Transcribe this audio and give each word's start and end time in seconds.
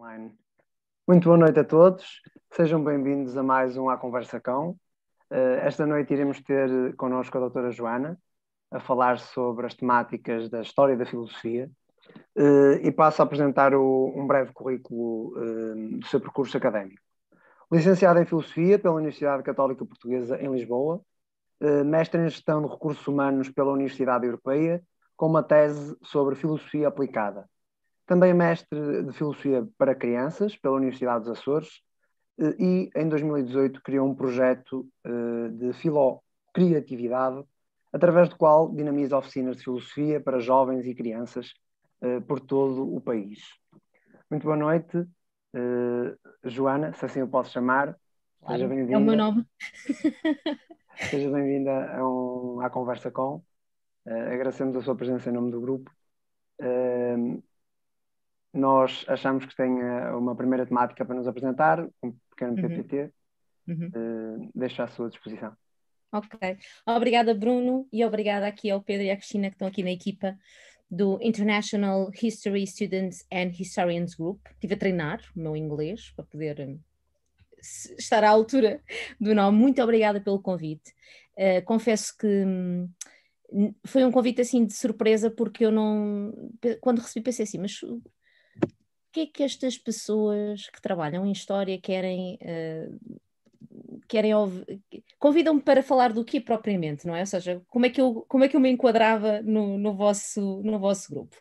Online. 0.00 0.32
Muito 1.06 1.24
boa 1.24 1.36
noite 1.36 1.60
a 1.60 1.64
todos, 1.64 2.22
sejam 2.50 2.82
bem-vindos 2.82 3.36
a 3.36 3.42
mais 3.42 3.76
um 3.76 3.90
A 3.90 3.98
Conversa 3.98 4.40
Cão. 4.40 4.70
Uh, 5.30 5.60
esta 5.60 5.86
noite 5.86 6.14
iremos 6.14 6.40
ter 6.40 6.96
connosco 6.96 7.36
a 7.36 7.40
doutora 7.40 7.70
Joana 7.70 8.18
a 8.70 8.80
falar 8.80 9.18
sobre 9.18 9.66
as 9.66 9.74
temáticas 9.74 10.48
da 10.48 10.62
história 10.62 10.96
da 10.96 11.04
filosofia 11.04 11.70
uh, 12.34 12.80
e 12.82 12.90
passo 12.90 13.20
a 13.20 13.26
apresentar 13.26 13.74
um 13.74 14.26
breve 14.26 14.54
currículo 14.54 15.34
do 15.98 16.06
seu 16.06 16.18
percurso 16.18 16.56
académico. 16.56 17.02
Licenciado 17.70 18.20
em 18.20 18.24
Filosofia 18.24 18.78
pela 18.78 18.94
Universidade 18.94 19.42
Católica 19.42 19.84
Portuguesa 19.84 20.40
em 20.42 20.50
Lisboa, 20.50 21.02
mestre 21.84 22.22
em 22.22 22.28
Gestão 22.30 22.62
de 22.62 22.72
Recursos 22.72 23.06
Humanos 23.06 23.50
pela 23.50 23.72
Universidade 23.72 24.24
Europeia, 24.24 24.82
com 25.14 25.26
uma 25.26 25.42
tese 25.42 25.94
sobre 26.02 26.36
Filosofia 26.36 26.88
Aplicada 26.88 27.46
também 28.10 28.34
mestre 28.34 29.04
de 29.04 29.12
Filosofia 29.12 29.64
para 29.78 29.94
Crianças 29.94 30.56
pela 30.56 30.74
Universidade 30.74 31.26
dos 31.26 31.38
Açores 31.38 31.80
eh, 32.40 32.56
e 32.58 32.90
em 32.96 33.08
2018 33.08 33.80
criou 33.82 34.04
um 34.04 34.16
projeto 34.16 34.84
eh, 35.04 35.48
de 35.52 35.72
filocriatividade 35.74 37.44
através 37.92 38.28
do 38.28 38.36
qual 38.36 38.74
dinamiza 38.74 39.16
oficinas 39.16 39.58
de 39.58 39.62
filosofia 39.62 40.20
para 40.20 40.40
jovens 40.40 40.84
e 40.86 40.92
crianças 40.92 41.54
eh, 42.00 42.18
por 42.18 42.40
todo 42.40 42.82
o 42.92 43.00
país. 43.00 43.44
Muito 44.28 44.42
boa 44.42 44.56
noite, 44.56 45.06
Joana, 46.44 46.92
se 46.92 47.04
assim 47.04 47.20
eu 47.20 47.28
posso 47.28 47.52
chamar. 47.52 47.96
Seja 48.44 48.66
bem-vinda. 48.66 48.94
É 48.94 48.98
o 48.98 49.00
meu 49.00 49.16
nome. 49.16 49.46
Seja 51.10 51.30
bem-vinda 51.30 51.96
a 51.96 52.08
um, 52.08 52.60
à 52.60 52.68
Conversa 52.68 53.08
Com. 53.08 53.40
agradecemos 54.04 54.76
a 54.76 54.82
sua 54.82 54.96
presença 54.96 55.30
em 55.30 55.32
nome 55.32 55.52
do 55.52 55.60
grupo 55.60 55.92
nós 58.52 59.04
achamos 59.08 59.44
que 59.46 59.54
tem 59.56 59.70
uma 60.12 60.34
primeira 60.34 60.66
temática 60.66 61.04
para 61.04 61.14
nos 61.14 61.28
apresentar, 61.28 61.86
um 62.02 62.12
pequeno 62.30 62.54
uhum. 62.54 62.68
PPT. 62.68 63.10
Uhum. 63.68 63.90
Uh, 63.94 64.50
deixo 64.54 64.82
à 64.82 64.88
sua 64.88 65.08
disposição. 65.08 65.52
Ok. 66.12 66.58
Obrigada, 66.84 67.32
Bruno, 67.32 67.86
e 67.92 68.04
obrigada 68.04 68.46
aqui 68.46 68.68
ao 68.68 68.82
Pedro 68.82 69.04
e 69.04 69.10
à 69.10 69.16
Cristina 69.16 69.48
que 69.48 69.54
estão 69.54 69.68
aqui 69.68 69.82
na 69.82 69.92
equipa 69.92 70.36
do 70.90 71.20
International 71.22 72.10
History 72.20 72.66
Students 72.66 73.24
and 73.32 73.52
Historians 73.60 74.16
Group. 74.16 74.40
Estive 74.54 74.74
a 74.74 74.76
treinar 74.76 75.20
o 75.36 75.40
meu 75.40 75.56
inglês 75.56 76.10
para 76.16 76.24
poder 76.24 76.60
hum, 76.60 76.80
estar 77.96 78.24
à 78.24 78.30
altura 78.30 78.82
do 79.20 79.32
nome. 79.34 79.56
Muito 79.56 79.80
obrigada 79.80 80.20
pelo 80.20 80.42
convite. 80.42 80.92
Uh, 81.36 81.64
confesso 81.64 82.16
que 82.18 82.26
hum, 82.26 82.88
foi 83.84 84.04
um 84.04 84.10
convite 84.10 84.40
assim 84.40 84.64
de 84.64 84.72
surpresa 84.72 85.30
porque 85.30 85.64
eu 85.64 85.70
não. 85.70 86.32
Quando 86.80 87.00
recebi, 87.00 87.22
pensei 87.22 87.44
assim, 87.44 87.58
mas 87.58 87.80
que 89.12 89.20
é 89.20 89.26
que 89.26 89.42
estas 89.42 89.76
pessoas 89.78 90.68
que 90.68 90.80
trabalham 90.80 91.26
em 91.26 91.32
história 91.32 91.80
querem. 91.80 92.38
Uh, 92.42 93.20
querem 94.08 94.32
convidam-me 95.18 95.60
para 95.60 95.82
falar 95.82 96.12
do 96.12 96.24
que 96.24 96.40
propriamente, 96.40 97.06
não 97.06 97.14
é? 97.14 97.20
Ou 97.20 97.26
seja, 97.26 97.62
como 97.68 97.86
é 97.86 97.90
que 97.90 98.00
eu, 98.00 98.24
como 98.28 98.42
é 98.42 98.48
que 98.48 98.56
eu 98.56 98.60
me 98.60 98.70
enquadrava 98.70 99.40
no, 99.42 99.78
no, 99.78 99.94
vosso, 99.94 100.60
no 100.64 100.78
vosso 100.78 101.10
grupo. 101.10 101.36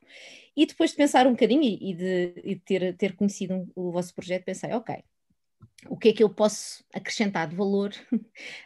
E 0.55 0.65
depois 0.65 0.91
de 0.91 0.97
pensar 0.97 1.25
um 1.25 1.31
bocadinho 1.31 1.63
e 1.63 1.93
de, 1.93 2.33
e 2.43 2.55
de 2.55 2.61
ter, 2.61 2.95
ter 2.95 3.15
conhecido 3.15 3.67
o 3.75 3.91
vosso 3.91 4.13
projeto, 4.13 4.43
pensei, 4.43 4.71
ok, 4.73 4.97
o 5.87 5.97
que 5.97 6.09
é 6.09 6.13
que 6.13 6.23
eu 6.23 6.29
posso 6.29 6.83
acrescentar 6.93 7.47
de 7.47 7.55
valor 7.55 7.93
uh, 8.13 8.17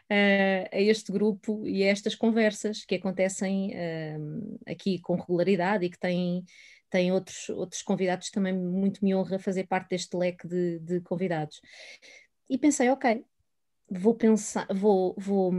a 0.72 0.81
este 0.81 1.12
grupo 1.12 1.66
e 1.68 1.84
a 1.84 1.88
estas 1.88 2.16
conversas 2.16 2.84
que 2.84 2.96
acontecem 2.96 3.72
uh, 3.72 4.59
aqui 4.66 5.00
com 5.00 5.16
regularidade 5.16 5.86
e 5.86 5.90
que 5.90 6.00
têm 6.00 6.44
tem 6.94 7.12
outros, 7.12 7.50
outros 7.50 7.82
convidados, 7.82 8.30
também 8.30 8.54
muito 8.54 9.04
me 9.04 9.16
honra 9.16 9.40
fazer 9.40 9.66
parte 9.66 9.90
deste 9.90 10.16
leque 10.16 10.48
de, 10.48 10.78
de 10.78 11.02
convidados. 11.02 11.60
E 12.48 12.56
pensei, 12.56 12.88
ok, 12.92 13.26
vou 13.90 14.14
pensar, 14.14 14.68
vou, 14.72 15.16
vou, 15.18 15.52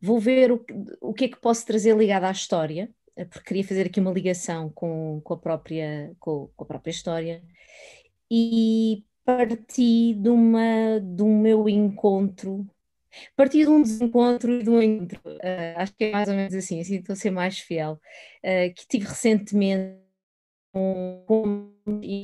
vou 0.00 0.20
ver 0.20 0.52
o, 0.52 0.64
o 1.00 1.12
que 1.12 1.24
é 1.24 1.28
que 1.28 1.40
posso 1.40 1.66
trazer 1.66 1.96
ligado 1.96 2.22
à 2.22 2.30
história, 2.30 2.88
eh, 3.16 3.24
porque 3.24 3.48
queria 3.48 3.64
fazer 3.64 3.86
aqui 3.86 3.98
uma 3.98 4.12
ligação 4.12 4.70
com, 4.70 5.20
com, 5.24 5.34
a, 5.34 5.36
própria, 5.36 6.14
com, 6.20 6.48
com 6.54 6.62
a 6.62 6.66
própria 6.68 6.92
história, 6.92 7.42
e 8.30 9.04
parti 9.24 10.14
de, 10.14 10.28
uma, 10.28 11.00
do 11.00 11.26
meu 11.26 11.68
encontro 11.68 12.64
Parti 13.36 13.58
de 13.58 13.68
um 13.68 13.82
desencontro 13.82 14.52
e 14.52 14.62
de 14.62 14.70
um 14.70 14.82
encontro, 14.82 15.20
uh, 15.26 15.76
acho 15.76 15.94
que 15.94 16.04
é 16.04 16.12
mais 16.12 16.28
ou 16.28 16.34
menos 16.34 16.54
assim, 16.54 16.80
assim 16.80 16.96
estou 16.96 17.14
a 17.14 17.16
ser 17.16 17.30
mais 17.30 17.58
fiel, 17.58 18.00
uh, 18.44 18.74
que 18.74 18.86
tive 18.86 19.06
recentemente 19.06 19.98
com, 20.72 21.72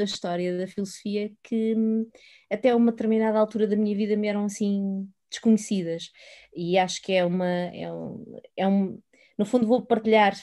a 0.00 0.04
história 0.04 0.56
da 0.56 0.66
filosofia 0.66 1.32
que 1.42 1.74
hum, 1.74 2.06
até 2.50 2.74
uma 2.74 2.92
determinada 2.92 3.38
altura 3.38 3.66
da 3.66 3.76
minha 3.76 3.96
vida 3.96 4.16
me 4.16 4.28
eram 4.28 4.44
assim 4.44 5.08
desconhecidas. 5.30 6.10
E 6.54 6.78
acho 6.78 7.02
que 7.02 7.12
é 7.12 7.24
uma 7.24 7.46
é 7.46 7.90
um, 7.92 8.40
é 8.56 8.68
um 8.68 9.00
no 9.38 9.46
fundo 9.46 9.66
vou 9.66 9.84
partilhar 9.84 10.34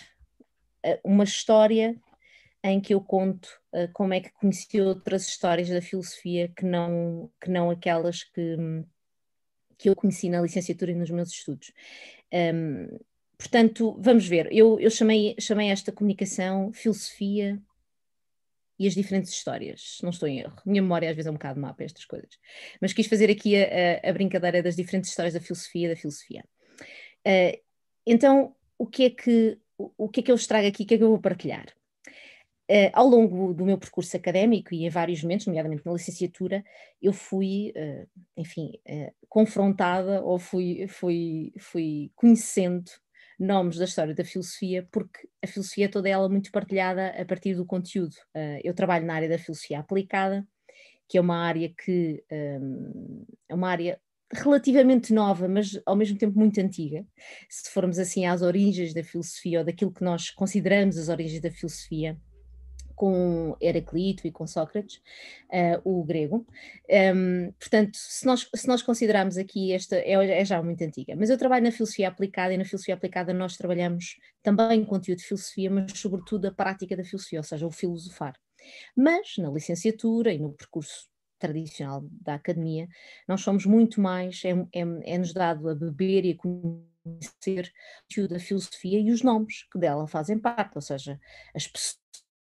uh, 0.85 0.99
uma 1.03 1.23
história 1.23 1.95
em 2.63 2.81
que 2.81 2.93
eu 2.93 3.01
conto 3.01 3.47
uh, 3.73 3.91
como 3.93 4.13
é 4.13 4.21
que 4.21 4.31
conheci 4.33 4.81
outras 4.81 5.27
histórias 5.27 5.69
da 5.69 5.81
filosofia 5.81 6.51
que 6.55 6.65
não 6.65 7.31
que 7.39 7.49
não 7.49 7.69
aquelas 7.69 8.23
que 8.23 8.55
hum, 8.57 8.85
que 9.81 9.89
eu 9.89 9.95
conheci 9.95 10.29
na 10.29 10.39
licenciatura 10.39 10.91
e 10.91 10.95
nos 10.95 11.09
meus 11.09 11.29
estudos. 11.29 11.73
Um, 12.31 12.99
portanto, 13.35 13.97
vamos 13.99 14.27
ver, 14.27 14.47
eu, 14.51 14.79
eu 14.79 14.91
chamei, 14.91 15.35
chamei 15.39 15.69
esta 15.69 15.91
comunicação 15.91 16.71
filosofia 16.71 17.59
e 18.77 18.87
as 18.87 18.93
diferentes 18.93 19.31
histórias, 19.31 19.97
não 20.03 20.11
estou 20.11 20.29
em 20.29 20.39
erro. 20.39 20.55
Minha 20.65 20.83
memória 20.83 21.09
às 21.09 21.15
vezes 21.15 21.27
é 21.27 21.31
um 21.31 21.35
bocado 21.35 21.59
má 21.59 21.73
para 21.73 21.85
estas 21.85 22.05
coisas. 22.05 22.29
Mas 22.79 22.93
quis 22.93 23.07
fazer 23.07 23.31
aqui 23.31 23.55
a, 23.55 23.67
a, 24.03 24.09
a 24.09 24.13
brincadeira 24.13 24.61
das 24.61 24.75
diferentes 24.75 25.09
histórias 25.09 25.33
da 25.33 25.39
filosofia 25.39 25.89
da 25.89 25.95
filosofia. 25.95 26.43
Uh, 27.27 27.59
então, 28.05 28.55
o 28.77 28.85
que, 28.85 29.05
é 29.05 29.09
que, 29.09 29.57
o, 29.79 29.91
o 29.97 30.09
que 30.09 30.19
é 30.19 30.23
que 30.23 30.31
eu 30.31 30.35
estrago 30.35 30.67
aqui, 30.67 30.83
o 30.83 30.85
que 30.85 30.93
é 30.93 30.97
que 30.99 31.03
eu 31.03 31.09
vou 31.09 31.19
partilhar? 31.19 31.73
Uh, 32.71 32.89
ao 32.93 33.05
longo 33.05 33.53
do 33.53 33.65
meu 33.65 33.77
percurso 33.77 34.15
académico 34.15 34.73
e 34.73 34.85
em 34.85 34.89
vários 34.89 35.21
momentos, 35.21 35.45
nomeadamente 35.45 35.85
na 35.85 35.91
licenciatura, 35.91 36.63
eu 37.01 37.11
fui, 37.11 37.73
uh, 37.75 38.07
enfim, 38.37 38.71
uh, 38.87 39.13
confrontada 39.27 40.23
ou 40.23 40.39
fui, 40.39 40.87
fui, 40.87 41.51
fui 41.59 42.11
conhecendo 42.15 42.89
nomes 43.37 43.77
da 43.77 43.83
história 43.83 44.15
da 44.15 44.23
filosofia, 44.23 44.87
porque 44.89 45.27
a 45.43 45.47
filosofia 45.47 45.83
é 45.83 45.89
toda 45.89 46.07
ela 46.07 46.29
muito 46.29 46.49
partilhada 46.49 47.09
a 47.09 47.25
partir 47.25 47.55
do 47.55 47.65
conteúdo. 47.65 48.15
eu 48.63 48.73
trabalho 48.73 49.05
na 49.05 49.15
área 49.15 49.27
da 49.27 49.39
filosofia 49.39 49.79
aplicada, 49.79 50.47
que 51.09 51.17
é 51.17 51.21
uma 51.21 51.37
área 51.43 51.73
que 51.75 52.23
um, 52.31 53.25
é 53.49 53.55
uma 53.55 53.69
área 53.69 53.99
relativamente 54.31 55.11
nova, 55.11 55.47
mas 55.47 55.81
ao 55.85 55.95
mesmo 55.95 56.17
tempo 56.17 56.37
muito 56.39 56.61
antiga. 56.61 57.05
Se 57.49 57.69
formos 57.71 57.99
assim 57.99 58.25
às 58.25 58.41
origens 58.41 58.93
da 58.93 59.03
filosofia 59.03 59.59
ou 59.59 59.65
daquilo 59.65 59.91
que 59.91 60.03
nós 60.03 60.29
consideramos 60.29 60.97
as 60.97 61.09
origens 61.09 61.41
da 61.41 61.51
filosofia, 61.51 62.17
com 63.01 63.57
Heraclito 63.59 64.27
e 64.27 64.31
com 64.31 64.45
Sócrates, 64.45 65.01
uh, 65.49 65.81
o 65.83 66.03
grego. 66.03 66.45
Um, 67.15 67.51
portanto, 67.53 67.95
se 67.95 68.23
nós, 68.27 68.47
se 68.55 68.67
nós 68.67 68.83
considerarmos 68.83 69.39
aqui 69.39 69.73
esta, 69.73 69.95
é, 69.95 70.13
é, 70.13 70.45
já 70.45 70.61
muito 70.61 70.83
antiga, 70.83 71.15
mas 71.15 71.31
eu 71.31 71.37
trabalho 71.37 71.63
na 71.63 71.71
filosofia 71.71 72.09
aplicada 72.09 72.53
e 72.53 72.57
na 72.57 72.63
filosofia 72.63 72.93
aplicada 72.93 73.33
nós 73.33 73.57
trabalhamos 73.57 74.19
também 74.43 74.85
conteúdo 74.85 75.17
de 75.17 75.25
filosofia, 75.25 75.71
mas 75.71 75.97
sobretudo 75.97 76.45
a 76.45 76.51
prática 76.51 76.95
da 76.95 77.03
filosofia, 77.03 77.39
ou 77.39 77.43
seja, 77.43 77.65
o 77.65 77.71
filosofar. 77.71 78.35
Mas 78.95 79.35
na 79.39 79.49
licenciatura 79.49 80.31
e 80.31 80.37
no 80.37 80.53
percurso 80.53 81.09
tradicional 81.39 82.03
da 82.21 82.35
academia, 82.35 82.87
nós 83.27 83.41
somos 83.41 83.65
muito 83.65 83.99
mais, 83.99 84.43
é, 84.45 84.51
é, 84.51 85.15
é-nos 85.15 85.33
dado 85.33 85.67
a 85.69 85.73
beber 85.73 86.23
e 86.23 86.33
a 86.33 86.37
conhecer 86.37 87.73
o 88.15 88.27
da 88.27 88.37
filosofia 88.37 88.99
e 88.99 89.09
os 89.11 89.23
nomes 89.23 89.63
que 89.71 89.79
dela 89.79 90.07
fazem 90.07 90.37
parte, 90.37 90.73
ou 90.75 90.81
seja, 90.83 91.19
as 91.55 91.67
pessoas 91.67 92.00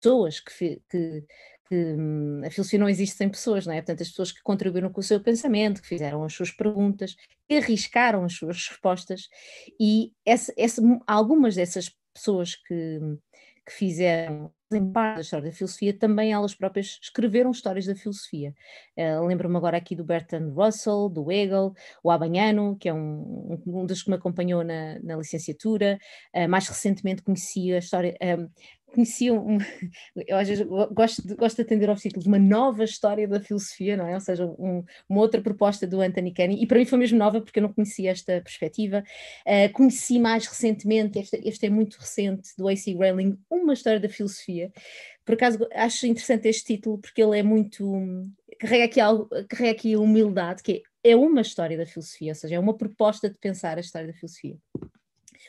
pessoas 0.00 0.40
que, 0.40 0.80
que, 0.88 1.24
que 1.68 1.74
hum, 1.74 2.42
a 2.44 2.50
filosofia 2.50 2.78
não 2.78 2.88
existe 2.88 3.16
sem 3.16 3.28
pessoas, 3.28 3.66
não 3.66 3.72
é? 3.72 3.76
Portanto, 3.76 4.02
as 4.02 4.08
pessoas 4.08 4.32
que 4.32 4.42
contribuíram 4.42 4.92
com 4.92 5.00
o 5.00 5.04
seu 5.04 5.20
pensamento, 5.20 5.82
que 5.82 5.88
fizeram 5.88 6.24
as 6.24 6.32
suas 6.32 6.50
perguntas, 6.50 7.16
que 7.48 7.56
arriscaram 7.56 8.24
as 8.24 8.34
suas 8.34 8.68
respostas, 8.68 9.28
e 9.80 10.12
essa, 10.24 10.52
essa, 10.56 10.82
algumas 11.06 11.54
dessas 11.54 11.90
pessoas 12.14 12.54
que, 12.54 13.00
que 13.66 13.72
fizeram 13.72 14.52
em 14.72 14.90
parte 14.90 15.16
da 15.16 15.20
história 15.20 15.50
da 15.50 15.56
filosofia, 15.56 15.96
também 15.96 16.32
elas 16.32 16.54
próprias 16.54 16.98
escreveram 17.00 17.50
histórias 17.50 17.86
da 17.86 17.94
filosofia. 17.94 18.52
Uh, 18.96 19.24
Lembro-me 19.24 19.56
agora 19.56 19.76
aqui 19.76 19.94
do 19.94 20.04
Bertrand 20.04 20.52
Russell, 20.52 21.08
do 21.08 21.30
Hegel, 21.30 21.72
o 22.02 22.10
Abanhano, 22.10 22.76
que 22.76 22.88
é 22.88 22.94
um, 22.94 23.62
um 23.64 23.86
dos 23.86 24.02
que 24.02 24.10
me 24.10 24.16
acompanhou 24.16 24.64
na, 24.64 24.98
na 25.00 25.16
licenciatura. 25.16 25.98
Uh, 26.34 26.48
mais 26.48 26.66
recentemente 26.66 27.22
conheci 27.22 27.72
a 27.72 27.78
história, 27.78 28.16
uh, 28.20 28.50
conheciam, 28.96 29.46
um, 29.46 29.58
eu 30.26 30.36
às 30.36 30.48
vezes 30.48 30.66
gosto 30.92 31.26
de, 31.26 31.34
gosto 31.34 31.56
de 31.56 31.62
atender 31.62 31.88
ao 31.88 31.96
ciclo 31.96 32.22
de 32.22 32.28
uma 32.28 32.38
nova 32.38 32.82
história 32.82 33.28
da 33.28 33.38
filosofia, 33.38 33.96
não 33.96 34.06
é? 34.08 34.14
Ou 34.14 34.20
seja, 34.20 34.46
um, 34.46 34.82
uma 35.08 35.20
outra 35.20 35.40
proposta 35.40 35.86
do 35.86 36.00
Anthony 36.00 36.32
Kenny, 36.32 36.62
e 36.62 36.66
para 36.66 36.78
mim 36.78 36.86
foi 36.86 36.98
mesmo 36.98 37.18
nova 37.18 37.40
porque 37.40 37.58
eu 37.58 37.62
não 37.62 37.72
conhecia 37.72 38.10
esta 38.10 38.40
perspectiva. 38.40 39.04
Uh, 39.46 39.72
conheci 39.72 40.18
mais 40.18 40.46
recentemente, 40.46 41.18
esta, 41.18 41.38
este 41.44 41.66
é 41.66 41.70
muito 41.70 41.98
recente, 41.98 42.50
do 42.56 42.68
A.C. 42.68 42.94
Grayling, 42.94 43.38
uma 43.50 43.74
história 43.74 44.00
da 44.00 44.08
filosofia, 44.08 44.72
por 45.24 45.34
acaso 45.34 45.66
acho 45.72 46.06
interessante 46.06 46.48
este 46.48 46.76
título 46.76 46.98
porque 46.98 47.22
ele 47.22 47.38
é 47.38 47.42
muito 47.42 47.84
carrega 48.58 48.84
aqui 48.84 49.00
algo, 49.00 49.28
carrega 49.48 49.72
aqui 49.72 49.94
a 49.94 50.00
humildade, 50.00 50.62
que 50.62 50.84
é, 51.04 51.10
é 51.10 51.16
uma 51.16 51.42
história 51.42 51.76
da 51.76 51.84
filosofia, 51.84 52.32
ou 52.32 52.34
seja, 52.34 52.54
é 52.54 52.58
uma 52.58 52.76
proposta 52.76 53.28
de 53.28 53.38
pensar 53.38 53.76
a 53.76 53.80
história 53.80 54.08
da 54.08 54.14
filosofia. 54.14 54.56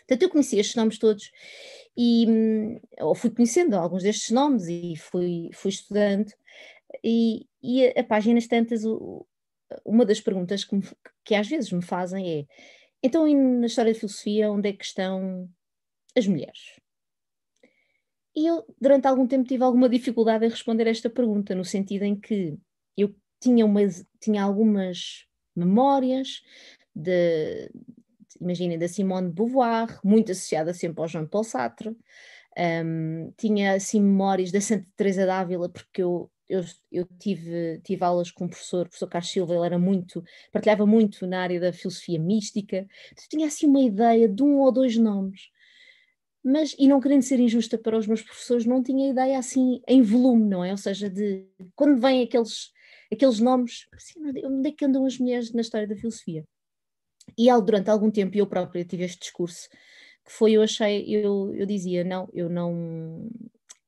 Portanto, 0.07 0.23
eu 0.23 0.29
conheci 0.29 0.57
estes 0.57 0.75
nomes 0.75 0.97
todos 0.97 1.31
e 1.97 2.79
ou 2.99 3.15
fui 3.15 3.31
conhecendo 3.31 3.75
alguns 3.75 4.03
destes 4.03 4.29
nomes 4.29 4.67
e 4.67 4.95
fui, 4.95 5.49
fui 5.53 5.71
estudando 5.71 6.31
e, 7.03 7.47
e 7.61 7.87
a, 7.87 8.01
a 8.01 8.03
páginas 8.03 8.47
tantas 8.47 8.85
o, 8.85 9.25
uma 9.83 10.05
das 10.05 10.21
perguntas 10.21 10.63
que, 10.63 10.75
me, 10.75 10.83
que 11.25 11.35
às 11.35 11.47
vezes 11.47 11.71
me 11.71 11.81
fazem 11.81 12.41
é 12.41 12.45
então 13.03 13.25
na 13.59 13.65
história 13.65 13.93
da 13.93 13.99
filosofia 13.99 14.51
onde 14.51 14.69
é 14.69 14.73
que 14.73 14.85
estão 14.85 15.49
as 16.15 16.27
mulheres? 16.27 16.79
E 18.35 18.45
eu 18.45 18.63
durante 18.79 19.07
algum 19.07 19.27
tempo 19.27 19.47
tive 19.47 19.63
alguma 19.63 19.89
dificuldade 19.89 20.45
em 20.45 20.49
responder 20.49 20.87
esta 20.87 21.09
pergunta, 21.09 21.55
no 21.55 21.65
sentido 21.65 22.03
em 22.03 22.19
que 22.19 22.57
eu 22.95 23.15
tinha, 23.39 23.65
uma, 23.65 23.81
tinha 24.19 24.43
algumas 24.43 25.25
memórias 25.55 26.43
de, 26.93 27.71
imaginem, 28.39 28.77
da 28.77 28.87
Simone 28.87 29.27
de 29.27 29.33
Beauvoir, 29.33 29.99
muito 30.03 30.31
associada 30.31 30.73
sempre 30.73 31.01
ao 31.01 31.07
Jean 31.07 31.25
Paul 31.25 31.43
Sartre, 31.43 31.95
um, 32.85 33.31
tinha 33.37 33.73
assim 33.73 34.01
memórias 34.01 34.51
da 34.51 34.59
Santa 34.59 34.87
Teresa 34.95 35.25
d'Ávila, 35.25 35.69
porque 35.69 36.01
eu, 36.01 36.29
eu, 36.49 36.63
eu, 36.91 37.05
tive, 37.19 37.79
tive 37.83 38.03
aulas 38.03 38.31
com 38.31 38.45
o 38.45 38.49
professor, 38.49 38.85
o 38.85 38.89
professor 38.89 39.07
Carlos 39.07 39.31
Silva, 39.31 39.55
ele 39.55 39.65
era 39.65 39.79
muito, 39.79 40.23
partilhava 40.51 40.85
muito 40.85 41.27
na 41.27 41.41
área 41.41 41.59
da 41.59 41.73
filosofia 41.73 42.19
mística, 42.19 42.87
então, 43.11 43.25
tinha 43.29 43.47
assim 43.47 43.67
uma 43.67 43.81
ideia 43.81 44.27
de 44.27 44.43
um 44.43 44.59
ou 44.59 44.71
dois 44.71 44.97
nomes, 44.97 45.49
mas, 46.43 46.75
e 46.79 46.87
não 46.87 47.01
querendo 47.01 47.23
ser 47.23 47.39
injusta 47.39 47.77
para 47.77 47.97
os 47.97 48.07
meus 48.07 48.21
professores, 48.21 48.65
não 48.65 48.81
tinha 48.81 49.09
ideia 49.09 49.37
assim 49.37 49.81
em 49.87 50.01
volume, 50.01 50.45
não 50.45 50.63
é? 50.63 50.71
Ou 50.71 50.77
seja, 50.77 51.09
de 51.09 51.45
quando 51.75 51.99
vêm 51.99 52.23
aqueles 52.23 52.71
aqueles 53.11 53.39
nomes, 53.39 53.87
assim, 53.93 54.19
onde 54.45 54.69
é 54.69 54.71
que 54.71 54.85
andam 54.85 55.05
as 55.05 55.17
mulheres 55.17 55.51
na 55.53 55.61
história 55.61 55.87
da 55.87 55.95
filosofia? 55.95 56.45
E 57.37 57.49
durante 57.61 57.89
algum 57.89 58.11
tempo 58.11 58.37
eu 58.37 58.47
própria 58.47 58.85
tive 58.85 59.03
este 59.03 59.19
discurso, 59.19 59.69
que 60.25 60.31
foi, 60.31 60.53
eu 60.53 60.61
achei, 60.61 61.05
eu, 61.07 61.53
eu 61.55 61.65
dizia, 61.65 62.03
não, 62.03 62.29
eu 62.33 62.49
não, 62.49 63.29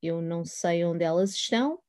eu 0.01 0.21
não 0.21 0.45
sei 0.45 0.83
onde 0.85 1.03
elas 1.03 1.31
estão, 1.31 1.79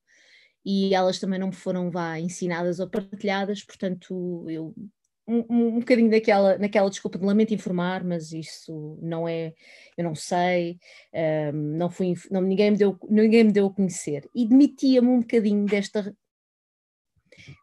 e 0.64 0.94
elas 0.94 1.18
também 1.18 1.38
não 1.38 1.48
me 1.48 1.54
foram 1.54 1.90
vá 1.90 2.18
ensinadas 2.18 2.80
ou 2.80 2.88
partilhadas, 2.88 3.62
portanto 3.64 4.44
eu 4.48 4.74
um, 5.30 5.44
um, 5.48 5.78
bocadinho 5.78 6.10
daquela, 6.10 6.58
naquela 6.58 6.90
desculpa 6.90 7.18
de 7.18 7.24
lamento 7.24 7.54
informar, 7.54 8.02
mas 8.02 8.32
isso 8.32 8.98
não 9.00 9.28
é, 9.28 9.54
eu 9.96 10.02
não 10.02 10.14
sei, 10.14 10.78
um, 11.54 11.76
não 11.76 11.88
fui, 11.88 12.14
não, 12.30 12.40
ninguém, 12.40 12.72
me 12.72 12.76
deu, 12.76 12.98
ninguém 13.08 13.44
me 13.44 13.52
deu 13.52 13.66
a 13.66 13.72
conhecer. 13.72 14.28
E 14.34 14.46
demitia-me 14.46 15.08
um 15.08 15.20
bocadinho 15.20 15.66
desta 15.66 16.14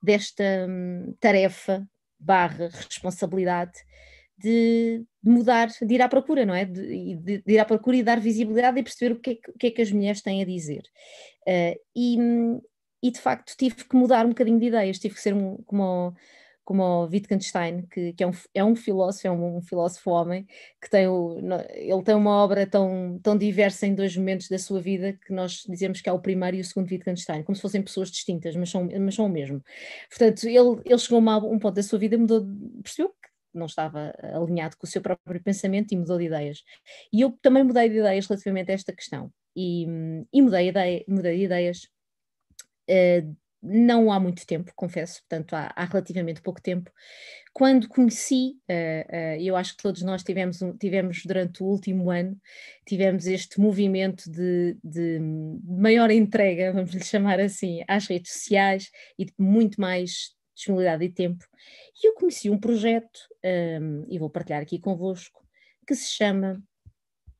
desta 0.01 0.65
hum, 0.67 1.13
tarefa 1.19 1.87
barra 2.19 2.69
responsabilidade 2.69 3.73
de 4.37 5.03
mudar, 5.23 5.67
de 5.81 5.93
ir 5.93 6.01
à 6.01 6.07
procura, 6.07 6.45
não 6.45 6.53
é? 6.53 6.63
De, 6.63 7.15
de, 7.15 7.41
de, 7.41 7.53
ir 7.53 7.59
à 7.59 7.65
procura 7.65 7.97
e 7.97 8.03
dar 8.03 8.19
visibilidade 8.19 8.79
e 8.79 8.83
perceber 8.83 9.13
o 9.15 9.19
que 9.19 9.31
é 9.31 9.35
que, 9.35 9.51
que, 9.53 9.67
é 9.67 9.71
que 9.71 9.81
as 9.81 9.91
mulheres 9.91 10.21
têm 10.21 10.41
a 10.41 10.45
dizer. 10.45 10.83
Uh, 11.47 11.75
e, 11.95 12.17
e 13.01 13.11
de 13.11 13.19
facto 13.19 13.55
tive 13.57 13.83
que 13.83 13.95
mudar 13.95 14.25
um 14.25 14.29
bocadinho 14.29 14.59
de 14.59 14.67
ideias, 14.67 14.99
tive 14.99 15.15
que 15.15 15.21
ser 15.21 15.33
um, 15.33 15.57
como 15.65 16.15
como 16.67 16.83
o 16.83 17.05
Wittgenstein, 17.05 17.87
que, 17.89 18.11
que 18.11 18.21
é, 18.21 18.27
um, 18.27 18.31
é 18.53 18.61
um 18.61 18.75
filósofo, 18.75 19.25
é 19.25 19.31
um, 19.31 19.55
um, 19.55 19.61
filósofo 19.61 20.11
homem, 20.11 20.45
que 20.81 20.89
tem 20.89 21.07
o, 21.07 21.39
ele 21.71 22.03
tem 22.03 22.13
uma 22.13 22.43
obra 22.43 22.67
tão, 22.67 23.17
tão 23.23 23.37
diversa 23.37 23.87
em 23.87 23.95
dois 23.95 24.17
momentos 24.17 24.49
da 24.49 24.59
sua 24.59 24.81
vida 24.81 25.13
que 25.13 25.31
nós 25.31 25.63
dizemos 25.65 26.01
que 26.01 26.09
é 26.09 26.11
o 26.11 26.19
primeiro 26.19 26.57
e 26.57 26.59
o 26.59 26.65
segundo 26.65 26.91
Wittgenstein, 26.91 27.43
como 27.43 27.55
se 27.55 27.61
fossem 27.61 27.81
pessoas 27.81 28.11
distintas, 28.11 28.53
mas 28.57 28.69
são, 28.69 28.85
mas 28.99 29.15
são 29.15 29.27
o 29.27 29.29
mesmo. 29.29 29.63
Portanto, 30.09 30.43
ele, 30.43 30.81
ele 30.83 30.97
chegou 30.97 31.25
a 31.29 31.37
um 31.37 31.57
ponto 31.57 31.75
da 31.75 31.83
sua 31.83 31.99
vida, 31.99 32.17
mudou, 32.17 32.45
percebeu 32.83 33.11
que 33.11 33.29
não 33.57 33.67
estava 33.67 34.13
alinhado 34.33 34.75
com 34.75 34.85
o 34.85 34.89
seu 34.89 35.01
próprio 35.01 35.41
pensamento 35.41 35.93
e 35.93 35.97
mudou 35.97 36.17
de 36.17 36.25
ideias. 36.25 36.63
E 37.13 37.21
eu 37.21 37.31
também 37.41 37.63
mudei 37.63 37.87
de 37.87 37.99
ideias 37.99 38.27
relativamente 38.27 38.71
a 38.71 38.73
esta 38.73 38.91
questão. 38.91 39.31
E, 39.55 39.85
e 40.33 40.41
mudei, 40.41 40.67
ideia, 40.67 41.05
mudei 41.07 41.37
de 41.37 41.43
ideias 41.45 41.87
uh, 42.89 43.37
não 43.61 44.11
há 44.11 44.19
muito 44.19 44.45
tempo, 44.45 44.71
confesso, 44.75 45.21
portanto 45.21 45.53
há, 45.53 45.71
há 45.75 45.85
relativamente 45.85 46.41
pouco 46.41 46.61
tempo. 46.61 46.91
Quando 47.53 47.87
conheci, 47.87 48.55
uh, 48.69 49.37
uh, 49.37 49.41
eu 49.41 49.55
acho 49.55 49.75
que 49.75 49.83
todos 49.83 50.03
nós 50.03 50.23
tivemos, 50.23 50.59
tivemos 50.79 51.23
durante 51.25 51.63
o 51.63 51.65
último 51.65 52.11
ano, 52.11 52.39
tivemos 52.85 53.25
este 53.25 53.59
movimento 53.59 54.29
de, 54.29 54.77
de 54.83 55.19
maior 55.63 56.11
entrega, 56.11 56.71
vamos 56.71 56.91
lhe 56.91 57.03
chamar 57.03 57.39
assim, 57.39 57.83
às 57.87 58.07
redes 58.07 58.33
sociais 58.33 58.91
e 59.17 59.25
de 59.25 59.33
muito 59.39 59.81
mais 59.81 60.35
disponibilidade 60.55 61.05
e 61.05 61.09
tempo. 61.09 61.45
E 62.03 62.07
eu 62.07 62.13
conheci 62.13 62.49
um 62.49 62.59
projeto, 62.59 63.19
um, 63.43 63.47
ehm, 63.47 64.05
e 64.09 64.19
vou 64.19 64.29
partilhar 64.29 64.61
aqui 64.61 64.79
convosco, 64.79 65.45
que 65.87 65.95
se 65.95 66.11
chama 66.11 66.61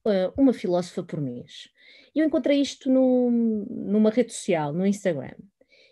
uh, 0.06 0.34
Uma 0.42 0.54
Filósofa 0.54 1.04
por 1.04 1.20
Mês. 1.22 1.70
Eu 2.16 2.26
encontrei 2.26 2.62
isto 2.62 2.90
no, 2.90 3.30
numa 3.70 4.10
rede 4.10 4.34
social, 4.34 4.74
no 4.74 4.86
Instagram. 4.86 5.36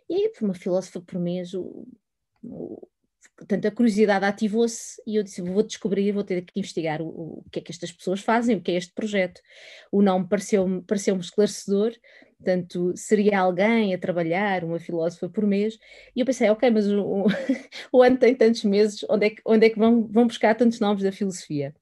E 0.09 0.31
uma 0.41 0.53
filósofa 0.53 1.01
por 1.01 1.19
mês, 1.19 1.53
o, 1.53 1.87
o, 2.43 2.87
portanto, 3.37 3.65
a 3.65 3.71
curiosidade 3.71 4.25
ativou-se 4.25 5.01
e 5.05 5.15
eu 5.15 5.23
disse: 5.23 5.41
vou 5.41 5.63
descobrir, 5.63 6.11
vou 6.11 6.23
ter 6.23 6.43
que 6.43 6.59
investigar 6.59 7.01
o, 7.01 7.07
o, 7.07 7.43
que 7.51 7.59
é 7.59 7.61
que 7.61 7.71
estas 7.71 7.91
pessoas 7.91 8.21
fazem, 8.21 8.57
o 8.57 8.61
que 8.61 8.71
é 8.71 8.75
este 8.75 8.93
projeto. 8.93 9.41
O 9.91 10.01
nome 10.01 10.27
pareceu-me 10.27 10.81
pareceu 10.83 11.15
esclarecedor, 11.17 11.93
portanto, 12.37 12.93
seria 12.95 13.39
alguém 13.39 13.93
a 13.93 13.97
trabalhar, 13.97 14.63
uma 14.63 14.79
filósofa 14.79 15.29
por 15.29 15.45
mês. 15.45 15.77
E 16.15 16.19
eu 16.19 16.25
pensei: 16.25 16.49
ok, 16.49 16.69
mas 16.69 16.87
o, 16.87 17.25
o 17.91 18.01
ano 18.03 18.17
tem 18.17 18.35
tantos 18.35 18.63
meses, 18.63 19.03
onde 19.09 19.25
é 19.27 19.29
que, 19.31 19.41
onde 19.45 19.65
é 19.65 19.69
que 19.69 19.79
vão, 19.79 20.07
vão 20.07 20.27
buscar 20.27 20.55
tantos 20.55 20.79
nomes 20.79 21.03
da 21.03 21.11
filosofia? 21.11 21.73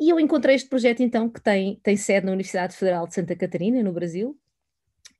E 0.00 0.10
eu 0.10 0.20
encontrei 0.20 0.54
este 0.54 0.68
projeto, 0.68 1.02
então, 1.02 1.28
que 1.28 1.40
tem, 1.40 1.80
tem 1.82 1.96
sede 1.96 2.24
na 2.24 2.32
Universidade 2.32 2.76
Federal 2.76 3.06
de 3.08 3.14
Santa 3.14 3.34
Catarina, 3.34 3.82
no 3.82 3.92
Brasil, 3.92 4.38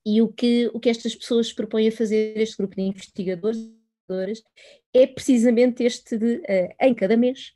e 0.04 0.22
o 0.22 0.28
que, 0.28 0.70
o 0.72 0.80
que 0.80 0.88
estas 0.88 1.14
pessoas 1.14 1.52
propõem 1.52 1.88
a 1.88 1.92
fazer, 1.92 2.38
este 2.38 2.56
grupo 2.56 2.76
de 2.76 2.82
investigadores, 2.82 4.42
é 4.94 5.06
precisamente 5.06 5.84
este 5.84 6.16
de, 6.16 6.36
uh, 6.36 6.74
em 6.80 6.94
cada 6.94 7.16
mês, 7.16 7.52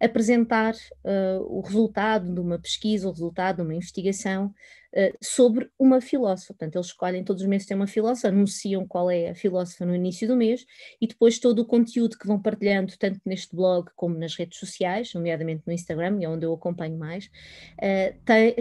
apresentar 0.00 0.74
uh, 0.74 1.42
o 1.42 1.60
resultado 1.60 2.32
de 2.32 2.40
uma 2.40 2.58
pesquisa, 2.58 3.08
o 3.08 3.12
resultado 3.12 3.56
de 3.56 3.62
uma 3.62 3.74
investigação 3.74 4.46
uh, 4.46 5.16
sobre 5.22 5.70
uma 5.78 6.00
filósofa. 6.00 6.48
Portanto, 6.48 6.76
eles 6.76 6.88
escolhem 6.88 7.24
todos 7.24 7.42
os 7.42 7.48
meses 7.48 7.66
ter 7.66 7.74
uma 7.74 7.86
filósofa, 7.86 8.28
anunciam 8.28 8.86
qual 8.86 9.10
é 9.10 9.30
a 9.30 9.34
filósofa 9.34 9.86
no 9.86 9.94
início 9.94 10.28
do 10.28 10.36
mês 10.36 10.66
e 11.00 11.06
depois 11.06 11.38
todo 11.38 11.60
o 11.60 11.66
conteúdo 11.66 12.18
que 12.18 12.26
vão 12.26 12.40
partilhando, 12.40 12.92
tanto 12.98 13.20
neste 13.24 13.56
blog 13.56 13.90
como 13.96 14.18
nas 14.18 14.34
redes 14.34 14.58
sociais, 14.58 15.12
nomeadamente 15.14 15.62
no 15.66 15.72
Instagram, 15.72 16.18
é 16.20 16.28
onde 16.28 16.44
eu 16.44 16.52
acompanho 16.52 16.98
mais, 16.98 17.26
uh, 17.26 18.18
tem, 18.24 18.54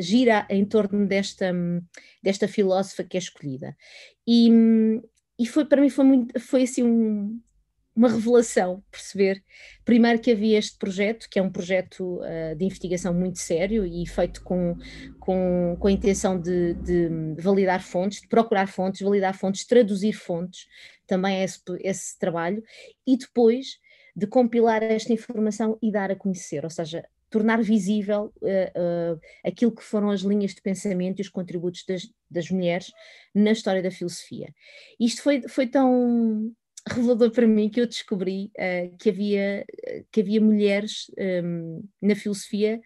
gira 0.00 0.46
em 0.50 0.64
torno 0.64 1.06
desta, 1.06 1.52
desta 2.22 2.48
filósofa 2.48 3.04
que 3.04 3.16
é 3.16 3.20
escolhida. 3.20 3.76
E, 4.26 4.50
e 5.38 5.46
foi 5.46 5.64
para 5.64 5.80
mim 5.80 5.88
foi 5.88 6.04
muito 6.04 6.40
foi 6.40 6.64
assim 6.64 6.82
um, 6.82 7.40
uma 7.98 8.08
revelação 8.08 8.80
perceber, 8.92 9.42
primeiro 9.84 10.20
que 10.20 10.30
havia 10.30 10.56
este 10.56 10.78
projeto, 10.78 11.28
que 11.28 11.36
é 11.36 11.42
um 11.42 11.50
projeto 11.50 12.20
uh, 12.20 12.54
de 12.54 12.64
investigação 12.64 13.12
muito 13.12 13.40
sério 13.40 13.84
e 13.84 14.06
feito 14.06 14.40
com, 14.44 14.76
com, 15.18 15.76
com 15.76 15.88
a 15.88 15.90
intenção 15.90 16.40
de, 16.40 16.74
de, 16.74 17.08
validar 17.40 17.82
fontes, 17.82 18.20
de 18.20 18.28
procurar 18.28 18.68
fontes, 18.68 19.00
validar 19.00 19.36
fontes, 19.36 19.66
traduzir 19.66 20.12
fontes, 20.12 20.68
também 21.08 21.38
é 21.38 21.44
esse, 21.44 21.60
esse 21.80 22.16
trabalho, 22.16 22.62
e 23.04 23.16
depois 23.16 23.80
de 24.14 24.28
compilar 24.28 24.80
esta 24.80 25.12
informação 25.12 25.76
e 25.82 25.90
dar 25.90 26.12
a 26.12 26.16
conhecer, 26.16 26.62
ou 26.62 26.70
seja, 26.70 27.04
tornar 27.28 27.60
visível 27.60 28.32
uh, 28.40 29.14
uh, 29.16 29.20
aquilo 29.44 29.74
que 29.74 29.82
foram 29.82 30.10
as 30.10 30.20
linhas 30.20 30.54
de 30.54 30.62
pensamento 30.62 31.18
e 31.18 31.22
os 31.22 31.28
contributos 31.28 31.84
das, 31.84 32.08
das 32.30 32.48
mulheres 32.48 32.92
na 33.34 33.50
história 33.50 33.82
da 33.82 33.90
filosofia. 33.90 34.54
Isto 35.00 35.20
foi, 35.20 35.42
foi 35.48 35.66
tão 35.66 36.54
revelador 36.88 37.30
para 37.30 37.46
mim 37.46 37.68
que 37.68 37.80
eu 37.80 37.86
descobri 37.86 38.50
uh, 38.56 38.96
que, 38.98 39.10
havia, 39.10 39.64
que 40.10 40.20
havia 40.20 40.40
mulheres 40.40 41.10
um, 41.18 41.22
ehm, 41.22 41.80
na 42.02 42.14
filosofia 42.14 42.80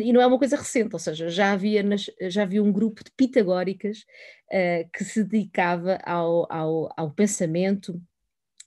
e 0.00 0.10
não 0.10 0.22
é 0.22 0.26
uma 0.26 0.38
coisa 0.38 0.56
recente, 0.56 0.94
ou 0.94 0.98
seja, 0.98 1.28
já 1.28 1.52
havia, 1.52 1.82
nas, 1.82 2.06
já 2.22 2.44
havia 2.44 2.62
um 2.62 2.72
grupo 2.72 3.04
de 3.04 3.10
pitagóricas 3.10 4.06
uh, 4.48 4.88
que 4.90 5.04
se 5.04 5.22
dedicava 5.22 5.98
ao, 6.04 6.50
ao, 6.50 6.88
ao, 6.96 7.10
pensamento 7.10 8.00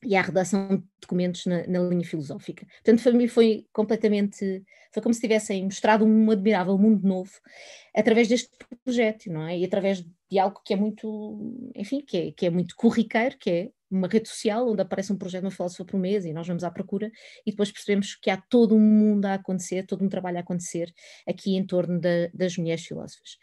e 0.03 0.15
à 0.15 0.22
redação 0.22 0.77
de 0.77 0.84
documentos 1.01 1.48
na, 1.48 1.65
na, 1.65 1.79
linha 1.79 2.05
filosófica. 2.05 2.67
Portanto, 2.67 3.01
para 3.01 3.13
mim 3.13 3.27
foi 3.27 3.65
completamente, 3.74 4.63
foi 4.94 5.01
como 5.01 5.15
se 5.15 5.22
tivessem 5.22 5.63
mostrado 5.63 6.05
um 6.05 6.29
admirável 6.29 6.77
mundo 6.77 7.08
novo 7.08 7.32
através 7.96 8.27
deste 8.27 8.50
projeto, 8.84 9.32
não 9.32 9.48
é? 9.48 9.58
E 9.58 9.65
através 9.65 10.05
de 10.29 10.39
algo 10.39 10.62
que 10.63 10.74
é 10.74 10.75
muito, 10.75 11.72
enfim, 11.75 12.01
que 12.05 12.17
é, 12.17 12.32
que 12.34 12.46
é 12.46 12.50
muito 12.51 12.75
corriqueiro, 12.75 13.36
que 13.39 13.50
é 13.50 13.70
uma 13.96 14.08
rede 14.08 14.28
social 14.30 14.70
onde 14.70 14.82
aparece 14.82 15.12
um 15.12 15.18
projeto, 15.18 15.44
uma 15.44 15.52
filósofa 15.52 15.86
por 15.86 16.00
mês 16.00 16.25
e 16.25 16.34
nós 16.34 16.48
vamos 16.48 16.64
à 16.64 16.72
procura 16.72 17.12
e 17.46 17.52
depois 17.52 17.72
percebemos 17.72 18.16
que 18.16 18.30
há 18.30 18.38
todo 18.38 18.75
um 18.75 18.80
mundo 18.80 19.25
a 19.25 19.36
acontecer, 19.36 19.86
todo 19.86 20.04
um 20.04 20.10
trabalho 20.10 20.38
a 20.38 20.42
acontecer 20.42 20.94
aqui 21.28 21.56
em 21.56 21.66
torno 21.66 22.00
da, 22.00 22.28
das 22.34 22.58
mulheres 22.58 22.86
filósofas. 22.86 23.38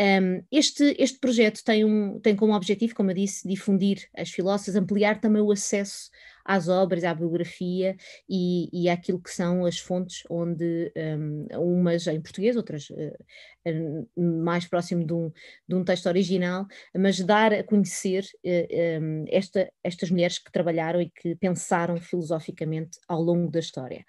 Um, 0.00 0.42
este, 0.50 0.96
este 0.98 1.18
projeto 1.18 1.62
tem, 1.62 1.84
um, 1.84 2.18
tem 2.20 2.34
como 2.34 2.54
objetivo, 2.54 2.94
como 2.94 3.10
eu 3.10 3.14
disse, 3.14 3.46
difundir 3.46 4.08
as 4.16 4.30
filósofas, 4.30 4.76
ampliar 4.76 5.20
também 5.20 5.42
o 5.42 5.52
acesso 5.52 6.10
às 6.44 6.68
obras, 6.68 7.04
à 7.04 7.14
biografia 7.14 7.96
e, 8.28 8.68
e 8.72 8.88
àquilo 8.88 9.20
que 9.20 9.30
são 9.30 9.64
as 9.64 9.78
fontes 9.78 10.22
onde 10.28 10.92
um, 10.96 11.46
umas 11.58 12.06
em 12.06 12.20
português, 12.20 12.56
outras 12.56 12.88
uh, 12.90 14.08
mais 14.16 14.66
próximo 14.66 15.04
de 15.04 15.12
um, 15.12 15.30
de 15.68 15.74
um 15.74 15.84
texto 15.84 16.06
original, 16.06 16.66
mas 16.96 17.20
dar 17.20 17.52
a 17.52 17.64
conhecer 17.64 18.24
uh, 18.44 19.02
um, 19.02 19.24
esta, 19.28 19.70
estas 19.82 20.10
mulheres 20.10 20.38
que 20.38 20.52
trabalharam 20.52 21.00
e 21.00 21.10
que 21.10 21.34
pensaram 21.36 21.96
filosoficamente 21.98 22.98
ao 23.08 23.22
longo 23.22 23.50
da 23.50 23.60
história. 23.60 24.04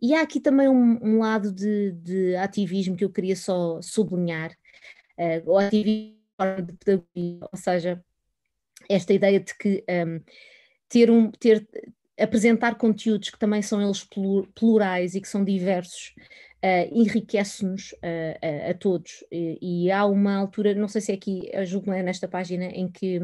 E 0.00 0.14
há 0.14 0.22
aqui 0.22 0.40
também 0.40 0.68
um, 0.68 0.98
um 1.00 1.18
lado 1.20 1.52
de, 1.52 1.92
de, 1.92 2.36
ativismo 2.36 2.96
que 2.96 3.04
eu 3.04 3.10
queria 3.10 3.36
só 3.36 3.80
sublinhar, 3.80 4.50
uh, 5.16 5.50
o 5.50 5.58
ativismo 5.58 6.16
de 6.66 6.72
pedagogia, 6.72 7.48
ou 7.52 7.56
seja, 7.56 8.04
esta 8.88 9.12
ideia 9.12 9.38
de 9.38 9.56
que 9.56 9.84
um, 9.88 10.20
ter 10.92 11.10
um, 11.10 11.30
ter, 11.30 11.66
apresentar 12.20 12.74
conteúdos 12.74 13.30
que 13.30 13.38
também 13.38 13.62
são 13.62 13.80
eles 13.80 14.06
plurais 14.54 15.14
e 15.14 15.22
que 15.22 15.28
são 15.28 15.42
diversos 15.42 16.14
uh, 16.62 16.88
enriquece-nos 16.92 17.92
uh, 17.92 18.70
a 18.70 18.74
todos. 18.74 19.24
E, 19.32 19.86
e, 19.86 19.90
há 19.90 20.04
uma 20.04 20.36
altura, 20.36 20.74
não 20.74 20.88
sei 20.88 21.00
se 21.00 21.12
é 21.12 21.14
aqui, 21.14 21.50
julgo 21.64 21.90
é 21.92 22.02
nesta 22.02 22.28
página, 22.28 22.66
em 22.66 22.90
que 22.90 23.20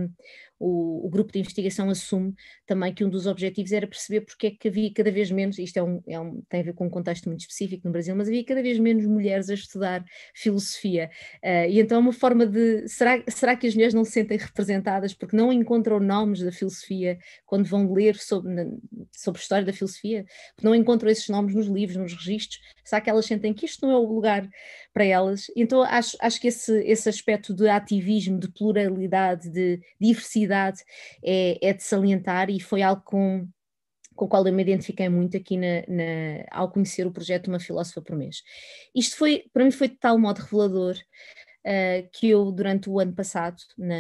o, 0.59 1.07
o, 1.07 1.09
grupo 1.09 1.33
de 1.33 1.38
investigação 1.38 1.88
assume 1.88 2.35
também 2.67 2.93
que 2.93 3.05
um 3.05 3.09
dos 3.09 3.27
objetivos 3.27 3.73
era 3.73 3.87
perceber 3.87 4.23
porque 4.23 4.49
é 4.49 4.50
que 4.50 4.69
havia 4.69 4.93
cada 4.93 5.11
vez 5.11 5.31
menos, 5.31 5.59
isto 5.59 5.77
é 5.77 5.83
um, 5.83 6.03
é 6.07 6.19
um, 6.19 6.43
tem 6.49 6.61
a 6.61 6.62
ver 6.65 6.75
com 6.75 6.87
um 6.87 6.91
contexto 6.91 7.27
muito 7.27 7.41
específico 7.41 7.87
no 7.87 7.93
Brasil, 7.93 8.15
mas 8.17 8.29
havia 8.29 8.45
cada 8.45 8.62
vez 8.62 8.79
menos 8.79 9.07
mulheres 9.07 9.49
a 9.50 9.55
estudar 9.55 10.05
filosofia. 10.35 11.11
Uh, 11.43 11.69
e 11.69 11.81
então 11.81 12.00
uma 12.00 12.12
forma 12.12 12.47
de, 12.47 12.88
será, 12.88 13.23
será 13.29 13.57
que 13.57 13.67
as 13.67 13.75
mulheres 13.75 13.95
não 13.95 14.05
se 14.05 14.12
sentem 14.12 14.38
representadas 14.38 15.15
porque 15.15 15.37
não 15.37 15.53
encontram 15.53 16.00
nomes 16.00 16.41
da 16.41 16.50
filosofia 16.50 17.19
quando 17.47 17.67
vão 17.67 17.93
ler 17.93 18.17
sobre, 18.17 18.53
na, 18.53 18.65
sobre 19.12 19.41
a 19.41 19.43
história 19.43 19.65
da 19.65 19.73
filosofia? 19.73 20.25
Porque 20.55 20.67
não 20.67 20.75
encontram 20.75 21.11
esses 21.11 21.29
nomes 21.29 21.55
nos 21.55 21.67
livros, 21.67 21.97
nos 21.97 22.12
registros? 22.12 22.61
Será 22.85 23.00
que 23.00 23.11
elas 23.11 23.27
sentem 23.27 23.53
que 23.53 23.67
isto 23.67 23.87
não 23.87 23.93
é 23.93 23.99
o 23.99 24.05
lugar 24.05 24.49
para 24.99 25.05
elas? 25.05 25.47
Então 25.55 25.81
acho, 25.83 26.17
acho 26.21 26.40
que 26.40 26.49
esse, 26.49 26.76
esse 26.81 27.09
aspecto 27.09 27.55
de 27.55 27.69
ativismo, 27.69 28.37
de 28.37 28.49
pluralidade, 28.49 29.49
de 29.49 29.81
diversidade, 30.00 30.83
é, 31.23 31.57
é 31.69 31.73
de 31.73 31.85
salientar 31.85 32.50
e 32.50 32.59
foi 32.59 32.83
algo 32.83 33.02
com, 33.05 33.49
com 34.17 34.25
o 34.25 34.28
qual 34.28 34.45
eu 34.45 34.52
me 34.52 34.61
identifiquei 34.61 35.09
muito 35.09 35.37
aqui 35.37 35.57
na, 35.57 35.83
na, 35.87 36.45
ao 36.50 36.69
conhecer 36.73 37.07
o 37.07 37.12
projeto 37.12 37.47
Uma 37.47 37.61
Filósofa 37.61 38.02
por 38.02 38.17
Mês. 38.17 38.43
Isto 38.93 39.17
foi, 39.17 39.45
para 39.52 39.64
mim 39.64 39.71
foi 39.71 39.88
de 39.88 39.95
tal 39.95 40.19
modo 40.19 40.40
revelador 40.40 40.97
uh, 40.97 42.09
que 42.12 42.31
eu, 42.31 42.50
durante 42.50 42.90
o 42.90 42.99
ano 42.99 43.14
passado, 43.14 43.62
na, 43.78 43.95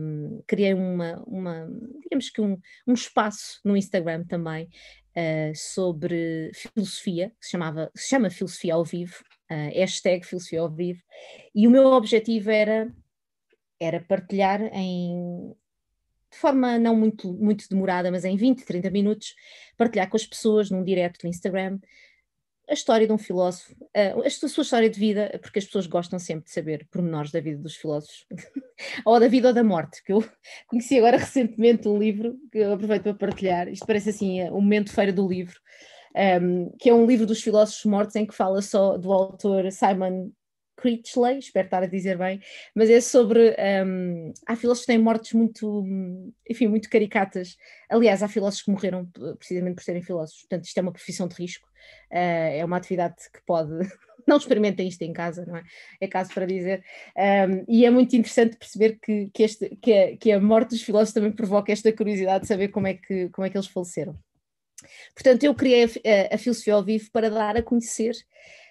um, 0.00 0.44
criei 0.46 0.74
uma, 0.74 1.24
uma, 1.26 1.68
digamos 2.04 2.30
que 2.30 2.40
um, 2.40 2.56
um 2.86 2.92
espaço 2.92 3.58
no 3.64 3.76
Instagram 3.76 4.22
também 4.26 4.68
uh, 5.16 5.52
sobre 5.56 6.52
filosofia, 6.54 7.32
que 7.40 7.46
se, 7.46 7.50
chamava, 7.50 7.90
se 7.96 8.10
chama 8.10 8.30
Filosofia 8.30 8.74
ao 8.74 8.84
Vivo, 8.84 9.24
uh, 9.50 9.70
hashtag 9.74 10.24
Filosofia 10.26 10.60
ao 10.60 10.70
Vivo, 10.70 11.02
e 11.54 11.66
o 11.66 11.70
meu 11.70 11.86
objetivo 11.88 12.50
era 12.50 12.92
era 13.78 14.00
partilhar 14.00 14.62
em, 14.72 15.54
de 16.30 16.38
forma 16.38 16.78
não 16.78 16.96
muito, 16.96 17.32
muito 17.34 17.68
demorada, 17.68 18.10
mas 18.10 18.24
em 18.24 18.36
20, 18.36 18.64
30 18.64 18.90
minutos, 18.90 19.34
partilhar 19.76 20.08
com 20.08 20.16
as 20.16 20.26
pessoas 20.26 20.70
num 20.70 20.82
direct 20.82 21.22
no 21.22 21.30
Instagram 21.30 21.78
a 22.68 22.74
história 22.74 23.06
de 23.06 23.12
um 23.12 23.18
filósofo, 23.18 23.74
a, 23.94 24.26
a 24.26 24.30
sua 24.30 24.62
história 24.62 24.90
de 24.90 24.98
vida, 24.98 25.38
porque 25.40 25.60
as 25.60 25.64
pessoas 25.64 25.86
gostam 25.86 26.18
sempre 26.18 26.46
de 26.46 26.50
saber 26.50 26.86
pormenores 26.90 27.30
da 27.30 27.40
vida 27.40 27.62
dos 27.62 27.76
filósofos, 27.76 28.26
ou 29.06 29.20
da 29.20 29.28
vida 29.28 29.48
ou 29.48 29.54
da 29.54 29.62
morte, 29.62 30.02
que 30.02 30.12
eu 30.12 30.24
conheci 30.66 30.98
agora 30.98 31.16
recentemente 31.16 31.86
um 31.86 31.98
livro, 31.98 32.36
que 32.50 32.58
eu 32.58 32.72
aproveito 32.72 33.04
para 33.04 33.14
partilhar, 33.14 33.68
isto 33.68 33.86
parece 33.86 34.10
assim, 34.10 34.42
o 34.50 34.60
momento 34.60 34.92
feira 34.92 35.12
do 35.12 35.28
livro, 35.28 35.60
um, 36.16 36.70
que 36.78 36.88
é 36.88 36.94
um 36.94 37.06
livro 37.06 37.26
dos 37.26 37.42
filósofos 37.42 37.84
mortos 37.84 38.16
em 38.16 38.26
que 38.26 38.34
fala 38.34 38.62
só 38.62 38.96
do 38.96 39.12
autor 39.12 39.70
Simon 39.70 40.30
Critchley, 40.76 41.38
espero 41.38 41.66
estar 41.66 41.82
a 41.82 41.86
dizer 41.86 42.18
bem, 42.18 42.40
mas 42.74 42.90
é 42.90 43.00
sobre. 43.00 43.56
Um, 43.84 44.32
há 44.46 44.54
filósofos 44.54 44.86
que 44.86 44.92
têm 44.92 45.02
mortes 45.02 45.32
muito, 45.32 45.84
enfim, 46.48 46.68
muito 46.68 46.88
caricatas. 46.90 47.56
Aliás, 47.88 48.22
há 48.22 48.28
filósofos 48.28 48.64
que 48.64 48.70
morreram 48.70 49.10
precisamente 49.38 49.76
por 49.76 49.82
serem 49.82 50.02
filósofos, 50.02 50.42
portanto, 50.42 50.64
isto 50.64 50.78
é 50.78 50.82
uma 50.82 50.92
profissão 50.92 51.26
de 51.26 51.34
risco, 51.34 51.66
uh, 52.12 52.14
é 52.52 52.64
uma 52.64 52.76
atividade 52.76 53.16
que 53.32 53.40
pode. 53.46 53.72
Não 54.26 54.38
experimentem 54.38 54.88
isto 54.88 55.02
em 55.02 55.12
casa, 55.12 55.46
não 55.46 55.56
é? 55.56 55.62
É 56.00 56.08
caso 56.08 56.34
para 56.34 56.46
dizer. 56.46 56.82
Um, 57.16 57.64
e 57.68 57.86
é 57.86 57.90
muito 57.90 58.16
interessante 58.16 58.56
perceber 58.56 58.98
que, 59.00 59.30
que, 59.32 59.44
este, 59.44 59.76
que, 59.76 59.92
a, 59.92 60.16
que 60.16 60.32
a 60.32 60.40
morte 60.40 60.70
dos 60.70 60.82
filósofos 60.82 61.14
também 61.14 61.30
provoca 61.30 61.70
esta 61.70 61.92
curiosidade 61.92 62.40
de 62.40 62.48
saber 62.48 62.68
como 62.68 62.88
é 62.88 62.94
que, 62.94 63.28
como 63.28 63.46
é 63.46 63.50
que 63.50 63.56
eles 63.56 63.68
faleceram. 63.68 64.18
Portanto, 65.14 65.44
eu 65.44 65.54
criei 65.54 65.84
a, 65.84 65.86
a, 65.86 66.34
a 66.34 66.38
filosofia 66.38 66.74
ao 66.74 66.84
vivo 66.84 67.10
para 67.10 67.30
dar 67.30 67.56
a 67.56 67.62
conhecer 67.62 68.14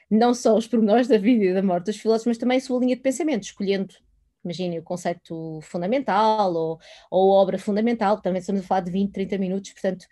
não 0.10 0.34
só 0.34 0.56
os 0.56 0.68
pormenores 0.68 1.08
da 1.08 1.18
vida 1.18 1.46
e 1.46 1.54
da 1.54 1.64
morte 1.64 1.86
dos 1.86 1.98
filósofos, 1.98 2.28
mas 2.28 2.38
também 2.38 2.58
a 2.58 2.62
sua 2.62 2.80
linha 2.80 2.96
de 2.96 3.02
pensamento, 3.02 3.44
escolhendo, 3.44 3.94
imagine, 4.44 4.80
o 4.80 4.84
conceito 4.84 5.60
fundamental 5.64 6.54
ou, 6.54 6.80
ou 7.10 7.30
obra 7.32 7.58
fundamental, 7.58 8.22
também 8.22 8.40
estamos 8.40 8.62
a 8.62 8.64
falar 8.64 8.82
de 8.82 8.92
20, 8.92 9.12
30 9.12 9.38
minutos, 9.38 9.72
portanto, 9.74 10.06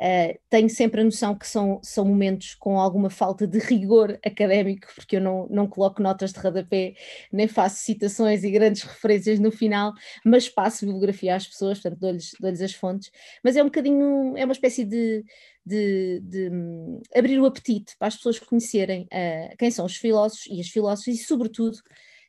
Uh, 0.00 0.38
tenho 0.50 0.68
sempre 0.68 1.00
a 1.00 1.04
noção 1.04 1.36
que 1.36 1.46
são, 1.46 1.80
são 1.82 2.04
momentos 2.04 2.54
com 2.54 2.78
alguma 2.78 3.08
falta 3.10 3.46
de 3.46 3.58
rigor 3.58 4.18
académico, 4.24 4.88
porque 4.94 5.16
eu 5.16 5.20
não, 5.20 5.46
não 5.48 5.66
coloco 5.66 6.02
notas 6.02 6.32
de 6.32 6.40
rodapé, 6.40 6.94
nem 7.32 7.46
faço 7.46 7.82
citações 7.82 8.42
e 8.44 8.50
grandes 8.50 8.82
referências 8.82 9.38
no 9.38 9.50
final, 9.50 9.92
mas 10.24 10.48
passo 10.48 10.84
bibliografia 10.84 11.36
às 11.36 11.46
pessoas, 11.46 11.80
portanto 11.80 12.00
dou-lhes 12.00 12.32
dou 12.40 12.50
as 12.50 12.74
fontes. 12.74 13.10
Mas 13.42 13.56
é 13.56 13.62
um 13.62 13.66
bocadinho, 13.66 14.36
é 14.36 14.44
uma 14.44 14.52
espécie 14.52 14.84
de, 14.84 15.24
de, 15.64 16.20
de 16.20 16.50
um, 16.50 17.00
abrir 17.14 17.38
o 17.40 17.46
apetite 17.46 17.96
para 17.98 18.08
as 18.08 18.16
pessoas 18.16 18.38
conhecerem 18.38 19.04
uh, 19.04 19.56
quem 19.58 19.70
são 19.70 19.86
os 19.86 19.96
filósofos 19.96 20.46
e 20.46 20.60
as 20.60 20.68
filósofas 20.68 21.14
e, 21.14 21.18
sobretudo, 21.18 21.78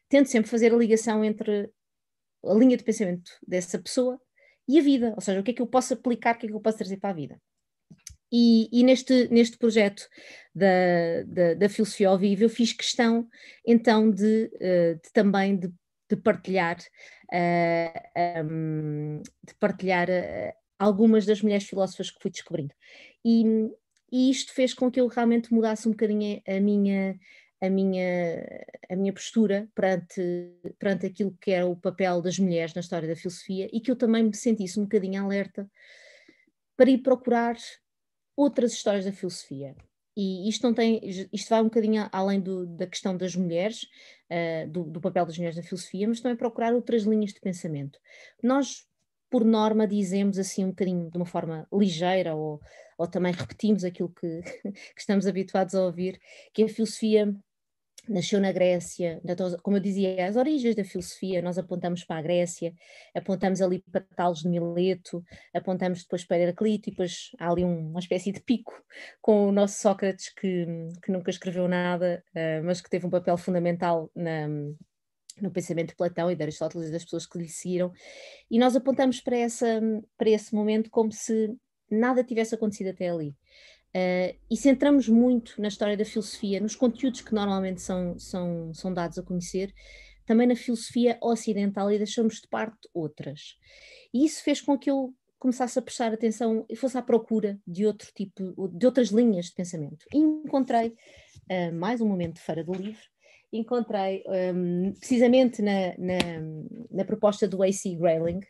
tento 0.09 0.29
sempre 0.29 0.49
fazer 0.49 0.73
a 0.73 0.77
ligação 0.77 1.23
entre 1.23 1.69
a 2.45 2.53
linha 2.53 2.77
de 2.77 2.83
pensamento 2.83 3.31
dessa 3.47 3.79
pessoa 3.79 4.19
e 4.67 4.79
a 4.79 4.81
vida, 4.81 5.13
ou 5.15 5.21
seja, 5.21 5.39
o 5.39 5.43
que 5.43 5.51
é 5.51 5.53
que 5.53 5.61
eu 5.61 5.67
posso 5.67 5.93
aplicar, 5.93 6.35
o 6.35 6.39
que 6.39 6.45
é 6.47 6.49
que 6.49 6.55
eu 6.55 6.61
posso 6.61 6.77
trazer 6.77 6.97
para 6.97 7.11
a 7.11 7.13
vida. 7.13 7.39
E, 8.31 8.67
e, 8.71 8.83
neste, 8.83 9.27
neste 9.29 9.57
projeto 9.57 10.07
da, 10.53 11.23
da, 11.27 11.53
da, 11.53 11.69
filosofia 11.69 12.09
ao 12.09 12.17
vivo 12.17 12.43
eu 12.43 12.49
fiz 12.49 12.73
questão 12.73 13.27
então 13.65 14.09
de, 14.09 14.51
uh, 14.55 14.95
de 14.95 15.13
também 15.13 15.55
de, 15.57 15.71
de 16.09 16.15
partilhar 16.17 16.77
eh, 17.31 18.43
um, 18.43 19.21
de 19.43 19.53
partilhar 19.59 20.09
uh, 20.09 20.53
algumas 20.79 21.25
das 21.25 21.41
mulheres 21.41 21.67
filósofas 21.67 22.11
que 22.11 22.21
fui 22.21 22.31
descobrindo. 22.31 22.73
E, 23.23 23.43
e, 24.11 24.29
isto 24.29 24.53
fez 24.53 24.73
com 24.73 24.91
que 24.91 24.99
eu 24.99 25.07
realmente 25.07 25.53
mudasse 25.53 25.87
um 25.87 25.91
bocadinho 25.91 26.41
a 26.47 26.59
minha 26.59 27.19
a 27.61 27.69
minha, 27.69 28.65
a 28.89 28.95
minha 28.95 29.13
postura 29.13 29.67
perante, 29.73 30.21
perante 30.77 31.05
aquilo 31.05 31.35
que 31.39 31.51
era 31.51 31.65
o 31.65 31.75
papel 31.75 32.21
das 32.21 32.37
mulheres 32.37 32.73
na 32.73 32.81
história 32.81 33.07
da 33.07 33.15
filosofia 33.15 33.69
e 33.71 33.79
que 33.79 33.89
eu 33.89 33.95
também 33.95 34.23
me 34.23 34.35
sentisse 34.35 34.79
um 34.79 34.83
bocadinho 34.83 35.23
alerta 35.23 35.69
para 36.77 36.89
ir 36.89 36.99
procurar 36.99 37.55
outras 38.35 38.73
histórias 38.73 39.05
da 39.05 39.11
filosofia. 39.11 39.75
E 40.17 40.47
isto 40.47 40.63
não 40.63 40.73
tem, 40.73 41.01
isto 41.33 41.49
vai 41.49 41.61
um 41.61 41.65
bocadinho 41.65 42.07
além 42.11 42.39
do, 42.39 42.65
da 42.65 42.87
questão 42.87 43.17
das 43.17 43.35
mulheres, 43.35 43.83
uh, 44.31 44.69
do, 44.69 44.83
do, 44.85 45.01
papel 45.01 45.25
das 45.25 45.37
mulheres 45.37 45.57
na 45.57 45.63
filosofia, 45.63 46.07
mas 46.07 46.21
também 46.21 46.37
procurar 46.37 46.73
outras 46.73 47.03
linhas 47.03 47.33
de 47.33 47.41
pensamento. 47.41 47.99
Nós, 48.41 48.87
por 49.29 49.43
norma, 49.43 49.85
dizemos 49.85 50.39
assim 50.39 50.63
um 50.63 50.69
bocadinho 50.69 51.11
de 51.11 51.17
uma 51.17 51.25
forma 51.25 51.67
ligeira, 51.71 52.33
ou, 52.33 52.61
ou 52.97 53.07
também 53.07 53.33
repetimos 53.33 53.83
aquilo 53.83 54.09
que, 54.09 54.41
que 54.63 54.99
estamos 55.01 55.27
habituados 55.27 55.75
a 55.75 55.83
ouvir, 55.83 56.17
que 56.53 56.63
a 56.63 56.69
filosofia 56.69 57.35
nasceu 58.07 58.39
na 58.39 58.51
Grécia, 58.51 59.21
como 59.61 59.77
eu 59.77 59.81
dizia, 59.81 60.27
as 60.27 60.35
origens 60.35 60.75
da 60.75 60.83
filosofia, 60.83 61.41
nós 61.41 61.57
apontamos 61.57 62.03
para 62.03 62.17
a 62.17 62.21
Grécia, 62.21 62.73
apontamos 63.13 63.61
ali 63.61 63.83
para 63.91 64.01
Tales 64.15 64.39
de 64.39 64.49
Mileto, 64.49 65.23
apontamos 65.53 66.03
depois 66.03 66.23
para 66.25 66.37
Heraclito 66.37 66.89
e 66.89 66.91
depois 66.91 67.31
há 67.39 67.49
ali 67.49 67.63
uma 67.63 67.99
espécie 67.99 68.31
de 68.31 68.41
pico 68.41 68.73
com 69.21 69.47
o 69.47 69.51
nosso 69.51 69.79
Sócrates 69.79 70.29
que, 70.33 70.65
que 71.03 71.11
nunca 71.11 71.29
escreveu 71.29 71.67
nada, 71.67 72.23
uh, 72.35 72.63
mas 72.63 72.81
que 72.81 72.89
teve 72.89 73.05
um 73.05 73.09
papel 73.09 73.37
fundamental 73.37 74.09
na, 74.15 74.47
no 75.41 75.51
pensamento 75.51 75.89
de 75.89 75.95
Platão 75.95 76.31
e 76.31 76.35
de 76.35 76.43
Aristóteles 76.43 76.89
e 76.89 76.91
das 76.91 77.03
pessoas 77.03 77.25
que 77.25 77.37
lhe 77.37 77.49
seguiram, 77.49 77.91
e 78.49 78.59
nós 78.59 78.75
apontamos 78.75 79.19
para, 79.21 79.37
essa, 79.37 79.81
para 80.17 80.29
esse 80.29 80.53
momento 80.53 80.89
como 80.89 81.11
se 81.11 81.55
nada 81.89 82.23
tivesse 82.23 82.55
acontecido 82.55 82.89
até 82.89 83.09
ali. 83.09 83.35
Uh, 83.95 84.35
e 84.51 84.57
centramos 84.57 85.07
muito 85.07 85.61
na 85.61 85.69
história 85.69 85.95
da 85.95 86.03
filosofia, 86.03 86.59
nos 86.59 86.75
conteúdos 86.75 87.21
que 87.21 87.33
normalmente 87.33 87.81
são, 87.81 88.19
são, 88.19 88.73
são 88.73 88.93
dados 88.93 89.17
a 89.17 89.23
conhecer, 89.23 89.73
também 90.25 90.45
na 90.45 90.55
filosofia 90.55 91.17
ocidental 91.21 91.89
e 91.89 91.97
deixamos 91.97 92.41
de 92.41 92.47
parte 92.49 92.89
outras. 92.93 93.57
E 94.13 94.25
isso 94.25 94.43
fez 94.43 94.59
com 94.59 94.77
que 94.77 94.91
eu 94.91 95.13
começasse 95.39 95.79
a 95.79 95.81
prestar 95.81 96.11
atenção 96.11 96.65
e 96.67 96.75
fosse 96.75 96.97
à 96.97 97.01
procura 97.01 97.57
de 97.65 97.85
outro 97.85 98.11
tipo, 98.13 98.67
de 98.67 98.85
outras 98.85 99.09
linhas 99.09 99.45
de 99.45 99.53
pensamento. 99.53 100.05
E 100.13 100.17
encontrei 100.17 100.89
uh, 100.89 101.73
mais 101.73 102.01
um 102.01 102.07
momento 102.07 102.33
de 102.33 102.41
Feira 102.41 102.65
do 102.65 102.73
Livro 102.73 103.05
encontrei 103.57 104.23
um, 104.53 104.93
precisamente 104.93 105.61
na, 105.61 105.93
na, 105.97 106.17
na, 106.91 107.05
proposta 107.05 107.47
do 107.47 107.63
A.C. 107.63 107.95
Grayling, 107.95 108.41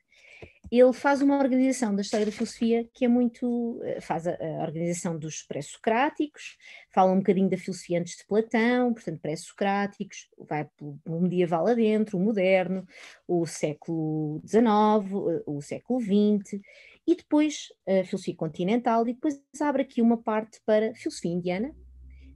ele 0.71 0.93
faz 0.93 1.21
uma 1.21 1.37
organização 1.37 1.95
da 1.95 2.01
história 2.01 2.25
da 2.25 2.31
filosofia 2.31 2.87
que 2.93 3.05
é 3.05 3.07
muito. 3.07 3.79
Eh, 3.83 4.01
faz 4.01 4.27
a, 4.27 4.31
a 4.31 4.63
organização 4.63 5.17
dos 5.17 5.43
pré-socráticos, 5.43 6.57
fala 6.91 7.11
um 7.11 7.17
bocadinho 7.17 7.49
da 7.49 7.57
filosofia 7.57 7.99
antes 7.99 8.17
de 8.17 8.25
Platão, 8.25 8.93
portanto, 8.93 9.19
pré-socráticos, 9.19 10.29
vai 10.37 10.67
pelo, 10.77 11.21
medieval 11.21 11.67
adentro, 11.67 12.17
o 12.17 12.21
moderno, 12.21 12.85
o 13.27 13.45
século 13.45 14.41
XIX, 14.45 14.63
eh, 14.63 15.43
o 15.45 15.61
século 15.61 15.99
XX, 15.99 16.59
e 17.07 17.15
depois 17.15 17.67
a 17.87 18.03
filosofia 18.03 18.35
continental, 18.35 19.07
e 19.07 19.13
depois 19.13 19.39
abre 19.61 19.83
aqui 19.83 20.01
uma 20.01 20.17
parte 20.17 20.59
para 20.65 20.93
filosofia 20.95 21.31
indiana, 21.31 21.75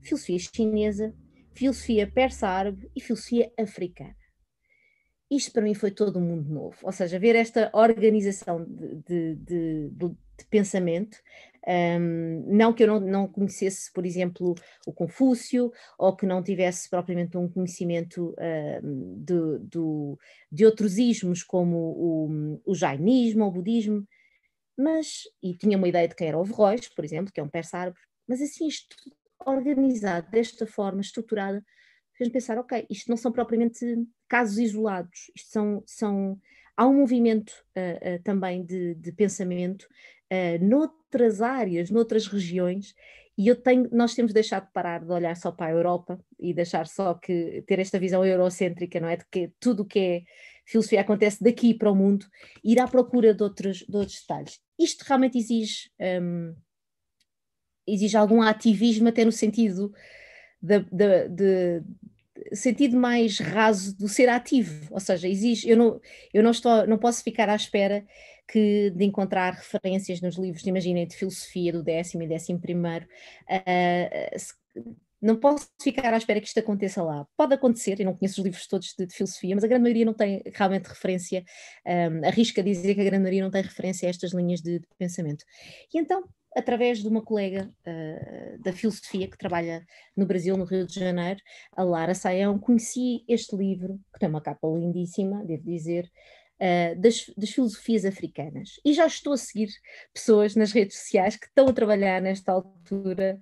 filosofia 0.02 0.38
chinesa, 0.38 1.14
filosofia 1.54 2.10
persa-árabe 2.10 2.90
e 2.94 3.00
filosofia 3.00 3.52
africana. 3.58 4.19
Isto 5.30 5.52
para 5.52 5.62
mim 5.62 5.74
foi 5.74 5.90
todo 5.90 6.18
um 6.18 6.22
mundo 6.22 6.52
novo, 6.52 6.76
ou 6.82 6.90
seja, 6.90 7.18
ver 7.18 7.36
esta 7.36 7.70
organização 7.72 8.64
de, 8.64 8.96
de, 8.96 9.34
de, 9.36 9.90
de 9.90 10.44
pensamento, 10.50 11.18
um, 11.68 12.44
não 12.48 12.72
que 12.72 12.82
eu 12.82 12.86
não, 12.88 13.00
não, 13.00 13.28
conhecesse, 13.28 13.92
por 13.92 14.04
exemplo, 14.04 14.54
o 14.86 14.92
Confúcio, 14.92 15.70
ou 15.98 16.16
que 16.16 16.26
não 16.26 16.42
tivesse 16.42 16.88
propriamente 16.88 17.36
um 17.36 17.48
conhecimento 17.48 18.34
um, 18.82 19.22
de, 19.22 19.58
de, 19.60 20.16
de, 20.50 20.66
outros 20.66 20.98
ismos, 20.98 21.42
como 21.42 21.76
o, 21.76 22.60
o 22.66 22.74
jainismo 22.74 23.44
o 23.44 23.52
budismo, 23.52 24.06
mas, 24.76 25.24
e 25.42 25.54
tinha 25.54 25.76
uma 25.76 25.88
ideia 25.88 26.08
de 26.08 26.14
quem 26.14 26.28
era 26.28 26.38
o 26.38 26.44
Verroes, 26.44 26.88
por 26.88 27.04
exemplo, 27.04 27.32
que 27.32 27.38
é 27.38 27.42
um 27.42 27.48
persa 27.48 27.78
árabe, 27.78 27.98
mas 28.26 28.40
assim, 28.40 28.66
isto 28.66 28.96
organizado 29.44 30.30
desta 30.30 30.66
forma, 30.66 31.00
estruturada, 31.00 31.64
fez-me 32.20 32.34
pensar, 32.34 32.58
ok, 32.58 32.86
isto 32.90 33.08
não 33.08 33.16
são 33.16 33.32
propriamente 33.32 33.80
casos 34.28 34.58
isolados, 34.58 35.30
isto 35.34 35.48
são, 35.50 35.82
são 35.86 36.38
há 36.76 36.86
um 36.86 36.98
movimento 36.98 37.50
uh, 37.74 38.16
uh, 38.16 38.22
também 38.22 38.62
de, 38.62 38.94
de 38.94 39.10
pensamento 39.10 39.84
uh, 40.30 40.62
noutras 40.62 41.40
áreas, 41.40 41.90
noutras 41.90 42.26
regiões, 42.26 42.94
e 43.38 43.48
eu 43.48 43.56
tenho, 43.56 43.88
nós 43.90 44.14
temos 44.14 44.34
deixado 44.34 44.66
de 44.66 44.72
parar 44.72 45.02
de 45.02 45.10
olhar 45.10 45.34
só 45.34 45.50
para 45.50 45.68
a 45.68 45.70
Europa 45.70 46.22
e 46.38 46.52
deixar 46.52 46.86
só 46.86 47.14
que 47.14 47.64
ter 47.66 47.78
esta 47.78 47.98
visão 47.98 48.22
eurocêntrica, 48.22 49.00
não 49.00 49.08
é? 49.08 49.16
De 49.16 49.24
que 49.30 49.50
tudo 49.58 49.82
o 49.82 49.86
que 49.86 49.98
é 49.98 50.22
filosofia 50.66 51.00
acontece 51.00 51.42
daqui 51.42 51.72
para 51.72 51.90
o 51.90 51.96
mundo, 51.96 52.26
ir 52.62 52.78
à 52.78 52.86
procura 52.86 53.32
de 53.32 53.42
outros, 53.42 53.78
de 53.78 53.96
outros 53.96 54.20
detalhes. 54.20 54.60
Isto 54.78 55.04
realmente 55.08 55.38
exige 55.38 55.90
um, 56.22 56.54
exige 57.86 58.16
algum 58.16 58.42
ativismo 58.42 59.08
até 59.08 59.24
no 59.24 59.32
sentido 59.32 59.90
de, 60.62 60.80
de, 61.28 61.82
sentido 62.52 62.96
mais 62.96 63.38
raso 63.38 63.96
do 63.96 64.08
ser 64.08 64.28
ativo, 64.28 64.86
ou 64.90 65.00
seja, 65.00 65.28
exige, 65.28 65.68
eu 65.68 65.76
não, 65.76 66.00
eu 66.32 66.42
não 66.42 66.50
estou, 66.50 66.86
não 66.86 66.98
posso 66.98 67.22
ficar 67.22 67.48
à 67.48 67.54
espera 67.54 68.04
que 68.48 68.90
de 68.90 69.04
encontrar 69.04 69.54
referências 69.54 70.20
nos 70.20 70.36
livros, 70.36 70.66
imaginem, 70.66 71.06
de 71.06 71.16
filosofia 71.16 71.72
do 71.72 71.82
décimo 71.82 72.22
e 72.22 72.28
décimo 72.28 72.60
primeiro, 72.60 73.06
uh, 73.48 74.94
não 75.20 75.36
posso 75.36 75.68
ficar 75.80 76.14
à 76.14 76.16
espera 76.16 76.40
que 76.40 76.46
isto 76.46 76.58
aconteça 76.58 77.02
lá. 77.02 77.26
Pode 77.36 77.54
acontecer, 77.54 78.00
eu 78.00 78.06
não 78.06 78.16
conheço 78.16 78.40
os 78.40 78.44
livros 78.44 78.66
todos 78.66 78.94
de, 78.98 79.06
de 79.06 79.14
filosofia, 79.14 79.54
mas 79.54 79.62
a 79.62 79.68
grande 79.68 79.82
maioria 79.82 80.06
não 80.06 80.14
tem 80.14 80.42
realmente 80.54 80.86
referência, 80.86 81.44
um, 81.86 82.26
arrisca 82.26 82.62
dizer 82.62 82.94
que 82.94 83.02
a 83.02 83.04
grande 83.04 83.22
maioria 83.22 83.42
não 83.42 83.50
tem 83.50 83.62
referência 83.62 84.08
a 84.08 84.10
estas 84.10 84.32
linhas 84.32 84.60
de, 84.62 84.78
de 84.78 84.86
pensamento. 84.98 85.44
E 85.92 85.98
então 85.98 86.24
através 86.54 86.98
de 86.98 87.08
uma 87.08 87.22
colega 87.22 87.70
uh, 87.86 88.58
da 88.62 88.72
filosofia 88.72 89.28
que 89.28 89.38
trabalha 89.38 89.84
no 90.16 90.26
Brasil, 90.26 90.56
no 90.56 90.64
Rio 90.64 90.86
de 90.86 90.98
Janeiro, 90.98 91.40
a 91.72 91.82
Lara 91.82 92.14
Saião, 92.14 92.58
conheci 92.58 93.24
este 93.28 93.56
livro, 93.56 94.00
que 94.12 94.18
tem 94.18 94.28
uma 94.28 94.40
capa 94.40 94.66
lindíssima, 94.66 95.44
devo 95.44 95.64
dizer, 95.64 96.10
uh, 96.60 97.00
das, 97.00 97.26
das, 97.36 97.50
filosofias 97.50 98.04
africanas. 98.04 98.80
E 98.84 98.92
já 98.92 99.06
estou 99.06 99.32
a 99.32 99.36
seguir 99.36 99.68
pessoas 100.12 100.56
nas 100.56 100.72
redes 100.72 100.98
sociais 100.98 101.36
que 101.36 101.46
estão 101.46 101.68
a 101.68 101.72
trabalhar 101.72 102.20
nesta 102.20 102.52
altura, 102.52 103.38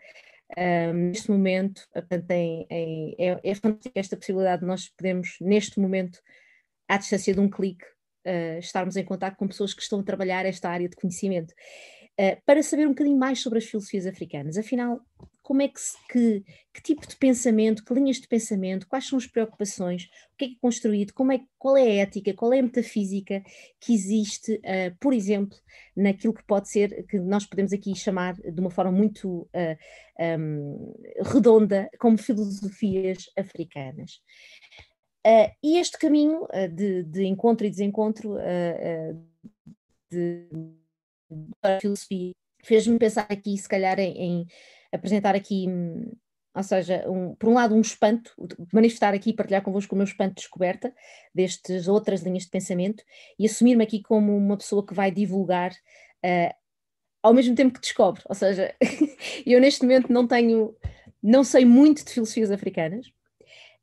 eh, 0.56 0.92
neste 0.94 1.30
momento, 1.30 1.86
portanto, 1.92 2.30
em, 2.30 2.66
em, 2.70 3.14
é, 3.18 3.32
é 3.44 3.52
esta 3.94 4.16
possibilidade 4.16 4.62
de 4.62 4.66
nós 4.66 4.88
podermos, 4.88 5.36
neste 5.40 5.78
momento, 5.78 6.20
à 6.88 6.96
distância 6.96 7.34
de 7.34 7.40
um 7.40 7.50
clique, 7.50 7.84
estarmos 8.58 8.96
em 8.96 9.04
contato 9.04 9.36
com 9.36 9.46
pessoas 9.48 9.72
que 9.72 9.80
estão 9.80 10.00
a 10.00 10.02
trabalhar 10.02 10.44
esta 10.44 10.68
área 10.68 10.88
de 10.88 10.96
conhecimento. 10.96 11.54
Eh, 12.20 12.36
para 12.44 12.64
saber 12.64 12.84
um 12.84 12.90
bocadinho 12.90 13.16
mais 13.16 13.40
sobre 13.40 13.60
as 13.60 13.64
filosofias 13.64 14.04
africanas. 14.04 14.58
Afinal, 14.58 15.00
como 15.40 15.62
é 15.62 15.68
que, 15.68 15.80
se, 15.80 15.96
que, 16.10 16.44
que, 16.74 16.82
tipo 16.82 17.06
de 17.06 17.16
pensamento, 17.16 17.84
que 17.84 17.94
linhas 17.94 18.16
de 18.16 18.26
pensamento, 18.26 18.88
quais 18.88 19.06
são 19.06 19.16
as 19.16 19.26
preocupações, 19.26 20.10
o 20.34 20.36
que 20.36 20.44
é 20.44 20.48
que 20.48 20.54
é 20.54 20.58
construído, 20.60 21.14
como 21.14 21.30
é, 21.30 21.40
qual 21.56 21.76
é 21.76 21.82
a 21.82 21.94
ética, 22.02 22.34
qual 22.34 22.52
é 22.52 22.58
a 22.58 22.62
metafísica 22.62 23.40
que 23.80 23.94
existe, 23.94 24.54
uh, 24.56 24.96
por 25.00 25.14
exemplo, 25.14 25.56
naquilo 25.96 26.34
que 26.34 26.44
pode 26.44 26.68
ser, 26.68 27.06
que 27.06 27.20
nós 27.20 27.46
podemos 27.46 27.72
aqui 27.72 27.94
chamar 27.94 28.34
de 28.34 28.60
uma 28.60 28.70
forma 28.70 28.90
muito 28.92 29.42
uh, 29.42 29.78
eh, 30.18 30.36
um, 30.36 30.92
redonda, 31.24 31.88
como 32.00 32.18
filosofias 32.18 33.30
africanas. 33.38 34.20
Uh, 35.24 35.50
e 35.62 35.78
este 35.78 35.96
caminho 35.98 36.48
de, 36.74 37.04
de, 37.04 37.24
encontro 37.24 37.64
e 37.66 37.70
desencontro 37.70 38.36
de 40.10 40.48
para 41.60 41.76
a 41.76 41.80
filosofia. 41.80 42.32
Fez-me 42.64 42.98
pensar 42.98 43.26
aqui, 43.28 43.56
se 43.56 43.68
calhar, 43.68 43.98
em, 43.98 44.16
em 44.16 44.46
apresentar 44.92 45.34
aqui, 45.34 45.66
ou 46.54 46.62
seja, 46.62 47.04
um, 47.08 47.34
por 47.36 47.48
um 47.48 47.54
lado, 47.54 47.74
um 47.74 47.80
espanto, 47.80 48.32
manifestar 48.72 49.14
aqui, 49.14 49.32
partilhar 49.32 49.62
convosco 49.62 49.94
o 49.94 49.98
meu 49.98 50.04
espanto 50.04 50.34
de 50.34 50.40
descoberta 50.40 50.92
destas 51.34 51.86
outras 51.86 52.22
linhas 52.22 52.44
de 52.44 52.50
pensamento 52.50 53.04
e 53.38 53.46
assumir-me 53.46 53.84
aqui 53.84 54.02
como 54.02 54.36
uma 54.36 54.56
pessoa 54.56 54.84
que 54.84 54.94
vai 54.94 55.10
divulgar 55.10 55.70
uh, 55.72 56.54
ao 57.22 57.32
mesmo 57.32 57.54
tempo 57.54 57.74
que 57.74 57.80
descobre. 57.80 58.22
Ou 58.28 58.34
seja, 58.34 58.74
eu 59.46 59.60
neste 59.60 59.82
momento 59.82 60.12
não 60.12 60.26
tenho, 60.26 60.74
não 61.22 61.44
sei 61.44 61.64
muito 61.64 62.04
de 62.04 62.12
filosofias 62.12 62.50
africanas, 62.50 63.06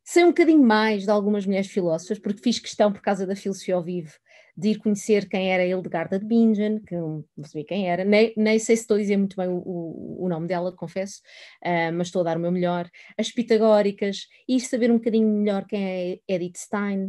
sei 0.04 0.24
um 0.24 0.30
bocadinho 0.30 0.62
mais 0.62 1.04
de 1.04 1.12
algumas 1.12 1.46
mulheres 1.46 1.68
filósofas, 1.68 2.20
porque 2.20 2.42
fiz 2.42 2.60
questão, 2.60 2.92
por 2.92 3.02
causa 3.02 3.26
da 3.26 3.36
filosofia 3.36 3.76
ao 3.76 3.84
vivo, 3.84 4.12
de 4.58 4.70
ir 4.70 4.78
conhecer 4.78 5.28
quem 5.28 5.52
era 5.52 5.66
Hildegarda 5.66 6.18
de 6.18 6.26
Bingen, 6.26 6.80
que 6.82 6.96
não 6.96 7.26
sabia 7.44 7.66
quem 7.66 7.90
era, 7.90 8.06
nem, 8.06 8.34
nem 8.38 8.58
sei 8.58 8.76
se 8.76 8.84
estou 8.84 8.96
a 8.96 9.00
dizer 9.00 9.18
muito 9.18 9.36
bem 9.36 9.48
o, 9.48 9.58
o, 9.58 10.26
o 10.26 10.30
nome 10.30 10.48
dela, 10.48 10.72
confesso, 10.72 11.22
uh, 11.64 11.92
mas 11.94 12.08
estou 12.08 12.22
a 12.22 12.26
dar 12.26 12.38
o 12.38 12.40
meu 12.40 12.52
melhor. 12.52 12.90
As 13.18 13.32
pitagóricas, 13.32 14.28
ir 14.48 14.62
saber 14.62 14.92
um 14.92 14.98
bocadinho 14.98 15.28
melhor 15.28 15.66
quem 15.66 15.84
é 15.84 16.20
Edith 16.28 16.58
Stein, 16.58 17.08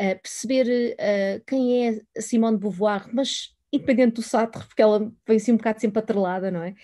uh, 0.00 0.20
perceber 0.20 0.96
uh, 0.96 1.44
quem 1.46 1.88
é 1.88 2.20
Simone 2.20 2.56
de 2.56 2.62
Beauvoir, 2.62 3.08
mas 3.12 3.54
independente 3.72 4.14
do 4.14 4.22
Sartre, 4.22 4.66
porque 4.66 4.82
ela 4.82 5.10
vem 5.26 5.36
assim 5.36 5.52
um 5.52 5.56
bocado 5.56 5.80
sempre 5.80 6.00
atrelada, 6.00 6.50
não 6.50 6.62
é? 6.62 6.74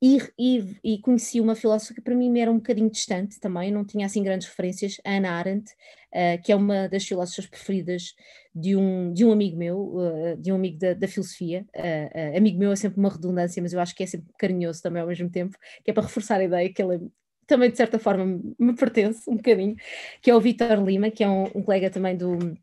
E, 0.00 0.18
e, 0.38 0.76
e, 0.84 0.98
conheci 1.00 1.40
uma 1.40 1.56
filósofa 1.56 1.92
que 1.92 2.00
para 2.00 2.14
mim 2.14 2.38
era 2.38 2.50
um 2.50 2.58
bocadinho 2.58 2.88
distante 2.88 3.40
também, 3.40 3.72
não 3.72 3.84
tinha 3.84 4.06
assim 4.06 4.22
grandes 4.22 4.46
referências, 4.46 5.00
Ana 5.04 5.32
Arendt, 5.32 5.72
uh, 6.14 6.40
que 6.44 6.52
é 6.52 6.56
uma 6.56 6.88
das 6.88 7.04
filósofas 7.04 7.46
preferidas 7.46 8.14
de 8.54 8.76
um, 8.76 9.12
de 9.12 9.24
um 9.24 9.32
amigo 9.32 9.56
meu, 9.56 9.96
uh, 9.96 10.36
de 10.38 10.52
um 10.52 10.54
amigo 10.54 10.78
da, 10.78 10.94
da 10.94 11.08
filosofia. 11.08 11.66
Uh, 11.74 12.36
amigo 12.36 12.58
meu 12.58 12.70
é 12.70 12.76
sempre 12.76 13.00
uma 13.00 13.08
redundância, 13.08 13.60
mas 13.60 13.72
eu 13.72 13.80
acho 13.80 13.94
que 13.94 14.04
é 14.04 14.06
sempre 14.06 14.28
carinhoso 14.38 14.80
também 14.80 15.02
ao 15.02 15.08
mesmo 15.08 15.28
tempo, 15.28 15.58
que 15.84 15.90
é 15.90 15.94
para 15.94 16.04
reforçar 16.04 16.40
a 16.40 16.44
ideia 16.44 16.72
que 16.72 16.80
ele 16.80 16.94
é, 16.94 17.00
também 17.48 17.70
de 17.70 17.76
certa 17.76 17.98
forma 17.98 18.40
me 18.58 18.74
pertence 18.76 19.28
um 19.28 19.36
bocadinho, 19.36 19.74
que 20.22 20.30
é 20.30 20.34
o 20.34 20.40
Vitor 20.40 20.84
Lima, 20.84 21.10
que 21.10 21.24
é 21.24 21.28
um, 21.28 21.44
um 21.54 21.62
colega 21.62 21.90
também 21.90 22.16
do 22.16 22.56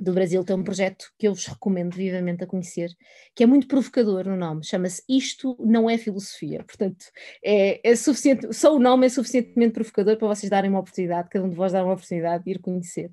do 0.00 0.12
Brasil 0.12 0.42
tem 0.44 0.56
um 0.56 0.64
projeto 0.64 1.12
que 1.18 1.28
eu 1.28 1.34
vos 1.34 1.46
recomendo 1.46 1.94
vivamente 1.94 2.42
a 2.42 2.46
conhecer, 2.46 2.90
que 3.34 3.42
é 3.42 3.46
muito 3.46 3.66
provocador 3.68 4.24
no 4.24 4.36
nome, 4.36 4.64
chama-se 4.64 5.02
Isto 5.08 5.56
Não 5.60 5.88
é 5.88 5.98
Filosofia. 5.98 6.64
Portanto, 6.64 7.04
é, 7.44 7.80
é, 7.88 7.94
suficiente, 7.94 8.52
só 8.52 8.74
o 8.74 8.78
nome 8.78 9.06
é 9.06 9.08
suficientemente 9.08 9.72
provocador 9.72 10.16
para 10.16 10.28
vocês 10.28 10.48
darem 10.48 10.70
uma 10.70 10.80
oportunidade, 10.80 11.28
cada 11.28 11.44
um 11.44 11.50
de 11.50 11.56
vós 11.56 11.72
dar 11.72 11.84
uma 11.84 11.92
oportunidade 11.92 12.44
de 12.44 12.50
ir 12.52 12.58
conhecer. 12.60 13.10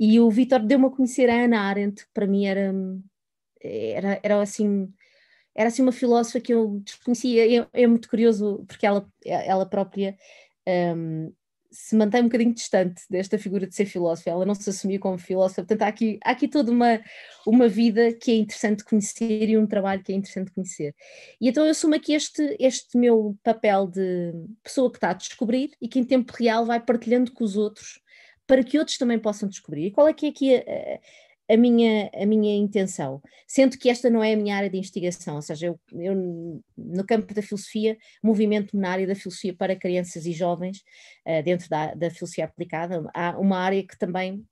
E 0.00 0.18
o 0.20 0.30
Vitor 0.30 0.60
deu-me 0.60 0.86
a 0.86 0.90
conhecer 0.90 1.28
a 1.28 1.44
Ana 1.44 1.60
Arendt, 1.60 2.06
para 2.14 2.26
mim 2.26 2.46
era, 2.46 2.72
era, 3.62 4.20
era 4.22 4.42
assim. 4.42 4.92
Era 5.54 5.68
assim 5.68 5.82
uma 5.82 5.92
filósofa 5.92 6.40
que 6.40 6.54
eu 6.54 6.80
desconhecia, 6.82 7.60
é, 7.60 7.68
é 7.74 7.86
muito 7.86 8.08
curioso 8.08 8.64
porque 8.66 8.86
ela, 8.86 9.06
ela 9.22 9.66
própria 9.66 10.16
um, 10.96 11.30
se 11.72 11.96
mantém 11.96 12.20
um 12.20 12.24
bocadinho 12.24 12.54
distante 12.54 13.02
desta 13.08 13.38
figura 13.38 13.66
de 13.66 13.74
ser 13.74 13.86
filósofa, 13.86 14.30
ela 14.30 14.44
não 14.44 14.54
se 14.54 14.68
assumia 14.68 14.98
como 14.98 15.18
filósofa, 15.18 15.62
portanto 15.62 15.82
há 15.82 15.88
aqui, 15.88 16.18
há 16.24 16.30
aqui 16.30 16.46
toda 16.46 16.70
uma, 16.70 17.00
uma 17.46 17.68
vida 17.68 18.12
que 18.12 18.30
é 18.30 18.34
interessante 18.34 18.84
conhecer 18.84 19.48
e 19.48 19.56
um 19.56 19.66
trabalho 19.66 20.02
que 20.02 20.12
é 20.12 20.16
interessante 20.16 20.52
conhecer. 20.52 20.94
E 21.40 21.48
então 21.48 21.64
eu 21.64 21.70
assumo 21.70 21.94
aqui 21.94 22.12
este, 22.14 22.56
este 22.60 22.96
meu 22.96 23.36
papel 23.42 23.86
de 23.86 24.32
pessoa 24.62 24.90
que 24.90 24.98
está 24.98 25.10
a 25.10 25.14
descobrir 25.14 25.70
e 25.80 25.88
que 25.88 25.98
em 25.98 26.04
tempo 26.04 26.32
real 26.38 26.64
vai 26.66 26.78
partilhando 26.80 27.32
com 27.32 27.42
os 27.44 27.56
outros 27.56 28.00
para 28.46 28.62
que 28.62 28.78
outros 28.78 28.98
também 28.98 29.18
possam 29.18 29.48
descobrir. 29.48 29.86
E 29.86 29.90
qual 29.90 30.08
é 30.08 30.12
que 30.12 30.26
é 30.26 30.28
aqui 30.28 30.56
a, 30.56 31.00
a 31.52 31.56
minha, 31.56 32.10
a 32.14 32.24
minha 32.24 32.56
intenção, 32.56 33.20
sendo 33.46 33.76
que 33.76 33.90
esta 33.90 34.08
não 34.08 34.22
é 34.24 34.32
a 34.32 34.36
minha 34.36 34.56
área 34.56 34.70
de 34.70 34.78
investigação, 34.78 35.36
ou 35.36 35.42
seja, 35.42 35.66
eu, 35.66 35.80
eu 35.92 36.14
no 36.76 37.04
campo 37.06 37.34
da 37.34 37.42
filosofia, 37.42 37.96
movimento 38.22 38.76
na 38.76 38.90
área 38.90 39.06
da 39.06 39.14
filosofia 39.14 39.54
para 39.54 39.76
crianças 39.76 40.24
e 40.24 40.32
jovens, 40.32 40.78
uh, 41.26 41.42
dentro 41.44 41.68
da, 41.68 41.94
da 41.94 42.10
filosofia 42.10 42.46
aplicada, 42.46 43.04
há 43.14 43.38
uma 43.38 43.58
área 43.58 43.86
que 43.86 43.98
também 43.98 44.44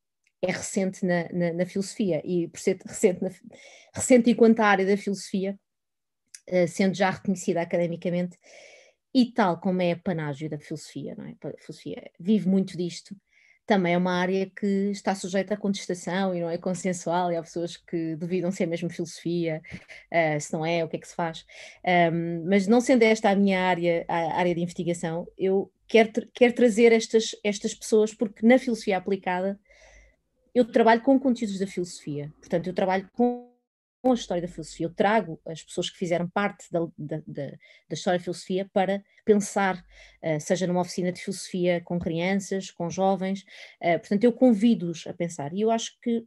é 0.42 0.52
recente 0.52 1.04
na, 1.04 1.28
na, 1.32 1.52
na 1.52 1.66
filosofia, 1.66 2.20
e 2.24 2.48
por 2.48 2.60
ser 2.60 2.78
recente, 2.86 3.22
na, 3.22 3.30
recente 3.94 4.30
enquanto 4.30 4.60
a 4.60 4.66
área 4.66 4.86
da 4.86 4.96
filosofia, 4.96 5.58
uh, 6.50 6.68
sendo 6.68 6.94
já 6.94 7.10
reconhecida 7.10 7.62
academicamente, 7.62 8.36
e 9.14 9.32
tal 9.32 9.58
como 9.58 9.80
é 9.82 9.92
a 9.92 9.98
panágio 9.98 10.48
da 10.48 10.58
filosofia, 10.58 11.14
não 11.16 11.24
é? 11.24 11.30
A 11.42 11.62
filosofia 11.62 12.10
vive 12.18 12.48
muito 12.48 12.76
disto, 12.76 13.16
também 13.70 13.94
é 13.94 13.96
uma 13.96 14.14
área 14.14 14.50
que 14.50 14.90
está 14.90 15.14
sujeita 15.14 15.54
à 15.54 15.56
contestação 15.56 16.34
e 16.34 16.40
não 16.40 16.50
é 16.50 16.58
consensual, 16.58 17.30
e 17.30 17.36
há 17.36 17.42
pessoas 17.42 17.76
que 17.76 18.16
duvidam 18.16 18.50
se 18.50 18.64
é 18.64 18.66
mesmo 18.66 18.90
filosofia, 18.90 19.62
uh, 20.10 20.40
se 20.40 20.52
não 20.52 20.66
é, 20.66 20.84
o 20.84 20.88
que 20.88 20.96
é 20.96 20.98
que 20.98 21.06
se 21.06 21.14
faz. 21.14 21.46
Um, 22.12 22.48
mas 22.48 22.66
não 22.66 22.80
sendo 22.80 23.04
esta 23.04 23.30
a 23.30 23.36
minha 23.36 23.60
área, 23.60 24.04
a 24.08 24.38
área 24.38 24.52
de 24.56 24.60
investigação, 24.60 25.24
eu 25.38 25.70
quero, 25.86 26.10
quero 26.34 26.52
trazer 26.52 26.90
estas, 26.90 27.30
estas 27.44 27.72
pessoas, 27.72 28.12
porque 28.12 28.44
na 28.44 28.58
filosofia 28.58 28.96
aplicada 28.96 29.56
eu 30.52 30.64
trabalho 30.64 31.00
com 31.02 31.16
conteúdos 31.20 31.60
da 31.60 31.66
filosofia, 31.68 32.32
portanto, 32.40 32.66
eu 32.66 32.74
trabalho 32.74 33.08
com 33.12 33.49
com 33.49 33.49
a 34.02 34.14
história 34.14 34.42
da 34.42 34.48
filosofia. 34.48 34.86
Eu 34.86 34.94
trago 34.94 35.40
as 35.46 35.62
pessoas 35.62 35.90
que 35.90 35.98
fizeram 35.98 36.28
parte 36.28 36.66
da, 36.70 36.80
da, 36.96 37.22
da, 37.26 37.46
da 37.46 37.94
história 37.94 38.18
da 38.18 38.24
filosofia 38.24 38.68
para 38.72 39.02
pensar, 39.24 39.84
uh, 40.24 40.40
seja 40.40 40.66
numa 40.66 40.80
oficina 40.80 41.12
de 41.12 41.20
filosofia 41.20 41.80
com 41.84 41.98
crianças, 41.98 42.70
com 42.70 42.88
jovens. 42.88 43.42
Uh, 43.82 43.98
portanto, 43.98 44.24
eu 44.24 44.32
convido-os 44.32 45.06
a 45.06 45.12
pensar. 45.12 45.52
E 45.52 45.60
eu 45.60 45.70
acho 45.70 46.00
que, 46.00 46.24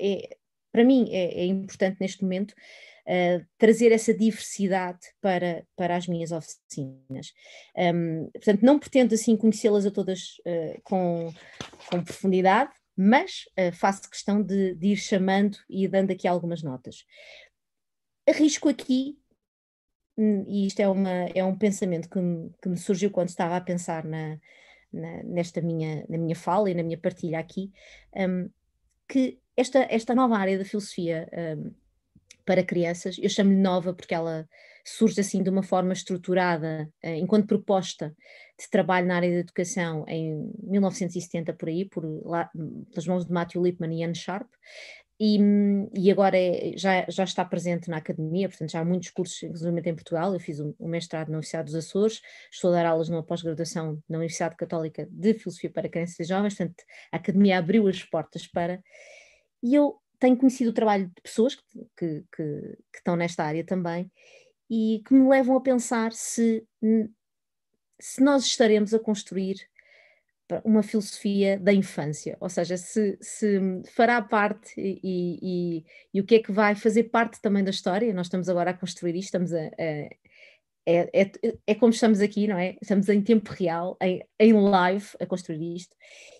é, 0.00 0.36
para 0.72 0.84
mim, 0.84 1.08
é, 1.10 1.42
é, 1.42 1.44
importante 1.44 1.98
neste 2.00 2.22
momento 2.22 2.52
uh, 2.52 3.44
trazer 3.58 3.92
essa 3.92 4.14
diversidade 4.14 5.00
para, 5.20 5.64
para 5.76 5.96
as 5.96 6.08
minhas 6.08 6.32
oficinas. 6.32 7.34
Um, 7.76 8.30
portanto, 8.32 8.62
não 8.62 8.78
pretendo 8.78 9.14
assim 9.14 9.36
conhecê-las 9.36 9.84
a 9.84 9.90
todas 9.90 10.36
com, 10.82 11.32
com 11.90 12.02
profundidade, 12.02 12.72
mas 12.96 13.44
uh, 13.58 13.72
faço 13.72 14.08
questão 14.08 14.42
de, 14.42 14.74
de, 14.74 14.88
ir 14.88 14.96
chamando 14.96 15.58
e 15.68 15.88
dando 15.88 16.10
aqui 16.10 16.28
algumas 16.28 16.62
notas. 16.62 17.04
Arrisco 18.28 18.68
aqui, 18.68 19.18
hum, 20.16 20.44
e 20.46 20.66
isto 20.66 20.80
é, 20.80 20.88
uma, 20.88 21.10
é 21.34 21.44
um 21.44 21.56
pensamento 21.56 22.08
que 22.08 22.18
me, 22.18 22.50
que 22.62 22.68
me 22.68 22.76
surgiu 22.76 23.10
quando 23.10 23.28
estava 23.28 23.56
a 23.56 23.60
pensar 23.60 24.04
na, 24.04 24.38
na, 24.92 25.22
nesta 25.24 25.60
minha, 25.60 26.04
na 26.08 26.16
minha 26.16 26.36
fala 26.36 26.70
e 26.70 26.74
na 26.74 26.82
minha 26.82 26.98
partilha 26.98 27.38
aqui, 27.38 27.72
um, 28.16 28.48
que 29.08 29.40
esta, 29.56 29.86
esta 29.90 30.14
nova 30.14 30.36
área 30.36 30.58
da 30.58 30.64
filosofia 30.64 31.28
um, 31.58 31.74
para 32.44 32.64
crianças, 32.64 33.16
eu 33.18 33.28
chamo-lhe 33.28 33.56
nova 33.56 33.94
porque 33.94 34.14
ela 34.14 34.48
surge 34.84 35.20
assim 35.20 35.42
de 35.42 35.50
uma 35.50 35.62
forma 35.62 35.92
estruturada, 35.92 36.88
uh, 37.04 37.08
enquanto 37.08 37.46
proposta 37.46 38.14
de 38.58 38.70
trabalho 38.70 39.06
na 39.06 39.16
área 39.16 39.30
da 39.30 39.38
educação 39.38 40.04
em 40.06 40.50
1970 40.62 41.52
por 41.54 41.68
aí, 41.68 41.84
por 41.84 42.04
lá, 42.24 42.50
pelas 42.90 43.06
mãos 43.06 43.26
de 43.26 43.32
Matthew 43.32 43.62
Lipman 43.62 43.94
e 43.94 44.04
Anne 44.04 44.14
Sharp, 44.14 44.48
e, 45.18 45.38
e, 45.94 46.10
agora 46.10 46.36
é, 46.36 46.76
já, 46.76 47.06
já 47.08 47.22
está 47.22 47.44
presente 47.44 47.88
na 47.88 47.98
academia, 47.98 48.48
portanto 48.48 48.72
já 48.72 48.80
há 48.80 48.84
muitos 48.84 49.10
cursos, 49.10 49.40
inclusive 49.44 49.80
em 49.88 49.94
Portugal, 49.94 50.32
eu 50.32 50.40
fiz 50.40 50.58
um, 50.58 50.74
um 50.78 50.88
mestrado 50.88 51.28
na 51.28 51.36
Universidade 51.36 51.66
dos 51.66 51.76
Açores, 51.76 52.20
estou 52.50 52.70
a 52.70 52.74
dar 52.74 52.86
aulas 52.86 53.08
numa 53.08 53.22
pós-graduação 53.22 54.02
na 54.08 54.18
Universidade 54.18 54.56
Católica 54.56 55.06
de 55.08 55.34
Filosofia 55.34 55.70
para 55.70 55.88
Crianças 55.88 56.18
e 56.18 56.24
Jovens, 56.24 56.56
portanto 56.56 56.82
a 57.12 57.16
academia 57.16 57.58
abriu 57.58 57.86
as 57.86 58.02
portas 58.02 58.48
para, 58.48 58.82
e 59.62 59.74
eu 59.74 59.96
tenho 60.18 60.36
conhecido 60.36 60.70
o 60.70 60.74
trabalho 60.74 61.06
de 61.06 61.22
pessoas 61.22 61.54
que, 61.54 61.62
que, 61.96 62.24
que, 62.34 62.76
que 62.92 62.98
estão 62.98 63.14
nesta 63.14 63.44
área 63.44 63.64
também, 63.64 64.10
e 64.74 65.02
que 65.04 65.14
me 65.14 65.28
levam 65.28 65.56
a 65.56 65.60
pensar 65.60 66.12
se 66.12 66.66
se 68.00 68.22
nós 68.22 68.44
estaremos 68.44 68.92
a 68.92 68.98
construir 68.98 69.56
uma 70.64 70.82
filosofia 70.82 71.58
da 71.58 71.72
infância, 71.72 72.36
ou 72.38 72.50
seja, 72.50 72.76
se, 72.76 73.16
se 73.20 73.58
fará 73.94 74.20
parte 74.20 74.74
e, 74.76 75.00
e, 75.42 75.84
e, 76.12 76.20
o 76.20 76.24
que 76.24 76.34
é 76.34 76.38
que 76.42 76.52
vai 76.52 76.74
fazer 76.74 77.04
parte 77.04 77.40
também 77.40 77.64
da 77.64 77.70
história. 77.70 78.12
Nós 78.12 78.26
estamos 78.26 78.48
agora 78.48 78.70
a 78.70 78.74
construir 78.74 79.16
isto, 79.16 79.26
estamos 79.26 79.54
a, 79.54 79.66
a 79.66 80.08
é, 80.86 81.22
é, 81.22 81.30
é, 81.66 81.74
como 81.74 81.92
estamos 81.92 82.20
aqui, 82.20 82.46
não 82.46 82.58
é? 82.58 82.76
Estamos 82.82 83.08
em 83.08 83.22
tempo 83.22 83.50
real, 83.52 83.96
em, 84.02 84.22
em 84.38 84.52
live, 84.52 85.06
a 85.18 85.24
construir 85.24 85.76
isto, 85.76 85.96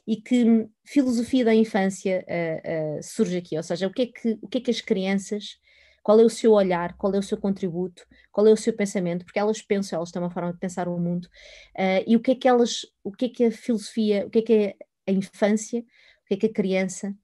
e 0.06 0.16
que 0.16 0.68
filosofia 0.84 1.46
da 1.46 1.54
infância 1.54 2.24
uh, 2.28 2.98
uh, 2.98 3.02
surge 3.02 3.38
aqui, 3.38 3.56
ou 3.56 3.62
seja, 3.62 3.86
o 3.86 3.92
que, 3.92 4.02
é 4.02 4.06
que, 4.06 4.38
o 4.42 4.48
que 4.48 4.58
é 4.58 4.60
que 4.60 4.70
as 4.70 4.82
crianças 4.82 5.56
qual 6.04 6.20
é 6.20 6.22
o 6.22 6.28
seu 6.28 6.52
olhar, 6.52 6.96
qual 6.98 7.14
é 7.14 7.18
o 7.18 7.22
seu 7.22 7.38
contributo, 7.38 8.06
qual 8.30 8.46
é 8.46 8.52
o 8.52 8.56
seu 8.58 8.76
pensamento, 8.76 9.24
porque 9.24 9.38
elas 9.38 9.62
pensam, 9.62 9.96
elas 9.96 10.12
têm 10.12 10.20
uma 10.20 10.30
forma 10.30 10.52
de 10.52 10.58
pensar 10.58 10.86
o 10.86 10.98
mundo, 10.98 11.24
uh, 11.24 12.04
e 12.06 12.14
o 12.14 12.20
que 12.20 12.32
é 12.32 12.34
que 12.34 12.46
elas, 12.46 12.82
o 13.02 13.10
que 13.10 13.24
é 13.24 13.28
que 13.30 13.44
a 13.46 13.50
filosofia, 13.50 14.26
o 14.26 14.30
que 14.30 14.40
é 14.40 14.42
que 14.42 14.52
é 14.52 14.76
a 15.08 15.12
infância, 15.12 15.80
o 15.80 16.26
que 16.28 16.34
é 16.34 16.36
que 16.36 16.46
a 16.46 16.52
criança 16.52 17.16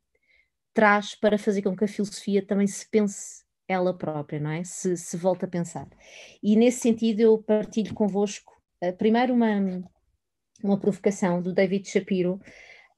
traz 0.72 1.14
para 1.14 1.36
fazer 1.36 1.60
com 1.60 1.76
que 1.76 1.84
a 1.84 1.88
filosofia 1.88 2.44
também 2.44 2.66
se 2.66 2.88
pense 2.88 3.44
ela 3.68 3.96
própria, 3.96 4.40
não 4.40 4.50
é? 4.50 4.64
Se, 4.64 4.96
se 4.96 5.16
volta 5.16 5.44
a 5.44 5.48
pensar. 5.48 5.86
E 6.42 6.56
nesse 6.56 6.80
sentido 6.80 7.20
eu 7.20 7.38
partilho 7.38 7.94
convosco, 7.94 8.50
uh, 8.82 8.96
primeiro 8.96 9.34
uma, 9.34 9.84
uma 10.64 10.80
provocação 10.80 11.42
do 11.42 11.52
David 11.52 11.86
Shapiro, 11.86 12.40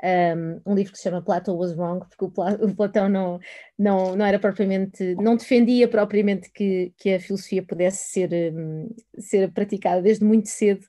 um, 0.03 0.73
um, 0.73 0.75
livro 0.75 0.93
que 0.93 0.99
se 0.99 1.05
chama 1.05 1.23
Plato 1.23 1.55
Was 1.57 1.77
Wrong, 1.77 2.05
porque 2.09 2.25
o, 2.25 2.31
Pla 2.31 2.55
o, 2.61 2.75
Platão 2.75 3.09
não, 3.09 3.39
não, 3.79 4.17
não 4.17 4.25
era 4.25 4.39
propriamente, 4.39 5.15
não 5.17 5.37
defendia 5.37 5.87
propriamente 5.87 6.51
que, 6.53 6.93
que 6.97 7.15
a 7.15 7.21
filosofia 7.21 7.63
pudesse 7.63 8.11
ser, 8.11 8.33
um, 8.53 8.89
ser 9.19 9.51
praticada 9.53 10.03
desde 10.03 10.25
muito 10.25 10.49
cedo. 10.49 10.85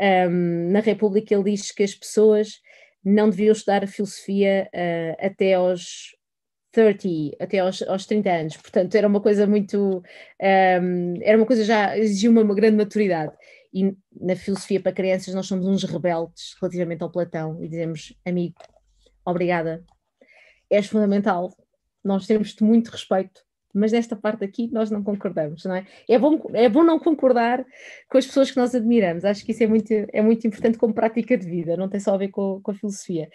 Um, 0.00 0.70
na 0.70 0.80
República 0.80 1.34
ele 1.34 1.52
diz 1.52 1.70
que 1.72 1.82
as 1.82 1.94
pessoas 1.94 2.60
não 3.02 3.30
deviam 3.30 3.52
estudar 3.52 3.82
a 3.82 3.86
filosofia 3.86 4.68
uh, 4.74 5.26
até 5.26 5.54
aos 5.54 6.14
30, 6.72 7.36
até 7.40 7.58
aos, 7.60 7.82
aos 7.82 8.06
30 8.06 8.30
anos, 8.30 8.56
portanto 8.56 8.94
era 8.94 9.08
uma 9.08 9.20
coisa 9.20 9.44
muito, 9.44 10.02
era 10.38 11.36
uma 11.36 11.46
coisa 11.46 11.64
já 11.64 11.98
exigia 11.98 12.30
uma, 12.30 12.42
uma 12.42 12.54
grande 12.54 12.76
maturidade 12.76 13.32
e 13.72 13.96
na 14.20 14.34
filosofia 14.36 14.80
para 14.80 14.92
crianças 14.92 15.34
nós 15.34 15.46
somos 15.46 15.66
uns 15.66 15.84
rebeldes 15.84 16.56
relativamente 16.60 17.02
ao 17.02 17.10
Platão 17.10 17.62
e 17.62 17.68
dizemos, 17.68 18.12
amigo, 18.26 18.56
obrigada, 19.24 19.84
és 20.68 20.86
fundamental, 20.86 21.54
nós 22.04 22.26
temos-te 22.26 22.64
muito 22.64 22.88
respeito, 22.88 23.42
mas 23.72 23.92
nesta 23.92 24.16
parte 24.16 24.44
aqui 24.44 24.68
nós 24.72 24.90
não 24.90 25.02
concordamos, 25.02 25.64
não 25.64 25.76
é? 25.76 25.86
É 26.08 26.18
bom, 26.18 26.40
é 26.54 26.68
bom 26.68 26.82
não 26.82 26.98
concordar 26.98 27.64
com 28.08 28.18
as 28.18 28.26
pessoas 28.26 28.50
que 28.50 28.56
nós 28.56 28.74
admiramos, 28.74 29.24
acho 29.24 29.44
que 29.44 29.52
isso 29.52 29.62
é 29.62 29.66
muito, 29.66 29.92
é 29.92 30.20
muito 30.20 30.46
importante 30.46 30.76
como 30.76 30.92
prática 30.92 31.36
de 31.36 31.46
vida, 31.46 31.76
não 31.76 31.88
tem 31.88 32.00
só 32.00 32.14
a 32.14 32.18
ver 32.18 32.28
com, 32.28 32.60
com 32.60 32.70
a 32.72 32.74
filosofia. 32.74 33.30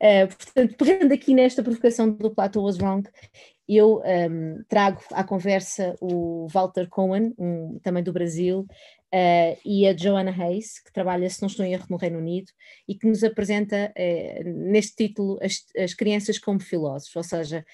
Uh, 0.00 0.28
portanto, 0.28 0.76
pegando 0.76 1.12
aqui 1.12 1.34
nesta 1.34 1.62
provocação 1.62 2.10
do 2.10 2.30
Plato 2.32 2.62
was 2.62 2.78
wrong, 2.78 3.08
eu 3.76 4.02
um, 4.04 4.62
trago 4.68 5.00
à 5.12 5.22
conversa 5.22 5.94
o 6.00 6.46
Walter 6.50 6.88
Cohen, 6.88 7.32
um, 7.38 7.78
também 7.80 8.02
do 8.02 8.12
Brasil, 8.12 8.60
uh, 8.60 9.60
e 9.64 9.86
a 9.86 9.96
Joanna 9.96 10.30
Hayes, 10.32 10.80
que 10.80 10.92
trabalha, 10.92 11.28
se 11.30 11.40
não 11.40 11.46
estou 11.46 11.64
em 11.64 11.72
erro, 11.72 11.86
no 11.88 11.96
Reino 11.96 12.18
Unido, 12.18 12.50
e 12.88 12.96
que 12.96 13.06
nos 13.06 13.22
apresenta 13.22 13.92
uh, 13.96 14.48
neste 14.70 14.96
título 14.96 15.38
as, 15.40 15.64
as, 15.76 15.94
crianças 15.94 16.38
como 16.38 16.58
filósofos, 16.60 17.14
ou 17.14 17.22
seja, 17.22 17.64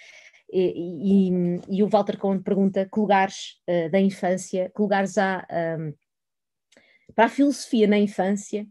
e, 0.52 1.30
e, 1.30 1.78
e, 1.78 1.82
o 1.82 1.88
Walter 1.88 2.18
Cohen 2.18 2.42
pergunta 2.42 2.88
que 2.92 3.00
lugares 3.00 3.56
uh, 3.68 3.90
da 3.90 4.00
infância, 4.00 4.70
que 4.74 4.80
lugares 4.82 5.16
há 5.18 5.46
um, 5.78 5.92
para 7.14 7.24
a 7.24 7.30
filosofia 7.30 7.86
na 7.86 7.98
infância 7.98 8.66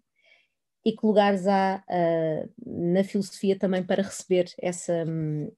e 0.85 0.93
que 0.93 1.05
lugares 1.05 1.47
há 1.47 1.83
na 2.65 3.03
filosofia 3.03 3.57
também 3.57 3.83
para 3.83 4.03
receber 4.03 4.53
essa, 4.61 5.03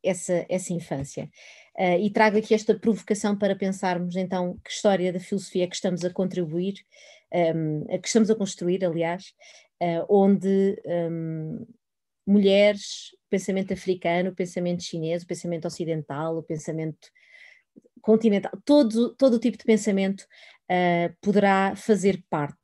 essa, 0.02 0.46
essa 0.48 0.74
infância. 0.74 1.30
Uh, 1.78 2.00
e 2.02 2.10
trago 2.10 2.40
aqui 2.40 2.56
esta 2.56 2.74
provocação 2.74 3.38
para 3.38 3.56
pensarmos 3.56 4.16
então 4.16 4.58
que 4.64 4.72
história 4.72 5.14
da 5.14 5.20
filosofia 5.20 5.66
é 5.66 5.68
que 5.68 5.76
estamos 5.76 6.04
a 6.04 6.10
contribuir, 6.10 6.74
um, 7.32 7.86
a 7.94 8.00
que 8.00 8.08
estamos 8.08 8.32
a 8.32 8.36
construir, 8.36 8.84
aliás, 8.84 9.36
uh, 9.80 10.04
onde 10.10 10.82
um, 10.86 11.68
mulheres, 12.26 13.16
pensamento 13.30 13.74
africano, 13.74 14.34
pensamento 14.34 14.82
chinês, 14.82 15.24
pensamento 15.24 15.68
ocidental, 15.68 16.38
o 16.38 16.44
pensamento 16.44 17.10
continental, 18.02 18.52
todo, 18.66 19.14
todo 19.16 19.40
tipo 19.40 19.56
de 19.56 19.64
pensamento 19.64 20.22
uh, 20.72 21.16
poderá 21.22 21.76
fazer 21.76 22.24
parte. 22.28 22.58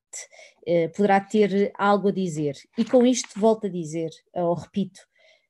Poderá 0.95 1.19
ter 1.19 1.71
algo 1.78 2.08
a 2.08 2.12
dizer, 2.12 2.56
e 2.78 2.86
com 2.86 3.06
isto 3.06 3.39
volto 3.39 3.67
a 3.67 3.69
dizer, 3.69 4.10
ou 4.34 4.54
repito, 4.54 5.02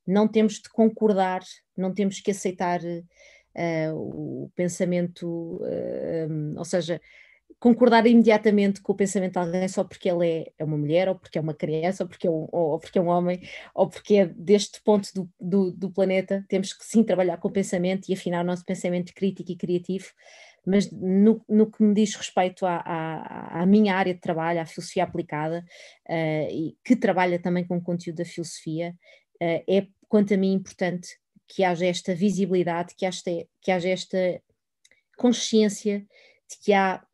não 0.05 0.27
temos 0.27 0.55
de 0.55 0.69
concordar, 0.69 1.41
não 1.75 1.93
temos 1.93 2.19
que 2.19 2.31
aceitar 2.31 2.81
uh, 2.83 3.95
o 3.95 4.51
pensamento, 4.55 5.61
uh, 5.61 6.29
um, 6.29 6.57
ou 6.57 6.65
seja, 6.65 6.99
concordar 7.59 8.05
imediatamente 8.05 8.81
com 8.81 8.91
o 8.91 8.95
pensamento 8.95 9.33
de 9.33 9.39
alguém 9.39 9.67
só 9.69 9.83
porque 9.85 10.09
ele 10.09 10.27
é, 10.27 10.51
é 10.59 10.63
uma 10.65 10.77
mulher, 10.77 11.07
ou 11.07 11.15
porque 11.15 11.37
é 11.37 11.41
uma 11.41 11.53
criança, 11.53 12.03
ou 12.03 12.09
porque 12.09 12.27
é 12.27 12.29
um, 12.29 12.47
ou 12.51 12.79
porque 12.79 12.99
é 12.99 13.01
um 13.01 13.07
homem, 13.07 13.41
ou 13.73 13.87
porque 13.87 14.15
é 14.15 14.25
deste 14.25 14.81
ponto 14.81 15.07
do, 15.13 15.29
do, 15.39 15.71
do 15.71 15.91
planeta. 15.91 16.43
Temos 16.49 16.73
que 16.73 16.83
sim 16.83 17.03
trabalhar 17.03 17.37
com 17.37 17.47
o 17.47 17.51
pensamento 17.51 18.09
e 18.09 18.13
afinar 18.13 18.43
o 18.43 18.47
nosso 18.47 18.65
pensamento 18.65 19.13
crítico 19.13 19.51
e 19.51 19.55
criativo, 19.55 20.07
mas 20.65 20.91
no, 20.91 21.43
no 21.47 21.69
que 21.69 21.83
me 21.83 21.93
diz 21.93 22.15
respeito 22.15 22.65
à, 22.65 22.77
à, 22.77 23.61
à, 23.61 23.65
minha 23.65 23.95
área 23.95 24.13
de 24.13 24.19
trabalho, 24.19 24.61
à 24.61 24.65
filosofia 24.65 25.03
aplicada, 25.03 25.65
uh, 26.09 26.49
e 26.51 26.77
que 26.83 26.95
trabalha 26.95 27.39
também 27.39 27.65
com 27.65 27.77
o 27.77 27.81
conteúdo 27.81 28.17
da 28.17 28.25
filosofia, 28.25 28.95
uh, 29.41 29.63
é 29.69 29.87
quanto 30.07 30.33
a 30.33 30.37
mim 30.37 30.53
importante 30.53 31.09
que 31.47 31.63
haja 31.63 31.85
esta 31.85 32.15
visibilidade, 32.15 32.95
que 32.95 33.05
haja, 33.05 33.21
que 33.61 33.71
haja 33.71 33.89
esta 33.89 34.41
consciência 35.17 35.99
de 35.99 36.57
que 36.63 36.73
há 36.73 37.05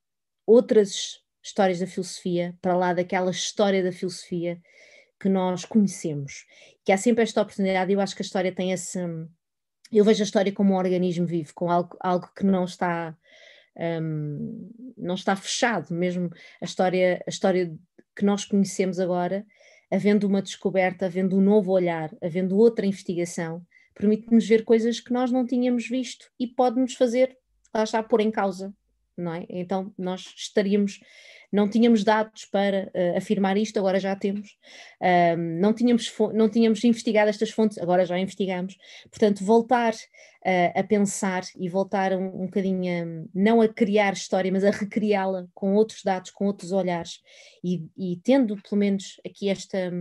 outras 0.45 1.19
histórias 1.43 1.79
da 1.79 1.88
filosofia, 1.88 2.55
para 2.62 2.75
lá 2.75 2.93
daquela 2.93 3.31
história 3.31 3.83
da 3.83 3.91
filosofia 3.91 4.62
que 5.19 5.29
nós 5.29 5.65
conhecemos. 5.65 6.45
Que 6.85 6.91
há 6.91 6.97
sempre 6.97 7.23
esta 7.23 7.41
oportunidade, 7.41 7.91
eu 7.91 7.99
acho 7.99 8.15
que 8.15 8.21
a 8.21 8.25
história 8.25 8.53
tem 8.53 8.71
esse. 8.71 8.99
Eu 9.91 10.05
vejo 10.05 10.21
a 10.21 10.25
história 10.25 10.51
como 10.51 10.73
um 10.73 10.77
organismo 10.77 11.25
vivo, 11.25 11.53
com 11.53 11.69
algo, 11.69 11.97
algo 11.99 12.29
que 12.35 12.45
não 12.45 12.63
está. 12.63 13.17
Um, 13.77 14.71
não 14.97 15.15
está 15.15 15.36
fechado, 15.36 15.93
mesmo 15.93 16.29
a 16.62 16.65
história, 16.65 17.23
a 17.25 17.29
história 17.29 17.73
que 18.15 18.25
nós 18.25 18.45
conhecemos 18.45 18.99
agora, 18.99 19.45
havendo 19.91 20.27
uma 20.27 20.41
descoberta, 20.41 21.05
havendo 21.05 21.38
um 21.38 21.41
novo 21.41 21.71
olhar, 21.71 22.12
havendo 22.21 22.58
outra 22.58 22.86
investigação, 22.86 23.65
permite-nos 23.95 24.47
ver 24.47 24.63
coisas 24.63 24.99
que 24.99 25.13
nós 25.13 25.32
não 25.32 25.45
tínhamos 25.45 25.88
visto 25.88 26.29
e 26.39 26.47
pode-nos 26.47 26.93
fazer, 26.93 27.38
lá 27.73 27.84
está, 27.84 28.03
pôr 28.03 28.21
em 28.21 28.32
causa 28.32 28.73
não 29.19 29.34
é? 29.34 29.45
Então 29.49 29.93
nós 29.97 30.34
estaríamos, 30.36 30.99
não 31.51 31.69
tínhamos 31.69 32.03
dados 32.03 32.45
para 32.45 32.91
uh, 32.95 33.17
afirmar 33.17 33.58
isto, 33.58 33.77
agora 33.77 33.99
já 33.99 34.15
temos, 34.15 34.58
um, 35.38 35.60
não, 35.60 35.73
tínhamos, 35.73 36.12
não 36.34 36.49
tínhamos 36.49 36.84
investigado 36.84 37.29
estas 37.29 37.51
fontes, 37.51 37.77
agora 37.77 38.05
já 38.05 38.17
investigamos, 38.17 38.77
portanto 39.10 39.43
voltar 39.43 39.93
uh, 39.93 40.79
a 40.79 40.84
pensar 40.84 41.43
e 41.58 41.67
voltar 41.67 42.13
um, 42.13 42.43
um 42.43 42.45
bocadinho, 42.45 42.91
a, 42.91 43.29
não 43.34 43.62
a 43.62 43.67
criar 43.67 44.13
história, 44.13 44.51
mas 44.51 44.63
a 44.63 44.71
recriá-la 44.71 45.47
com 45.53 45.73
outros 45.73 46.03
dados, 46.03 46.32
com 46.32 46.45
outros 46.45 46.71
olhares 46.71 47.19
e, 47.63 47.86
e 47.97 48.17
tendo 48.23 48.55
pelo 48.62 48.79
menos 48.79 49.19
aqui 49.25 49.49
esta... 49.49 49.91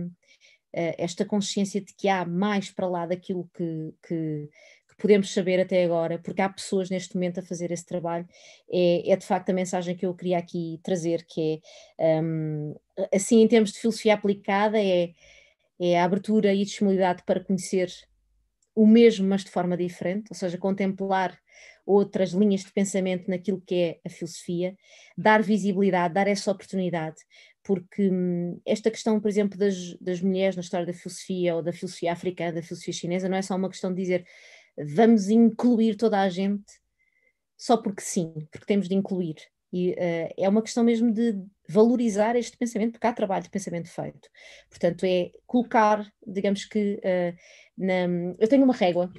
Uh, 0.71 0.93
esta 0.99 1.25
consciência 1.25 1.81
de 1.81 1.95
que 1.95 2.07
há 2.07 2.23
mais 2.23 2.69
para 2.69 2.87
lá 2.87 3.07
daquilo 3.07 3.49
que, 3.55 3.91
que, 4.07 4.47
podemos 4.99 5.33
saber 5.33 5.59
até 5.59 5.83
agora, 5.83 6.19
porque 6.19 6.41
há 6.41 6.49
pessoas 6.49 6.89
neste 6.89 7.15
momento 7.15 7.39
a 7.39 7.43
fazer 7.43 7.71
esse 7.71 7.85
trabalho, 7.85 8.27
é, 8.71 9.11
é 9.11 9.15
de 9.15 9.25
facto 9.25 9.49
a 9.49 9.53
mensagem 9.53 9.95
que 9.95 10.05
eu 10.05 10.13
queria 10.13 10.37
aqui 10.37 10.79
trazer, 10.83 11.25
que 11.25 11.61
é, 11.97 12.21
um, 12.21 12.75
assim 13.13 13.41
em 13.41 13.47
termos 13.47 13.71
de 13.71 13.79
filosofia 13.79 14.13
aplicada, 14.13 14.77
é, 14.77 15.13
é 15.79 15.99
a 15.99 16.03
abertura 16.03 16.53
e 16.53 16.65
disponibilidade 16.65 17.23
para 17.25 17.43
conhecer 17.43 17.89
o 18.75 18.85
mesmo, 18.85 19.27
mas 19.27 19.43
de 19.43 19.51
forma 19.51 19.75
diferente, 19.75 20.27
ou 20.29 20.35
seja, 20.35 20.57
contemplar 20.57 21.37
outras 21.85 22.31
linhas 22.31 22.63
de 22.63 22.71
pensamento 22.71 23.29
naquilo 23.29 23.61
que 23.65 23.75
é 23.75 23.99
a 24.05 24.09
filosofia, 24.09 24.77
dar 25.17 25.41
visibilidade, 25.41 26.13
dar 26.13 26.27
essa 26.27 26.51
oportunidade, 26.51 27.17
porque 27.63 28.09
hum, 28.09 28.59
esta 28.65 28.91
questão, 28.91 29.19
por 29.19 29.27
exemplo, 29.27 29.57
das, 29.57 29.95
das 29.99 30.21
mulheres 30.21 30.55
na 30.55 30.61
história 30.61 30.85
da 30.85 30.93
filosofia 30.93 31.55
ou 31.55 31.63
da 31.63 31.73
filosofia 31.73 32.11
africana, 32.13 32.53
da 32.53 32.61
filosofia 32.61 32.93
chinesa, 32.93 33.27
não 33.27 33.37
é 33.37 33.41
só 33.41 33.55
uma 33.55 33.69
questão 33.69 33.93
de 33.93 34.01
dizer 34.01 34.25
vamos 34.95 35.29
incluir 35.29 35.95
toda 35.95 36.21
a 36.21 36.29
gente 36.29 36.65
só 37.57 37.75
porque 37.77 38.01
sim, 38.01 38.33
porque 38.51 38.65
temos 38.65 38.87
de 38.87 38.95
incluir. 38.95 39.35
E 39.71 39.91
uh, 39.91 40.33
é 40.37 40.49
uma 40.49 40.61
questão 40.61 40.83
mesmo 40.83 41.11
de 41.11 41.43
valorizar 41.67 42.35
este 42.35 42.57
pensamento, 42.57 42.93
porque 42.93 43.05
há 43.05 43.13
trabalho 43.13 43.43
de 43.43 43.49
pensamento 43.49 43.89
feito. 43.89 44.29
Portanto, 44.69 45.03
é 45.05 45.31
colocar, 45.45 46.11
digamos 46.25 46.65
que, 46.65 46.95
uh, 46.95 47.37
na, 47.77 48.33
eu 48.39 48.47
tenho 48.47 48.63
uma 48.63 48.73
régua 48.73 49.11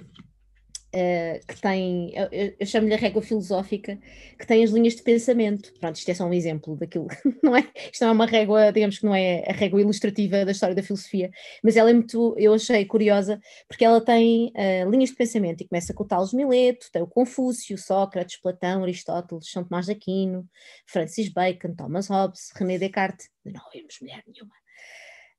uh, 0.95 1.47
que 1.47 1.61
tem, 1.61 2.13
eu, 2.15 2.55
eu 2.59 2.67
chamo-lhe 2.67 2.95
a 2.95 2.97
régua 2.97 3.23
filosófica, 3.23 3.99
que 4.39 4.47
tem 4.47 4.65
as 4.65 4.71
linhas 4.71 4.95
de 4.95 5.03
pensamento. 5.03 5.73
Pronto, 5.81 5.97
isto 5.97 6.11
é 6.11 6.15
só 6.15 6.25
um 6.25 6.33
exemplo 6.33 6.77
daquilo, 6.77 7.07
não 7.43 7.57
é? 7.57 7.69
Isto 7.93 8.03
não 8.03 8.09
é 8.09 8.13
uma 8.13 8.27
régua, 8.27 8.73
digamos 8.73 8.99
que 8.99 9.05
não 9.05 9.15
é 9.15 9.45
a 9.49 9.53
régua 9.53 9.81
ilustrativa 9.81 10.45
da 10.45 10.53
história 10.53 10.75
da 10.75 10.83
filosofia, 10.83 11.31
mas 11.63 11.77
ela 11.77 11.91
é 11.91 11.93
muito, 11.93 12.35
eu 12.39 12.55
achei 12.55 12.85
curiosa, 12.85 13.41
porque 13.69 13.85
ela 13.85 14.01
tem 14.01 14.53
uh, 14.57 14.91
linhas 14.91 15.11
de 15.11 15.17
pensamento 15.17 15.63
e 15.63 15.69
começa 15.69 15.95
com 15.95 16.05
o 16.05 16.07
Tales 16.07 16.33
Mileto, 16.33 16.87
tem 16.93 17.03
o 17.03 17.07
Confúcio, 17.07 17.79
Sócrates, 17.79 18.41
Platão, 18.41 18.83
Aristóteles, 18.83 19.51
São 19.51 19.65
Tomás 19.65 19.87
de 19.87 19.93
Aquino, 19.93 20.49
Francis 20.87 21.29
Bacon, 21.29 21.75
Thomas 21.75 22.09
Hobbes, 22.09 22.51
René 22.57 22.79
Descartes, 22.79 23.29
não 23.45 23.65
ouvimos 23.67 23.97
mulher 24.01 24.23
nenhuma. 24.27 24.55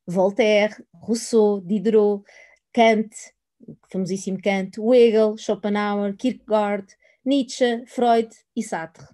Voltaire, 0.08 0.76
Rousseau, 0.94 1.62
Diderot, 1.62 2.24
Kant, 2.74 3.10
famosíssimo 3.91 4.41
Kant, 4.41 4.80
Hegel, 4.80 5.38
Schopenhauer, 5.38 6.15
Kierkegaard, 6.15 6.88
Nietzsche, 7.26 7.86
Freud 7.88 8.30
e 8.56 8.63
Sartre. 8.63 9.06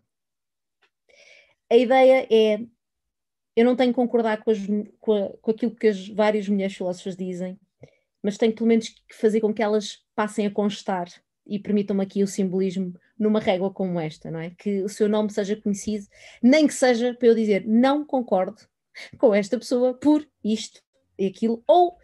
A 1.70 1.76
ideia 1.76 2.28
é, 2.32 2.60
eu 3.56 3.66
não 3.66 3.76
tenho 3.76 3.92
que 3.92 3.96
concordar 3.96 4.44
com, 4.44 4.52
as, 4.52 4.60
com, 5.00 5.14
a, 5.14 5.30
com 5.42 5.52
aquilo 5.52 5.76
que 5.76 5.88
as 5.88 6.08
várias 6.08 6.48
mulheres 6.48 6.76
filósofas 6.76 7.16
dizem, 7.16 7.60
mas 8.24 8.38
tenho 8.38 8.54
pelo 8.54 8.68
menos 8.68 8.90
que 8.90 9.16
fazer 9.16 9.42
com 9.42 9.54
que 9.54 9.62
elas 9.62 10.04
passem 10.16 10.46
a 10.46 10.52
constar 10.52 11.08
e 11.46 11.60
permitam-me 11.60 12.04
aqui 12.04 12.24
o 12.24 12.28
simbolismo 12.28 12.94
numa 13.18 13.40
régua 13.40 13.72
como 13.72 14.00
esta, 14.00 14.30
não 14.30 14.40
é? 14.40 14.52
Que 14.52 14.84
o 14.84 14.90
seu 14.90 15.10
nome 15.10 15.32
seja 15.32 15.56
conhecido, 15.56 16.06
nem 16.42 16.68
que 16.68 16.74
seja 16.74 17.14
para 17.14 17.28
eu 17.28 17.36
dizer 17.36 17.66
não 17.66 18.06
concordo 18.06 18.62
com 19.18 19.34
esta 19.34 19.58
pessoa 19.58 19.94
por 19.94 20.28
isto 20.44 20.82
e 21.18 21.26
aquilo, 21.26 21.64
ou 21.68 21.98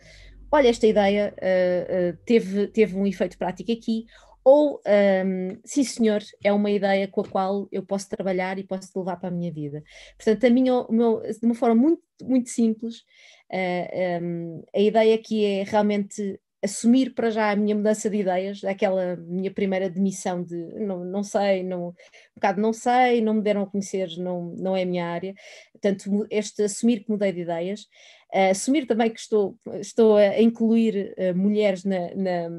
olha, 0.53 0.69
esta 0.69 0.85
ideia 0.85 1.33
uh, 1.41 2.13
uh, 2.13 2.17
teve, 2.25 2.67
teve 2.67 2.95
um 2.95 3.07
efeito 3.07 3.37
prático 3.39 3.71
aqui, 3.71 4.05
ou, 4.45 4.75
um, 4.75 4.79
ehm, 4.85 5.59
sim 5.65 5.83
senhor, 5.83 6.21
é 6.43 6.51
uma 6.51 6.69
ideia 6.69 7.07
com 7.07 7.21
a 7.21 7.27
qual 7.27 7.67
eu 7.71 7.81
posso 7.81 8.09
trabalhar 8.09 8.59
e 8.59 8.63
posso 8.63 8.91
levar 8.99 9.15
para 9.15 9.29
a 9.29 9.31
minha 9.31 9.51
vida. 9.51 9.81
Portanto, 10.17 10.45
a 10.45 10.49
minha, 10.49 10.85
meu, 10.89 11.21
de 11.21 11.45
uma 11.45 11.55
forma 11.55 11.75
muito, 11.75 12.03
muito 12.21 12.49
simples, 12.49 12.97
uh, 12.99 13.03
eh, 13.49 14.19
um, 14.21 14.57
ehm, 14.57 14.63
a 14.75 14.79
ideia 14.79 15.15
aqui 15.15 15.45
é 15.45 15.63
realmente 15.63 16.39
assumir 16.63 17.13
para 17.13 17.29
já 17.29 17.51
a 17.51 17.55
minha 17.55 17.75
mudança 17.75 18.09
de 18.09 18.17
ideias, 18.17 18.63
aquela 18.63 19.17
minha 19.17 19.51
primeira 19.51 19.89
demissão 19.89 20.43
de 20.43 20.55
não, 20.79 21.03
não 21.03 21.23
sei, 21.23 21.63
não, 21.63 21.89
um 21.89 21.93
bocado 22.35 22.61
não 22.61 22.71
sei, 22.71 23.21
não 23.21 23.35
me 23.35 23.41
deram 23.41 23.63
a 23.63 23.67
conhecer, 23.67 24.17
não, 24.17 24.55
não 24.57 24.75
é 24.75 24.83
a 24.83 24.85
minha 24.85 25.05
área. 25.05 25.33
Portanto, 25.73 26.25
este 26.29 26.63
assumir 26.63 27.03
que 27.03 27.11
mudei 27.11 27.31
de 27.31 27.41
ideias, 27.41 27.87
Uh, 28.33 28.49
assumir 28.49 28.87
também 28.87 29.11
que 29.11 29.19
estou, 29.19 29.59
estou 29.75 30.17
a 30.17 30.41
incluir 30.41 31.13
uh, 31.19 31.37
mulheres 31.37 31.83
na, 31.83 32.15
na, 32.15 32.49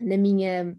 na 0.00 0.16
minha 0.16 0.76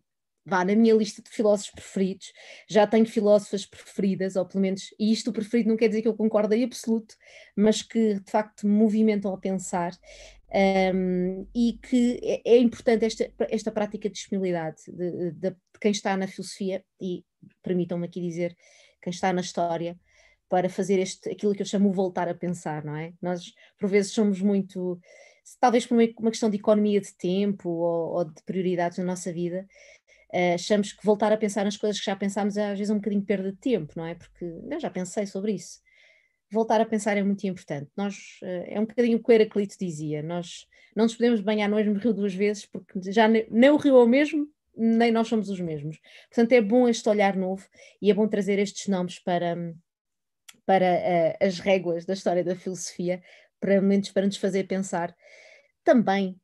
vá, 0.49 0.65
na 0.65 0.75
minha 0.75 0.93
lista 0.93 1.21
de 1.21 1.29
filósofos 1.29 1.71
preferidos, 1.71 2.33
já 2.67 2.87
tenho 2.87 3.05
filósofas 3.05 3.65
preferidas, 3.65 4.35
ou 4.35 4.45
pelo 4.45 4.61
menos, 4.61 4.93
e 4.99 5.11
isto 5.11 5.31
preferido 5.31 5.69
não 5.69 5.77
quer 5.77 5.87
dizer 5.87 6.01
que 6.01 6.07
eu 6.07 6.15
concordo 6.15 6.53
em 6.53 6.63
absoluto, 6.63 7.15
mas 7.55 7.81
que 7.81 8.15
de 8.15 8.31
facto 8.31 8.67
me 8.67 8.73
movimentam 8.73 9.33
a 9.33 9.37
pensar, 9.37 9.91
um, 10.51 11.47
e 11.53 11.79
que 11.81 12.19
é, 12.23 12.55
é, 12.55 12.57
importante 12.57 13.05
esta, 13.05 13.31
esta 13.49 13.71
prática 13.71 14.09
de 14.09 14.15
disponibilidade 14.15 14.77
de, 14.87 15.31
de, 15.31 15.49
de 15.51 15.55
quem 15.79 15.91
está 15.91 16.17
na 16.17 16.27
filosofia, 16.27 16.83
e 16.99 17.23
permitam-me 17.61 18.05
aqui 18.05 18.19
dizer, 18.21 18.55
quem 19.01 19.11
está 19.11 19.31
na 19.31 19.41
história, 19.41 19.97
para 20.49 20.67
fazer 20.67 20.99
este, 20.99 21.29
aquilo 21.29 21.53
que 21.53 21.61
eu 21.61 21.65
chamo 21.65 21.91
voltar 21.91 22.27
a 22.27 22.33
pensar, 22.33 22.83
não 22.83 22.95
é? 22.95 23.13
Nós, 23.21 23.53
por 23.79 23.87
vezes, 23.87 24.11
somos 24.11 24.41
muito, 24.41 24.99
talvez 25.59 25.85
por 25.85 25.95
uma 25.95 26.31
questão 26.31 26.49
de 26.49 26.57
economia 26.57 26.99
de 26.99 27.15
tempo 27.15 27.69
ou, 27.69 28.15
ou 28.15 28.25
de 28.25 28.41
prioridades 28.43 28.97
na 28.97 29.03
nossa 29.03 29.31
vida, 29.31 29.67
uh, 30.33 30.55
achamos 30.55 30.91
que 30.91 31.05
voltar 31.05 31.31
a 31.31 31.37
pensar 31.37 31.63
nas 31.63 31.77
coisas 31.77 31.99
que 31.99 32.05
já 32.07 32.15
pensámos 32.15 32.57
é 32.57 32.71
às 32.71 32.79
vezes 32.79 32.89
um 32.89 32.95
bocadinho 32.95 33.21
perda 33.21 33.51
de 33.51 33.57
tempo, 33.59 33.93
não 33.95 34.05
é? 34.05 34.15
Porque 34.15 34.43
eu 34.43 34.79
já 34.79 34.89
pensei 34.89 35.27
sobre 35.27 35.53
isso. 35.53 35.79
Voltar 36.51 36.81
a 36.81 36.85
pensar 36.85 37.17
é 37.17 37.23
muito 37.23 37.45
importante. 37.45 37.89
Nós, 37.95 38.15
uh, 38.41 38.63
é 38.65 38.79
um 38.79 38.85
bocadinho 38.85 39.17
o 39.17 39.23
que 39.23 39.31
Heraclito 39.31 39.75
dizia, 39.79 40.23
nós 40.23 40.65
não 40.95 41.05
nos 41.05 41.15
podemos 41.15 41.41
banhar 41.41 41.69
no 41.69 41.75
mesmo 41.75 41.93
rio 41.95 42.13
duas 42.13 42.33
vezes, 42.33 42.65
porque 42.65 43.11
já 43.11 43.27
nem, 43.27 43.69
o 43.69 43.77
rio 43.77 43.97
é 43.97 44.03
o 44.03 44.07
mesmo, 44.07 44.47
nem 44.75 45.11
nós 45.11 45.27
somos 45.27 45.49
os 45.49 45.59
mesmos. 45.59 45.99
Portanto, 46.29 46.51
é 46.53 46.61
bom 46.61 46.87
este 46.87 47.07
olhar 47.07 47.35
novo 47.35 47.67
e 48.01 48.09
é 48.09 48.13
bom 48.13 48.27
trazer 48.27 48.59
estes 48.59 48.87
nomes 48.87 49.19
para 49.19 49.55
para 50.65 50.85
uh, 50.85 51.45
as 51.47 51.57
réguas 51.57 52.05
da 52.05 52.13
história 52.13 52.43
da 52.43 52.55
filosofia, 52.55 53.23
para, 53.59 53.81
para 54.13 54.25
nos 54.27 54.37
fazer 54.37 54.67
pensar 54.67 55.15
também 55.83 56.39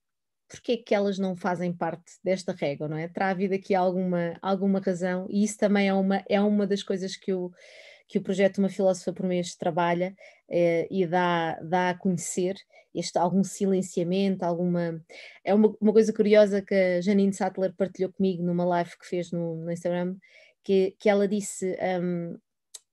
porque 0.48 0.74
é 0.74 0.78
que 0.78 0.94
elas 0.94 1.18
não 1.18 1.36
fazem 1.36 1.74
parte 1.74 2.14
desta 2.24 2.54
régua, 2.54 2.88
não 2.88 2.98
é? 2.98 3.08
Terá 3.08 3.30
havido 3.30 3.56
aqui 3.56 3.74
alguma, 3.74 4.38
alguma 4.42 4.80
razão, 4.80 5.28
e 5.30 5.44
isso 5.44 5.58
também 5.58 5.88
é 5.88 5.94
uma, 5.94 6.24
é 6.30 6.40
uma 6.40 6.68
das 6.68 6.84
coisas 6.84 7.16
que 7.16 7.34
o, 7.34 7.52
que 8.08 8.18
o 8.18 8.22
projeto 8.22 8.60
Uma 8.60 8.70
Filósofa 8.70 9.14
por 9.14 9.26
Mês 9.26 9.56
trabalha 9.56 10.16
eh, 10.50 10.88
e 10.92 11.06
dá, 11.06 11.60
dá 11.62 11.90
a 11.90 11.98
conhecer 11.98 12.56
este, 12.94 13.18
algum 13.18 13.44
silenciamento, 13.44 14.46
alguma. 14.46 15.04
É 15.44 15.54
uma, 15.54 15.76
uma 15.82 15.92
coisa 15.94 16.14
curiosa 16.14 16.62
que 16.62 16.74
a 16.74 17.02
Janine 17.02 17.34
Sattler 17.34 17.74
partilhou 17.76 18.12
comigo 18.12 18.42
numa 18.44 18.66
live 18.66 18.92
que 18.98 19.06
fez 19.06 19.32
no, 19.32 19.56
no 19.56 19.72
Instagram, 19.72 20.16
que, 20.64 20.96
que 20.98 21.10
ela 21.10 21.28
disse: 21.28 21.78
um, 22.02 22.38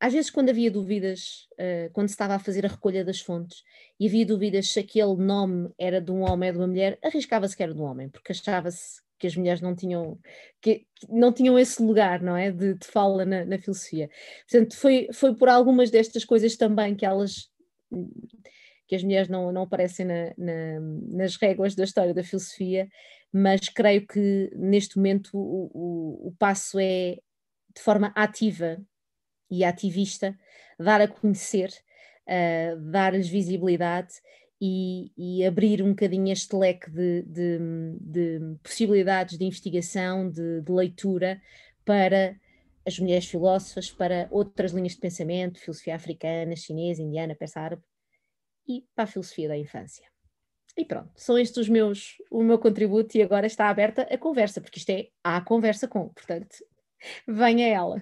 às 0.01 0.13
vezes, 0.13 0.31
quando 0.31 0.49
havia 0.51 0.69
dúvidas, 0.71 1.47
uh, 1.53 1.93
quando 1.93 2.09
se 2.09 2.15
estava 2.15 2.35
a 2.35 2.39
fazer 2.41 2.67
a 2.67 2.69
recolha 2.69 3.05
das 3.05 3.21
fontes 3.21 3.63
e 4.01 4.09
havia 4.09 4.27
dúvidas 4.27 4.69
se 4.69 4.81
aquele 4.81 5.15
nome 5.15 5.71
era 5.79 6.01
de 6.01 6.11
um 6.11 6.23
homem 6.23 6.51
ou 6.51 6.55
de 6.55 6.59
uma 6.61 6.67
mulher, 6.67 6.99
arriscava-se 7.05 7.57
que 7.57 7.63
era 7.63 7.73
de 7.73 7.81
um 7.81 7.85
homem, 7.85 8.09
porque 8.09 8.33
achava-se 8.33 9.01
que 9.23 9.29
as 9.29 9.37
mulheres 9.37 9.61
não 9.61 9.73
tinham, 9.73 10.19
que, 10.61 10.85
que 10.97 11.07
não 11.09 11.33
tinham 11.33 11.57
esse 11.57 11.81
lugar, 11.81 12.21
não 12.21 12.37
é? 12.37 12.51
De, 12.51 12.75
de 12.75 12.85
fala 12.89 13.25
na, 13.25 13.45
na, 13.45 13.57
filosofia. 13.57 14.11
Portanto, 14.51 14.77
foi, 14.77 15.09
foi 15.13 15.33
por 15.37 15.49
algumas 15.49 15.93
destas 15.93 16.25
coisas 16.25 16.57
também 16.57 16.97
que 16.97 17.07
elas 17.07 17.49
que 18.89 18.97
as 18.97 19.05
mulheres 19.05 19.29
não, 19.29 19.53
não 19.53 19.63
aparecem 19.63 20.05
na, 20.05 20.35
na, 20.37 20.81
nas 21.13 21.37
réguas 21.37 21.77
da 21.77 21.85
história 21.85 22.13
da 22.13 22.25
filosofia, 22.25 22.89
mas 23.33 23.69
creio 23.69 24.05
que 24.09 24.51
neste 24.57 24.97
momento 24.97 25.31
o, 25.35 25.71
o, 25.73 26.29
o 26.29 26.35
passo 26.37 26.81
é 26.81 27.17
de 27.75 27.81
forma 27.81 28.13
ativa 28.17 28.77
e 29.49 29.63
ativista, 29.63 30.37
dar 30.81 31.01
a 31.01 31.07
conhecer, 31.07 31.71
uh, 32.27 32.77
dar-lhes 32.91 33.29
visibilidade 33.29 34.15
e, 34.65 35.11
e, 35.17 35.45
abrir 35.45 35.83
um 35.83 35.89
bocadinho 35.89 36.33
este 36.33 36.55
leque 36.55 36.89
de, 36.89 37.23
de, 37.23 37.59
de 38.01 38.57
possibilidades 38.63 39.37
de 39.37 39.45
investigação, 39.45 40.31
de, 40.31 40.61
de, 40.61 40.71
leitura 40.71 41.43
para 41.85 42.39
as 42.87 42.97
mulheres 42.97 43.27
filósofas, 43.27 43.91
para 43.91 44.29
outras 44.31 44.71
linhas 44.71 44.93
de 44.93 45.01
pensamento, 45.01 45.59
filosofia 45.59 45.97
africana, 45.97 46.55
chinesa, 46.55 47.03
indiana, 47.03 47.35
persa 47.35 47.61
árabe 47.61 47.83
e 48.69 48.87
para 48.95 49.03
a 49.03 49.07
filosofia 49.09 49.49
da 49.49 49.59
infância. 49.59 50.09
E 50.77 50.85
pronto, 50.85 51.11
são 51.17 51.37
estes 51.37 51.57
os 51.57 51.69
meus, 51.69 52.19
o 52.31 52.45
meu 52.45 52.57
contributo 52.57 53.19
e 53.19 53.23
agora 53.23 53.49
está 53.49 53.69
aberta 53.69 54.03
a 54.03 54.17
conversa, 54.17 54.61
porque 54.61 54.79
isto 54.79 54.91
é 54.91 55.09
a 55.25 55.41
conversa 55.41 55.89
com, 55.89 56.09
portanto, 56.11 56.55
venha 57.27 57.67
ela. 57.67 58.01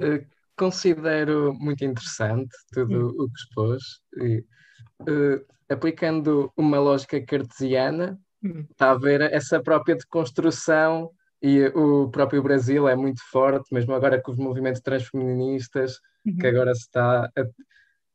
Eh, 0.00 0.26
considero 0.60 1.54
muito 1.54 1.82
interessante 1.82 2.54
tudo 2.70 3.08
hum. 3.08 3.14
o 3.18 3.28
que 3.28 3.38
expôs. 3.38 3.82
E, 4.18 4.44
uh, 5.08 5.44
aplicando 5.70 6.52
uma 6.54 6.78
lógica 6.78 7.18
cartesiana, 7.24 8.20
hum. 8.44 8.66
está 8.70 8.90
a 8.90 8.98
ver 8.98 9.22
essa 9.22 9.62
própria 9.62 9.96
deconstrução 9.96 11.10
e 11.42 11.64
o 11.68 12.10
próprio 12.10 12.42
Brasil 12.42 12.86
é 12.86 12.94
muito 12.94 13.22
forte, 13.30 13.72
mesmo 13.72 13.94
agora 13.94 14.20
com 14.20 14.32
os 14.32 14.38
movimentos 14.38 14.82
transfeministas, 14.82 15.98
uhum. 16.26 16.36
que 16.36 16.46
agora 16.46 16.74
se 16.74 16.82
está 16.82 17.24
a, 17.24 17.44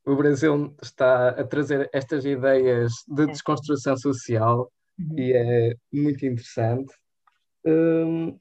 o 0.05 0.15
Brasil 0.15 0.75
está 0.83 1.29
a 1.29 1.43
trazer 1.43 1.89
estas 1.91 2.23
ideias 2.25 2.91
de 3.07 3.23
é. 3.23 3.25
desconstrução 3.25 3.97
social 3.97 4.71
uhum. 4.99 5.17
e 5.17 5.33
é 5.33 5.75
muito 5.91 6.23
interessante. 6.23 6.93
Um, 7.65 8.37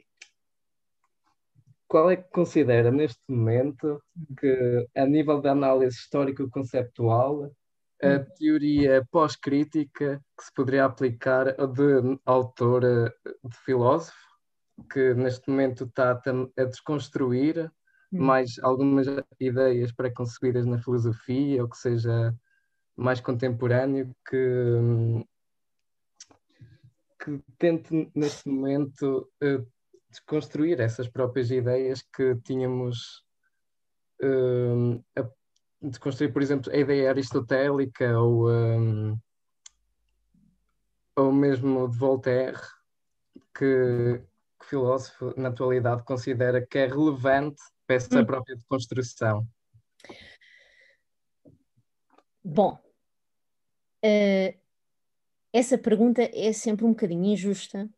qual 1.94 2.10
é 2.10 2.16
que 2.16 2.28
considera 2.32 2.90
neste 2.90 3.22
momento 3.28 4.02
que, 4.40 4.84
a 4.96 5.06
nível 5.06 5.40
de 5.40 5.48
análise 5.48 5.96
histórico-conceptual, 5.96 7.52
a 8.02 8.08
hum. 8.08 8.26
teoria 8.36 9.06
pós-crítica 9.12 10.20
que 10.36 10.44
se 10.44 10.52
poderia 10.52 10.86
aplicar 10.86 11.54
de 11.54 12.18
autor, 12.24 12.82
de 13.44 13.56
filósofo, 13.64 14.18
que 14.92 15.14
neste 15.14 15.48
momento 15.48 15.84
está 15.84 16.20
a 16.20 16.64
desconstruir 16.64 17.70
hum. 18.12 18.24
mais 18.24 18.58
algumas 18.60 19.06
ideias 19.38 19.92
preconcebidas 19.92 20.66
na 20.66 20.78
filosofia, 20.78 21.62
ou 21.62 21.68
que 21.68 21.78
seja 21.78 22.34
mais 22.96 23.20
contemporâneo, 23.20 24.12
que, 24.28 25.24
que 27.24 27.40
tente 27.56 28.10
neste 28.16 28.48
momento 28.48 29.30
uh, 29.40 29.73
desconstruir 30.14 30.80
essas 30.80 31.08
próprias 31.08 31.50
ideias 31.50 32.02
que 32.02 32.36
tínhamos. 32.36 33.24
Um, 34.22 35.02
a, 35.16 35.28
desconstruir, 35.82 36.32
por 36.32 36.40
exemplo, 36.40 36.72
a 36.72 36.76
ideia 36.76 37.10
aristotélica 37.10 38.18
ou, 38.18 38.50
um, 38.50 39.18
ou 41.16 41.32
mesmo 41.32 41.88
de 41.88 41.98
Voltaire, 41.98 42.58
que, 43.54 44.22
que 44.60 44.66
filósofo 44.66 45.34
na 45.36 45.50
atualidade 45.50 46.02
considera 46.04 46.64
que 46.64 46.78
é 46.78 46.86
relevante 46.86 47.60
para 47.86 47.96
essa 47.96 48.20
hum. 48.20 48.24
própria 48.24 48.56
desconstrução? 48.56 49.46
Bom, 52.42 52.78
uh, 54.04 54.58
essa 55.52 55.78
pergunta 55.78 56.22
é 56.22 56.52
sempre 56.52 56.84
um 56.84 56.90
bocadinho 56.90 57.24
injusta, 57.26 57.88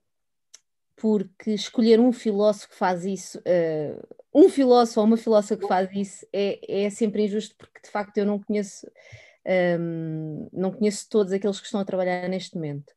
porque 0.97 1.53
escolher 1.53 2.01
um 2.01 2.13
filósofo 2.13 2.71
que 2.71 2.77
faz 2.77 3.05
isso, 3.05 3.39
uh, 3.39 4.17
um 4.35 4.49
filósofo 4.49 5.01
ou 5.01 5.07
uma 5.07 5.17
filósofa 5.17 5.57
que 5.57 5.69
faz 5.69 5.91
isso 5.95 6.27
é, 6.33 6.85
é 6.87 6.91
sempre 6.91 7.25
injusto, 7.25 7.55
porque 7.57 7.81
de 7.83 7.91
facto 7.91 8.17
eu 8.19 8.25
não 8.25 8.43
conheço, 8.43 8.87
um, 8.87 9.51
ehm, 9.51 10.49
não 10.53 10.73
conheço 10.73 11.07
todos 11.09 11.33
aqueles 11.33 11.61
que 11.61 11.67
estão 11.67 11.81
a 11.81 11.85
trabalhar 11.85 12.29
neste 12.29 12.55
momento. 12.55 12.93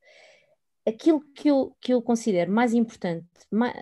Aquilo 0.88 1.22
que 1.36 1.50
eu, 1.50 1.76
que 1.82 1.94
eu 1.94 2.02
considero 2.02 2.52
mais 2.52 2.74
importante, 2.74 3.28
mais, 3.52 3.76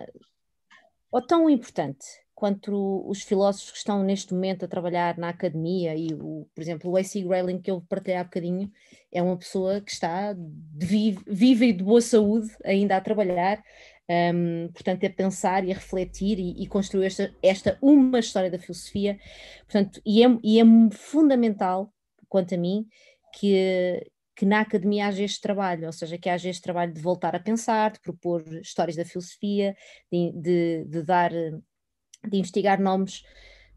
ou 1.10 1.22
tão 1.22 1.48
importante 1.48 2.06
quanto 2.38 3.04
os 3.08 3.22
filósofos 3.22 3.72
que 3.72 3.78
estão 3.78 4.04
neste 4.04 4.32
momento 4.32 4.64
a 4.64 4.68
trabalhar 4.68 5.18
na 5.18 5.30
academia, 5.30 5.96
e 5.96 6.14
o, 6.14 6.46
por 6.54 6.62
exemplo, 6.62 6.88
o 6.88 6.96
A.C. 6.96 7.22
Grayling, 7.22 7.60
que 7.60 7.68
eu 7.68 7.80
partilhei 7.88 8.16
há 8.16 8.22
bocadinho, 8.22 8.70
é 9.10 9.20
uma 9.20 9.36
pessoa 9.36 9.80
que 9.80 9.90
está 9.90 10.36
viva, 10.72 11.20
viva 11.26 11.64
e 11.64 11.72
de 11.72 11.82
boa 11.82 12.00
saúde 12.00 12.48
ainda 12.64 12.96
a 12.96 13.00
trabalhar, 13.00 13.60
um, 14.08 14.68
portanto, 14.72 15.04
a 15.04 15.10
pensar 15.10 15.64
e 15.64 15.70
a 15.70 15.74
refletir 15.74 16.38
e, 16.38 16.62
e, 16.62 16.66
construir 16.66 17.06
esta, 17.06 17.34
esta 17.42 17.78
uma 17.82 18.18
história 18.18 18.50
da 18.50 18.58
filosofia. 18.58 19.18
Portanto, 19.64 20.00
e 20.04 20.24
é, 20.24 20.28
e 20.42 20.60
é 20.60 20.64
fundamental, 20.90 21.92
quanto 22.28 22.54
a 22.54 22.58
mim, 22.58 22.86
que, 23.34 24.10
que 24.34 24.46
na 24.46 24.60
academia 24.60 25.06
haja 25.06 25.22
este 25.22 25.40
trabalho, 25.40 25.86
ou 25.86 25.92
seja, 25.92 26.16
que 26.16 26.28
haja 26.30 26.48
este 26.48 26.62
trabalho 26.62 26.92
de 26.92 27.00
voltar 27.00 27.36
a 27.36 27.40
pensar, 27.40 27.92
de 27.92 28.00
propor 28.00 28.42
histórias 28.62 28.96
da 28.96 29.04
filosofia, 29.04 29.76
de, 30.10 30.32
de, 30.32 30.84
de 30.86 31.02
dar, 31.02 31.30
de 31.30 32.38
investigar 32.38 32.80
nomes 32.80 33.22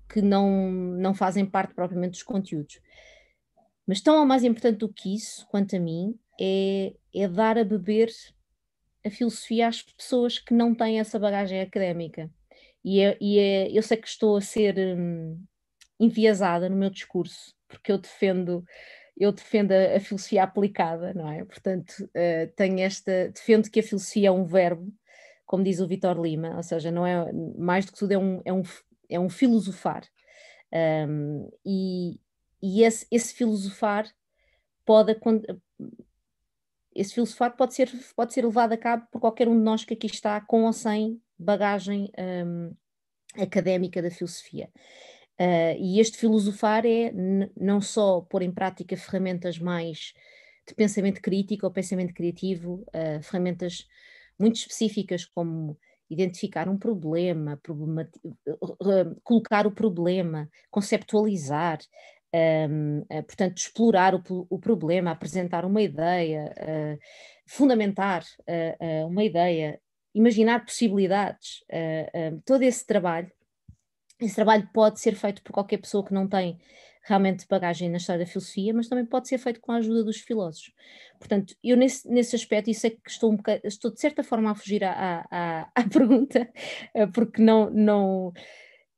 que 0.07 0.21
não, 0.21 0.71
não 0.71 1.13
fazem 1.13 1.45
parte 1.45 1.73
propriamente 1.73 2.11
dos 2.11 2.23
conteúdos. 2.23 2.79
Mas 3.85 4.01
tão 4.01 4.19
ou 4.19 4.25
mais 4.25 4.43
importante 4.43 4.77
do 4.77 4.91
que 4.91 5.13
isso, 5.15 5.45
quanto 5.47 5.75
a 5.75 5.79
mim, 5.79 6.17
é, 6.39 6.93
é 7.13 7.27
dar 7.27 7.57
a 7.57 7.63
beber 7.63 8.09
a 9.05 9.09
filosofia 9.09 9.67
às 9.67 9.81
pessoas 9.81 10.39
que 10.39 10.53
não 10.53 10.75
têm 10.75 10.99
essa 10.99 11.19
bagagem 11.19 11.61
académica. 11.61 12.29
E, 12.83 12.99
é, 12.99 13.17
e 13.21 13.39
é, 13.39 13.71
eu 13.71 13.81
sei 13.83 13.97
que 13.97 14.07
estou 14.07 14.37
a 14.37 14.41
ser 14.41 14.75
hum, 14.77 15.43
enviesada 15.99 16.69
no 16.69 16.75
meu 16.75 16.89
discurso, 16.89 17.55
porque 17.67 17.91
eu 17.91 17.97
defendo 17.97 18.63
eu 19.17 19.31
defendo 19.31 19.71
a, 19.71 19.97
a 19.97 19.99
filosofia 19.99 20.43
aplicada, 20.43 21.13
não 21.13 21.29
é? 21.29 21.45
Portanto, 21.45 21.91
uh, 22.05 22.51
tenho 22.55 22.79
esta 22.79 23.29
defendo 23.29 23.69
que 23.69 23.79
a 23.79 23.83
filosofia 23.83 24.29
é 24.29 24.31
um 24.31 24.45
verbo, 24.45 24.91
como 25.45 25.63
diz 25.63 25.79
o 25.79 25.87
Vitor 25.87 26.19
Lima, 26.19 26.55
ou 26.55 26.63
seja, 26.63 26.89
não 26.91 27.05
é 27.05 27.31
mais 27.57 27.85
do 27.85 27.91
que 27.91 27.99
tudo 27.99 28.13
é 28.13 28.17
um 28.17 28.41
é 28.45 28.53
um, 28.53 28.63
é 29.09 29.19
um 29.19 29.29
filosofar. 29.29 30.03
Um, 30.73 31.51
e, 31.65 32.19
e 32.63 32.83
esse, 32.83 33.05
esse 33.11 33.33
filosofar 33.33 34.05
pode 34.85 35.11
esse 36.95 37.13
filosofar 37.13 37.55
pode 37.55 37.73
ser, 37.73 37.89
pode 38.15 38.33
ser 38.33 38.45
levado 38.45 38.73
a 38.73 38.77
cabo 38.77 39.07
por 39.11 39.19
qualquer 39.19 39.47
um 39.47 39.57
de 39.57 39.63
nós 39.63 39.85
que 39.85 39.93
aqui 39.93 40.07
está, 40.07 40.39
com 40.41 40.63
ou 40.63 40.73
sem 40.73 41.21
bagagem 41.37 42.11
um, 42.45 42.75
académica 43.41 44.01
da 44.01 44.11
filosofia. 44.11 44.69
Uh, 45.39 45.75
e 45.79 45.99
este 45.99 46.17
filosofar 46.17 46.85
é 46.85 47.11
não 47.57 47.81
só 47.81 48.21
pôr 48.21 48.41
em 48.41 48.51
prática 48.51 48.95
ferramentas 48.95 49.57
mais 49.57 50.13
de 50.67 50.75
pensamento 50.75 51.21
crítico 51.21 51.65
ou 51.65 51.71
pensamento 51.71 52.13
criativo, 52.13 52.85
uh, 52.89 53.21
ferramentas 53.23 53.87
muito 54.37 54.57
específicas 54.57 55.25
como 55.25 55.77
identificar 56.09 56.67
um 56.67 56.77
problema, 56.77 57.59
colocar 59.23 59.65
o 59.65 59.71
problema, 59.71 60.49
conceptualizar, 60.69 61.79
um, 62.33 62.99
uh, 62.99 63.23
portanto, 63.23 63.57
explorar 63.57 64.15
o, 64.15 64.47
o, 64.49 64.59
problema, 64.59 65.11
apresentar 65.11 65.65
uma 65.65 65.81
ideia, 65.81 66.53
uh, 66.57 66.99
fundamentar 67.45 68.23
uh, 68.23 69.07
uma 69.07 69.23
ideia, 69.23 69.79
imaginar 70.13 70.65
possibilidades, 70.65 71.63
todo 72.45 72.63
esse 72.63 72.85
trabalho, 72.85 73.31
esse 74.19 74.35
trabalho 74.35 74.69
pode 74.73 74.99
ser 74.99 75.15
feito 75.15 75.41
por 75.41 75.53
qualquer 75.53 75.77
pessoa 75.77 76.05
que 76.05 76.13
não 76.13 76.27
tem 76.27 76.59
realmente 77.03 77.47
bagagem 77.47 77.89
na 77.89 77.95
história 77.95 78.25
da 78.25 78.29
filosofia, 78.29 78.73
mas 78.73 78.89
também 78.89 79.05
pode 79.05 79.29
ser 79.29 79.37
feito 79.37 79.61
com 79.61 79.71
a 79.71 79.77
ajuda 79.77 80.03
dos 80.03 80.17
filósofos. 80.17 80.73
Portanto, 81.17 81.55
eu 81.63 81.77
nesse, 81.77 82.09
nesse 82.09 82.35
aspecto, 82.35 82.69
isso 82.69 82.87
é 82.87 82.89
que 82.89 83.09
estou, 83.09 83.31
um 83.31 83.37
bocado, 83.37 83.61
estou 83.63 83.89
de 83.89 84.01
certa 84.01 84.21
forma 84.21 84.51
a 84.51 84.55
fugir 84.55 84.83
à, 84.83 85.25
à, 85.31 85.61
à 85.73 85.83
pergunta, 85.89 86.45
porque 87.13 87.41
não, 87.41 87.69
não, 87.69 88.33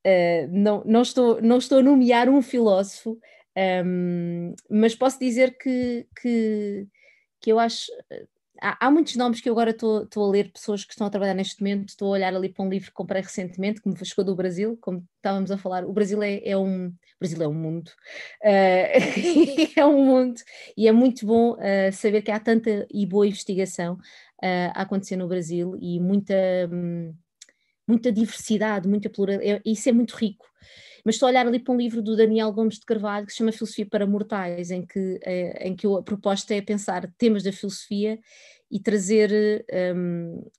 Uh, 0.05 0.47
não, 0.51 0.83
não, 0.85 1.01
estou, 1.01 1.41
não 1.41 1.57
estou 1.57 1.79
a 1.79 1.83
nomear 1.83 2.27
um 2.29 2.41
filósofo, 2.41 3.11
um, 3.11 3.19
ehm, 3.55 4.55
mas 4.69 4.95
posso 4.95 5.19
dizer 5.19 5.57
que, 5.57 6.05
que, 6.19 6.87
que 7.39 7.51
eu 7.51 7.59
acho, 7.59 7.89
há, 8.63 8.87
há, 8.87 8.91
muitos 8.91 9.15
nomes 9.15 9.41
que 9.41 9.49
eu 9.49 9.53
agora 9.53 9.71
estou 9.71 10.07
a 10.15 10.31
ler, 10.31 10.51
pessoas 10.51 10.85
que 10.85 10.93
estão 10.93 11.05
a 11.05 11.09
trabalhar 11.09 11.33
neste 11.33 11.61
momento. 11.61 11.89
Estou 11.89 12.07
a 12.07 12.11
olhar 12.11 12.33
ali 12.33 12.49
para 12.49 12.63
um 12.65 12.69
livro 12.69 12.87
que 12.87 12.93
comprei 12.93 13.21
recentemente, 13.21 13.81
que 13.81 13.89
me 13.89 14.05
chegou 14.05 14.23
do 14.23 14.35
Brasil, 14.35 14.77
como 14.81 15.05
estávamos 15.17 15.51
a 15.51 15.57
falar. 15.57 15.85
O 15.85 15.93
Brasil 15.93 16.23
é, 16.23 16.41
é 16.43 16.57
um. 16.57 16.87
O 16.87 17.19
Brasil 17.19 17.41
é 17.41 17.47
um 17.47 17.53
mundo. 17.53 17.91
Uh, 18.41 19.69
é 19.75 19.85
um 19.85 20.05
mundo. 20.05 20.41
E 20.77 20.87
é 20.87 20.91
muito 20.91 21.25
bom 21.25 21.53
uh, 21.53 21.91
saber 21.91 22.21
que 22.21 22.31
há 22.31 22.39
tanta 22.39 22.87
e 22.91 23.05
boa 23.05 23.27
investigação 23.27 23.95
uh, 23.95 24.71
a 24.73 24.81
acontecer 24.83 25.17
no 25.17 25.27
Brasil 25.27 25.77
e 25.79 25.99
muita. 25.99 26.33
Um, 26.71 27.13
muita 27.87 28.11
diversidade, 28.11 28.87
muita 28.87 29.09
pluralidade, 29.09 29.61
é, 29.65 29.71
isso 29.71 29.89
é 29.89 29.91
muito 29.91 30.15
rico. 30.15 30.45
Mas 31.05 31.15
estou 31.15 31.27
a 31.27 31.31
olhar 31.31 31.45
ali 31.45 31.59
para 31.59 31.73
um 31.73 31.77
livro 31.77 32.01
do 32.01 32.15
Daniel 32.15 32.51
Gomes 32.51 32.79
de 32.79 32.85
Carvalho 32.85 33.25
que 33.25 33.33
se 33.33 33.39
chama 33.39 33.51
Filosofia 33.51 33.85
para 33.85 34.07
Mortais, 34.07 34.71
em 34.71 34.85
que, 34.85 35.19
é, 35.23 35.67
em 35.67 35.75
que 35.75 35.85
a 35.85 36.01
proposta 36.01 36.55
é 36.55 36.61
pensar 36.61 37.11
temas 37.17 37.43
da 37.43 37.51
filosofia 37.51 38.17
e 38.71 38.79
trazer, 38.79 39.65
um, 39.95 40.49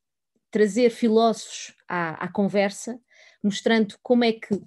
trazer 0.51 0.91
filósofos 0.91 1.75
à, 1.89 2.25
à 2.25 2.29
conversa, 2.29 3.01
mostrando 3.43 3.97
como 4.03 4.23
é 4.23 4.33
que 4.33 4.61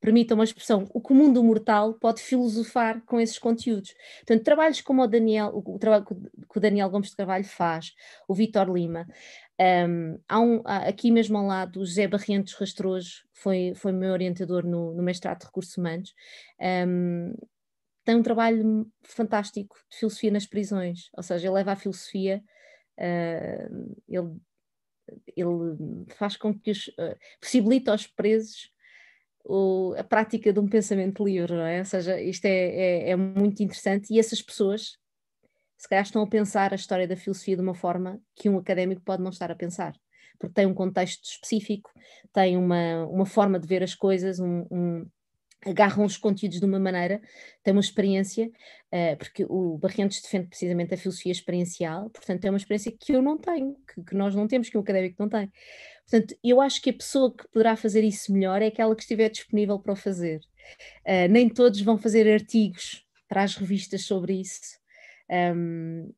permita 0.00 0.34
uma 0.34 0.44
expressão, 0.44 0.88
o 0.94 1.00
comum 1.00 1.32
do 1.32 1.42
mortal 1.42 1.94
pode 1.94 2.22
filosofar 2.22 3.02
com 3.04 3.20
esses 3.20 3.38
conteúdos. 3.38 3.94
Portanto, 4.18 4.44
trabalhos 4.44 4.80
como 4.80 5.02
o 5.02 5.06
Daniel, 5.06 5.50
o, 5.54 5.78
trabalho 5.78 6.04
que 6.04 6.58
o 6.58 6.60
Daniel 6.60 6.88
Gomes 6.88 7.10
de 7.10 7.16
Carvalho 7.16 7.44
faz, 7.44 7.94
o 8.28 8.34
Vitor 8.34 8.72
Lima, 8.72 9.06
um, 9.60 10.18
há 10.28 10.40
um, 10.40 10.62
aqui 10.64 11.10
mesmo 11.10 11.36
ao 11.36 11.46
lado, 11.46 11.80
o 11.80 11.84
José 11.84 12.06
Barrientos 12.06 12.54
Rastrojo, 12.54 13.24
foi, 13.32 13.72
foi 13.74 13.92
meu 13.92 14.12
orientador 14.12 14.64
no, 14.64 14.94
no 14.94 15.02
mestrado 15.02 15.40
de 15.40 15.46
recursos 15.46 15.76
humanos, 15.76 16.14
um, 16.86 17.34
tem 18.04 18.14
um 18.14 18.22
trabalho 18.22 18.90
fantástico 19.02 19.76
de 19.90 19.98
filosofia 19.98 20.30
nas 20.30 20.46
prisões, 20.46 21.10
ou 21.16 21.22
seja, 21.22 21.46
ele 21.46 21.54
leva 21.54 21.72
a 21.72 21.76
filosofia, 21.76 22.42
uh, 22.98 23.96
ele, 24.08 24.36
ele 25.36 26.06
faz 26.16 26.36
com 26.36 26.56
que 26.56 26.70
os, 26.70 26.86
uh, 26.88 27.18
possibilita 27.40 27.90
aos 27.90 28.06
presos 28.06 28.70
o, 29.44 29.94
a 29.96 30.04
prática 30.04 30.52
de 30.52 30.60
um 30.60 30.68
pensamento 30.68 31.24
livre, 31.24 31.54
não 31.54 31.64
é? 31.64 31.78
Ou 31.80 31.84
seja, 31.84 32.20
isto 32.20 32.44
é, 32.44 32.50
é, 32.50 33.10
é 33.10 33.16
muito 33.16 33.62
interessante 33.62 34.12
e 34.12 34.18
essas 34.18 34.42
pessoas 34.42 34.98
se 35.78 35.88
calhar 35.88 36.04
estão 36.04 36.22
a 36.22 36.26
pensar 36.26 36.72
a 36.72 36.76
história 36.76 37.06
da 37.06 37.16
filosofia 37.16 37.54
de 37.54 37.62
uma 37.62 37.74
forma 37.74 38.20
que 38.34 38.48
um 38.48 38.58
académico 38.58 39.00
pode 39.02 39.22
não 39.22 39.30
estar 39.30 39.50
a 39.50 39.54
pensar, 39.54 39.94
porque 40.38 40.52
tem 40.52 40.66
um 40.66 40.74
contexto 40.74 41.24
específico, 41.24 41.90
tem 42.32 42.56
uma, 42.56 43.06
uma 43.06 43.24
forma 43.24 43.60
de 43.60 43.66
ver 43.66 43.82
as 43.84 43.94
coisas, 43.94 44.40
um, 44.40 44.66
um 44.70 45.06
agarram 45.66 46.04
os 46.04 46.16
conteúdos 46.16 46.60
de 46.60 46.64
uma 46.64 46.78
maneira, 46.78 47.20
tem 47.62 47.72
uma 47.72 47.80
experiência, 47.80 48.46
uh, 48.46 49.16
porque 49.18 49.44
o 49.48 49.76
Barrientos 49.78 50.20
defende 50.20 50.48
precisamente 50.48 50.94
a 50.94 50.96
filosofia 50.96 51.32
experiencial, 51.32 52.10
portanto 52.10 52.44
é 52.44 52.50
uma 52.50 52.56
experiência 52.56 52.92
que 52.92 53.12
eu 53.12 53.22
não 53.22 53.36
tenho, 53.36 53.76
que, 54.06 54.14
nós 54.14 54.34
não 54.34 54.46
temos, 54.46 54.68
que 54.68 54.76
um 54.76 54.80
académico 54.80 55.16
não 55.18 55.28
tem. 55.28 55.50
Portanto, 56.08 56.36
eu 56.42 56.60
acho 56.60 56.80
que 56.80 56.90
a 56.90 56.94
pessoa 56.94 57.34
que 57.34 57.46
poderá 57.48 57.76
fazer 57.76 58.02
isso 58.02 58.32
melhor 58.32 58.62
é 58.62 58.66
aquela 58.66 58.94
que 58.94 59.02
estiver 59.02 59.28
disponível 59.28 59.78
para 59.78 59.92
o 59.92 59.96
fazer. 59.96 60.40
Uh, 61.06 61.28
nem 61.30 61.48
todos 61.48 61.80
vão 61.80 61.98
fazer 61.98 62.32
artigos 62.32 63.04
para 63.28 63.42
as 63.42 63.56
revistas 63.56 64.04
sobre 64.04 64.40
isso, 64.40 64.78
um, 65.30 66.10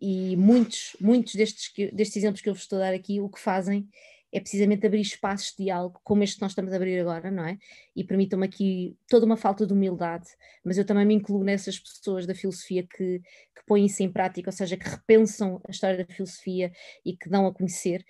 e 0.00 0.36
muitos, 0.36 0.94
muitos 1.00 1.34
destes, 1.34 1.72
destes 1.92 2.16
exemplos 2.16 2.42
que 2.42 2.48
eu 2.48 2.54
vos 2.54 2.62
estou 2.62 2.78
a 2.78 2.82
dar 2.82 2.94
aqui, 2.94 3.20
o 3.20 3.28
que 3.28 3.40
fazem 3.40 3.88
é 4.34 4.40
precisamente 4.40 4.84
abrir 4.84 5.00
espaços 5.00 5.52
de 5.52 5.64
diálogo, 5.64 6.00
como 6.02 6.24
este 6.24 6.36
que 6.36 6.42
nós 6.42 6.50
estamos 6.50 6.72
a 6.72 6.76
abrir 6.76 6.98
agora, 6.98 7.30
não 7.30 7.44
é? 7.44 7.56
E 7.94 8.02
permitam-me 8.02 8.44
aqui 8.44 8.96
toda 9.08 9.24
uma 9.24 9.36
falta 9.36 9.64
de 9.64 9.72
humildade, 9.72 10.26
mas 10.64 10.76
eu 10.76 10.84
também 10.84 11.06
me 11.06 11.14
incluo 11.14 11.44
nessas 11.44 11.78
pessoas 11.78 12.26
da 12.26 12.34
filosofia 12.34 12.82
que, 12.82 13.20
que 13.20 13.64
põem 13.64 13.86
isso 13.86 14.02
em 14.02 14.10
prática, 14.10 14.48
ou 14.48 14.52
seja, 14.52 14.76
que 14.76 14.88
repensam 14.88 15.60
a 15.68 15.70
história 15.70 16.04
da 16.04 16.12
filosofia 16.12 16.72
e 17.06 17.16
que 17.16 17.28
dão 17.28 17.46
a 17.46 17.54
conhecer. 17.54 18.04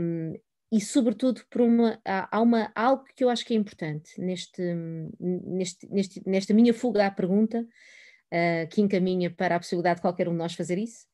Um, 0.00 0.34
e 0.72 0.80
sobretudo 0.80 1.42
por 1.48 1.60
uma 1.60 2.00
há, 2.04 2.40
uma 2.40 2.72
algo 2.74 3.04
que 3.14 3.22
eu 3.22 3.28
acho 3.28 3.44
que 3.44 3.54
é 3.54 3.56
importante 3.56 4.20
neste, 4.20 4.62
neste, 5.20 5.86
neste 5.88 6.22
nesta 6.26 6.54
minha 6.54 6.74
fuga 6.74 7.06
à 7.06 7.10
pergunta 7.10 7.60
uh, 7.60 8.68
que 8.68 8.80
encaminha 8.80 9.30
para 9.30 9.54
a 9.54 9.60
possibilidade 9.60 9.96
de 9.96 10.02
qualquer 10.02 10.28
um 10.28 10.32
de 10.32 10.38
nós 10.38 10.54
fazer 10.54 10.78
isso, 10.78 11.06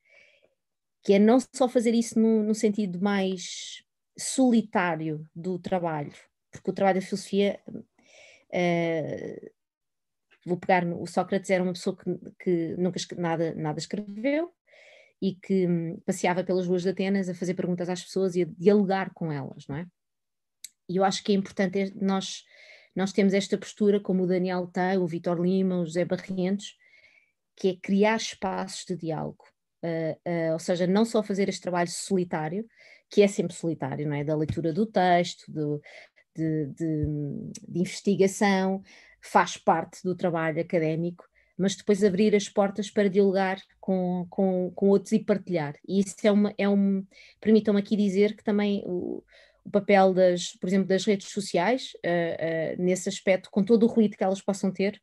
que 1.05 1.12
é 1.12 1.18
não 1.18 1.38
só 1.55 1.68
fazer 1.68 1.92
isso 1.92 2.18
no, 2.18 2.42
no 2.44 2.55
sentido 2.55 2.99
mais 3.03 3.86
solitário 4.18 5.24
do 5.34 5.58
trabalho, 5.58 6.12
porque 6.50 6.70
o 6.70 6.74
trabalho 6.74 7.00
da 7.00 7.06
filosofia, 7.06 7.60
uh, 7.68 9.50
vou 10.44 10.56
pegar, 10.56 10.84
o 10.84 11.06
Sócrates 11.06 11.50
era 11.50 11.62
uma 11.62 11.72
pessoa 11.72 11.96
que, 11.96 12.18
que 12.38 12.76
nunca 12.76 12.98
nada, 13.16 13.54
nada 13.54 13.78
escreveu, 13.78 14.52
e 15.20 15.34
que 15.34 15.66
hum, 15.66 16.00
passeava 16.06 16.44
pelas 16.44 16.66
ruas 16.66 16.82
de 16.82 16.90
Atenas 16.90 17.28
a 17.28 17.34
fazer 17.34 17.54
perguntas 17.54 17.88
às 17.88 18.02
pessoas 18.02 18.36
e 18.36 18.42
a 18.42 18.48
dialogar 18.56 19.12
com 19.12 19.32
elas, 19.32 19.66
não 19.66 19.76
é? 19.76 19.86
E 20.88 20.96
eu 20.96 21.04
acho 21.04 21.22
que 21.22 21.32
é 21.32 21.34
importante 21.34 21.92
nós, 22.00 22.44
nós 22.94 23.12
temos 23.12 23.34
esta 23.34 23.58
postura, 23.58 24.00
como 24.00 24.22
o 24.22 24.26
Daniel 24.26 24.66
tem, 24.68 24.96
o 24.96 25.06
Vitor 25.06 25.40
Lima, 25.40 25.80
o 25.80 25.84
José 25.84 26.04
Barrientos, 26.04 26.76
que 27.56 27.68
é 27.68 27.76
criar 27.76 28.16
espaços 28.16 28.84
de 28.86 28.96
diálogo. 28.96 29.44
Uh, 29.82 30.18
uh, 30.28 30.52
ou 30.54 30.58
seja, 30.58 30.86
não 30.86 31.04
só 31.04 31.22
fazer 31.22 31.48
este 31.48 31.62
trabalho 31.62 31.88
solitário, 31.88 32.66
que 33.10 33.22
é 33.22 33.28
sempre 33.28 33.54
solitário, 33.54 34.08
não 34.08 34.16
é? 34.16 34.24
Da 34.24 34.36
leitura 34.36 34.72
do 34.72 34.84
texto, 34.86 35.50
do, 35.50 35.80
de, 36.36 36.66
de, 36.66 37.06
de, 37.68 37.80
investigação, 37.80 38.82
faz 39.20 39.56
parte 39.56 40.02
do 40.02 40.14
trabalho 40.14 40.60
académico, 40.60 41.24
mas 41.56 41.74
depois 41.74 42.04
abrir 42.04 42.34
as 42.34 42.48
portas 42.48 42.90
para 42.90 43.08
dialogar 43.08 43.60
com, 43.80 44.26
com, 44.30 44.70
com 44.74 44.88
outros 44.88 45.12
e 45.12 45.18
partilhar. 45.18 45.74
E 45.86 46.00
isso 46.00 46.16
é 46.22 46.30
uma, 46.30 46.54
é 46.56 46.68
um, 46.68 47.04
permitam-me 47.40 47.80
aqui 47.80 47.96
dizer 47.96 48.36
que 48.36 48.44
também 48.44 48.82
o, 48.86 49.24
o 49.64 49.70
papel 49.70 50.14
das, 50.14 50.52
por 50.56 50.68
exemplo, 50.68 50.86
das 50.86 51.04
redes 51.04 51.28
sociais, 51.30 51.92
uh, 51.96 52.82
nesse 52.82 53.08
aspecto, 53.08 53.50
com 53.50 53.64
todo 53.64 53.84
o 53.84 53.88
ruído 53.88 54.16
que 54.16 54.24
elas 54.24 54.40
possam 54.40 54.72
ter, 54.72 55.00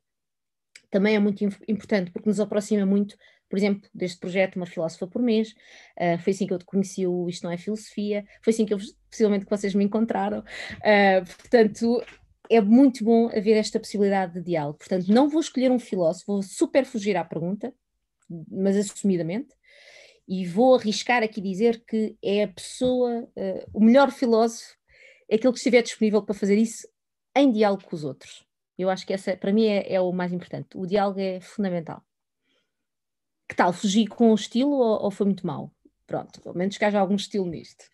também 0.89 1.15
é 1.15 1.19
muito 1.19 1.43
importante 1.67 2.11
porque 2.11 2.29
nos 2.29 2.39
aproxima 2.39 2.85
muito, 2.85 3.17
por 3.49 3.57
exemplo, 3.57 3.89
deste 3.93 4.19
projeto 4.19 4.55
Uma 4.55 4.65
Filósofa 4.65 5.07
por 5.07 5.21
Mês. 5.21 5.53
Uh, 5.99 6.17
foi 6.19 6.33
assim 6.33 6.47
que 6.47 6.53
eu 6.53 6.59
te 6.59 6.65
conheci 6.65 7.05
o 7.05 7.29
Isto 7.29 7.43
Não 7.43 7.51
é 7.51 7.57
Filosofia, 7.57 8.25
foi 8.43 8.53
assim 8.53 8.65
que 8.65 8.73
eu, 8.73 8.79
possivelmente 9.09 9.45
que 9.45 9.51
vocês 9.51 9.73
me 9.75 9.83
encontraram. 9.83 10.39
Uh, 10.39 11.25
portanto, 11.25 12.03
é 12.49 12.61
muito 12.61 13.03
bom 13.03 13.27
haver 13.27 13.57
esta 13.57 13.79
possibilidade 13.79 14.33
de 14.33 14.41
diálogo. 14.41 14.77
Portanto, 14.77 15.07
não 15.07 15.29
vou 15.29 15.41
escolher 15.41 15.71
um 15.71 15.79
filósofo, 15.79 16.33
vou 16.33 16.43
super 16.43 16.85
fugir 16.85 17.17
à 17.17 17.23
pergunta, 17.23 17.73
mas 18.49 18.75
assumidamente, 18.75 19.53
e 20.27 20.45
vou 20.45 20.75
arriscar 20.75 21.21
aqui 21.23 21.39
dizer 21.39 21.83
que 21.87 22.15
é 22.23 22.43
a 22.43 22.47
pessoa, 22.47 23.23
uh, 23.23 23.69
o 23.73 23.83
melhor 23.83 24.11
filósofo 24.11 24.75
é 25.29 25.35
aquele 25.35 25.53
que 25.53 25.59
estiver 25.59 25.81
disponível 25.81 26.23
para 26.23 26.35
fazer 26.35 26.57
isso 26.57 26.87
em 27.35 27.51
diálogo 27.51 27.83
com 27.83 27.95
os 27.95 28.03
outros. 28.03 28.45
Eu 28.77 28.89
acho 28.89 29.05
que 29.05 29.13
essa, 29.13 29.37
para 29.37 29.53
mim, 29.53 29.65
é, 29.65 29.93
é 29.93 30.01
o 30.01 30.11
mais 30.11 30.33
importante. 30.33 30.69
O 30.75 30.85
diálogo 30.85 31.19
é 31.19 31.39
fundamental. 31.39 32.04
Que 33.47 33.55
tal? 33.55 33.71
Fugi 33.73 34.07
com 34.07 34.31
o 34.31 34.35
estilo 34.35 34.71
ou, 34.71 35.03
ou 35.03 35.11
foi 35.11 35.25
muito 35.25 35.45
mal? 35.45 35.71
Pronto, 36.07 36.41
pelo 36.41 36.55
menos 36.55 36.77
que 36.77 36.85
haja 36.85 36.99
algum 36.99 37.15
estilo 37.15 37.45
nisto. 37.45 37.85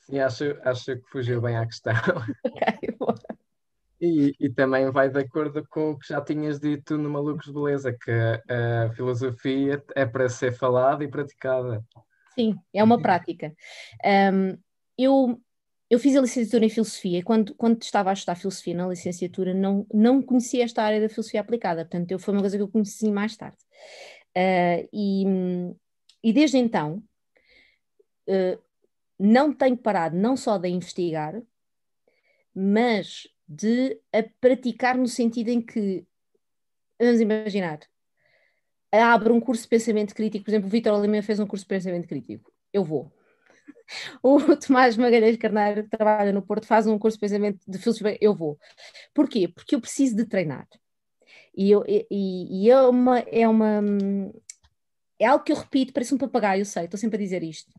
Sim, 0.00 0.18
acho, 0.18 0.44
acho 0.64 0.96
que 0.96 1.08
fugiu 1.10 1.40
bem 1.40 1.56
à 1.56 1.66
questão. 1.66 1.94
Ok, 2.44 2.96
boa. 2.98 3.14
E, 4.00 4.34
e, 4.40 4.50
também 4.50 4.90
vai 4.90 5.08
de 5.08 5.20
acordo 5.20 5.64
com 5.68 5.92
o 5.92 5.98
que 5.98 6.08
já 6.08 6.20
tinhas 6.20 6.58
dito 6.58 6.98
no 6.98 7.08
Malucos 7.08 7.46
de 7.46 7.52
Beleza, 7.52 7.92
que 7.92 8.10
a, 8.10 8.90
filosofia 8.94 9.80
é 9.94 10.04
para 10.04 10.28
ser 10.28 10.52
falada 10.52 11.04
e 11.04 11.08
praticada. 11.08 11.84
Sim, 12.34 12.56
é 12.74 12.82
uma 12.82 13.00
prática. 13.00 13.54
Um, 14.04 14.58
eu 14.98 15.40
eu 15.92 15.98
fiz 15.98 16.16
a 16.16 16.22
licenciatura 16.22 16.64
em 16.64 16.70
Filosofia 16.70 17.18
e 17.18 17.22
quando, 17.22 17.54
quando 17.54 17.82
estava 17.82 18.08
a 18.08 18.14
estudar 18.14 18.34
Filosofia 18.34 18.74
na 18.74 18.88
licenciatura 18.88 19.52
não, 19.52 19.86
não 19.92 20.22
conhecia 20.22 20.64
esta 20.64 20.82
área 20.82 20.98
da 20.98 21.08
Filosofia 21.10 21.42
aplicada, 21.42 21.84
portanto 21.84 22.10
eu, 22.10 22.18
foi 22.18 22.32
uma 22.32 22.40
coisa 22.40 22.56
que 22.56 22.62
eu 22.62 22.68
conheci 22.68 23.12
mais 23.12 23.36
tarde. 23.36 23.58
Uh, 24.34 24.88
e, 24.90 25.24
e 26.24 26.32
desde 26.32 26.56
então 26.56 27.04
uh, 28.26 28.58
não 29.18 29.52
tenho 29.52 29.76
parado 29.76 30.16
não 30.16 30.34
só 30.34 30.56
de 30.56 30.66
investigar, 30.70 31.42
mas 32.54 33.28
de 33.46 34.00
a 34.14 34.22
praticar 34.40 34.96
no 34.96 35.06
sentido 35.06 35.50
em 35.50 35.60
que, 35.60 36.06
vamos 36.98 37.20
imaginar, 37.20 37.80
abro 38.90 39.34
um 39.34 39.40
curso 39.40 39.64
de 39.64 39.68
pensamento 39.68 40.14
crítico, 40.14 40.42
por 40.42 40.52
exemplo, 40.52 40.68
o 40.68 40.70
Vitor 40.70 40.98
Lima 41.02 41.20
fez 41.20 41.38
um 41.38 41.46
curso 41.46 41.66
de 41.66 41.68
pensamento 41.68 42.08
crítico, 42.08 42.50
eu 42.72 42.82
vou 42.82 43.12
o 44.22 44.56
Tomás 44.56 44.96
Magalhães 44.96 45.36
Carneiro, 45.36 45.84
que 45.84 45.90
trabalha 45.90 46.32
no 46.32 46.42
Porto, 46.42 46.66
faz 46.66 46.86
um 46.86 46.98
curso 46.98 47.16
de 47.16 47.20
pensamento 47.20 47.60
de 47.66 47.78
filosofia, 47.78 48.16
eu 48.20 48.34
vou. 48.34 48.58
Porquê? 49.14 49.48
Porque 49.48 49.74
eu 49.74 49.80
preciso 49.80 50.16
de 50.16 50.24
treinar. 50.24 50.66
E, 51.54 51.70
eu, 51.70 51.84
e, 51.86 52.06
e 52.10 52.70
é, 52.70 52.80
uma, 52.82 53.18
é 53.20 53.46
uma. 53.46 53.82
É 55.18 55.26
algo 55.26 55.44
que 55.44 55.52
eu 55.52 55.56
repito, 55.56 55.92
parece 55.92 56.14
um 56.14 56.18
papagaio, 56.18 56.62
eu 56.62 56.64
sei, 56.64 56.84
estou 56.84 56.98
sempre 56.98 57.16
a 57.16 57.20
dizer 57.20 57.42
isto. 57.42 57.72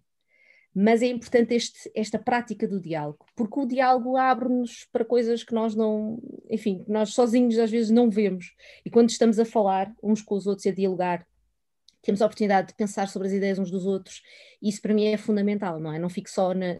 Mas 0.75 1.03
é 1.03 1.07
importante 1.07 1.53
este, 1.53 1.91
esta 1.93 2.17
prática 2.17 2.67
do 2.67 2.79
diálogo, 2.79 3.25
porque 3.35 3.59
o 3.59 3.65
diálogo 3.65 4.17
abre-nos 4.17 4.87
para 4.91 5.05
coisas 5.05 5.43
que 5.43 5.53
nós 5.53 5.75
não, 5.75 6.19
enfim, 6.49 6.83
que 6.83 6.91
nós 6.91 7.13
sozinhos 7.13 7.59
às 7.59 7.69
vezes 7.69 7.91
não 7.91 8.09
vemos. 8.09 8.55
E 8.83 8.89
quando 8.89 9.09
estamos 9.09 9.39
a 9.39 9.45
falar 9.45 9.93
uns 10.01 10.21
com 10.21 10.35
os 10.35 10.47
outros 10.47 10.65
e 10.65 10.69
a 10.69 10.73
dialogar, 10.73 11.27
temos 12.03 12.21
a 12.21 12.25
oportunidade 12.25 12.67
de 12.67 12.75
pensar 12.75 13.07
sobre 13.07 13.27
as 13.27 13.33
ideias 13.33 13.57
uns 13.57 13.71
dos 13.71 13.85
outros, 13.85 14.21
e 14.61 14.69
isso 14.69 14.81
para 14.81 14.93
mim 14.93 15.05
é 15.05 15.17
fundamental, 15.17 15.79
não 15.79 15.91
é? 15.91 15.97
Não 15.97 16.09
fico 16.09 16.29
só 16.29 16.53
na, 16.53 16.77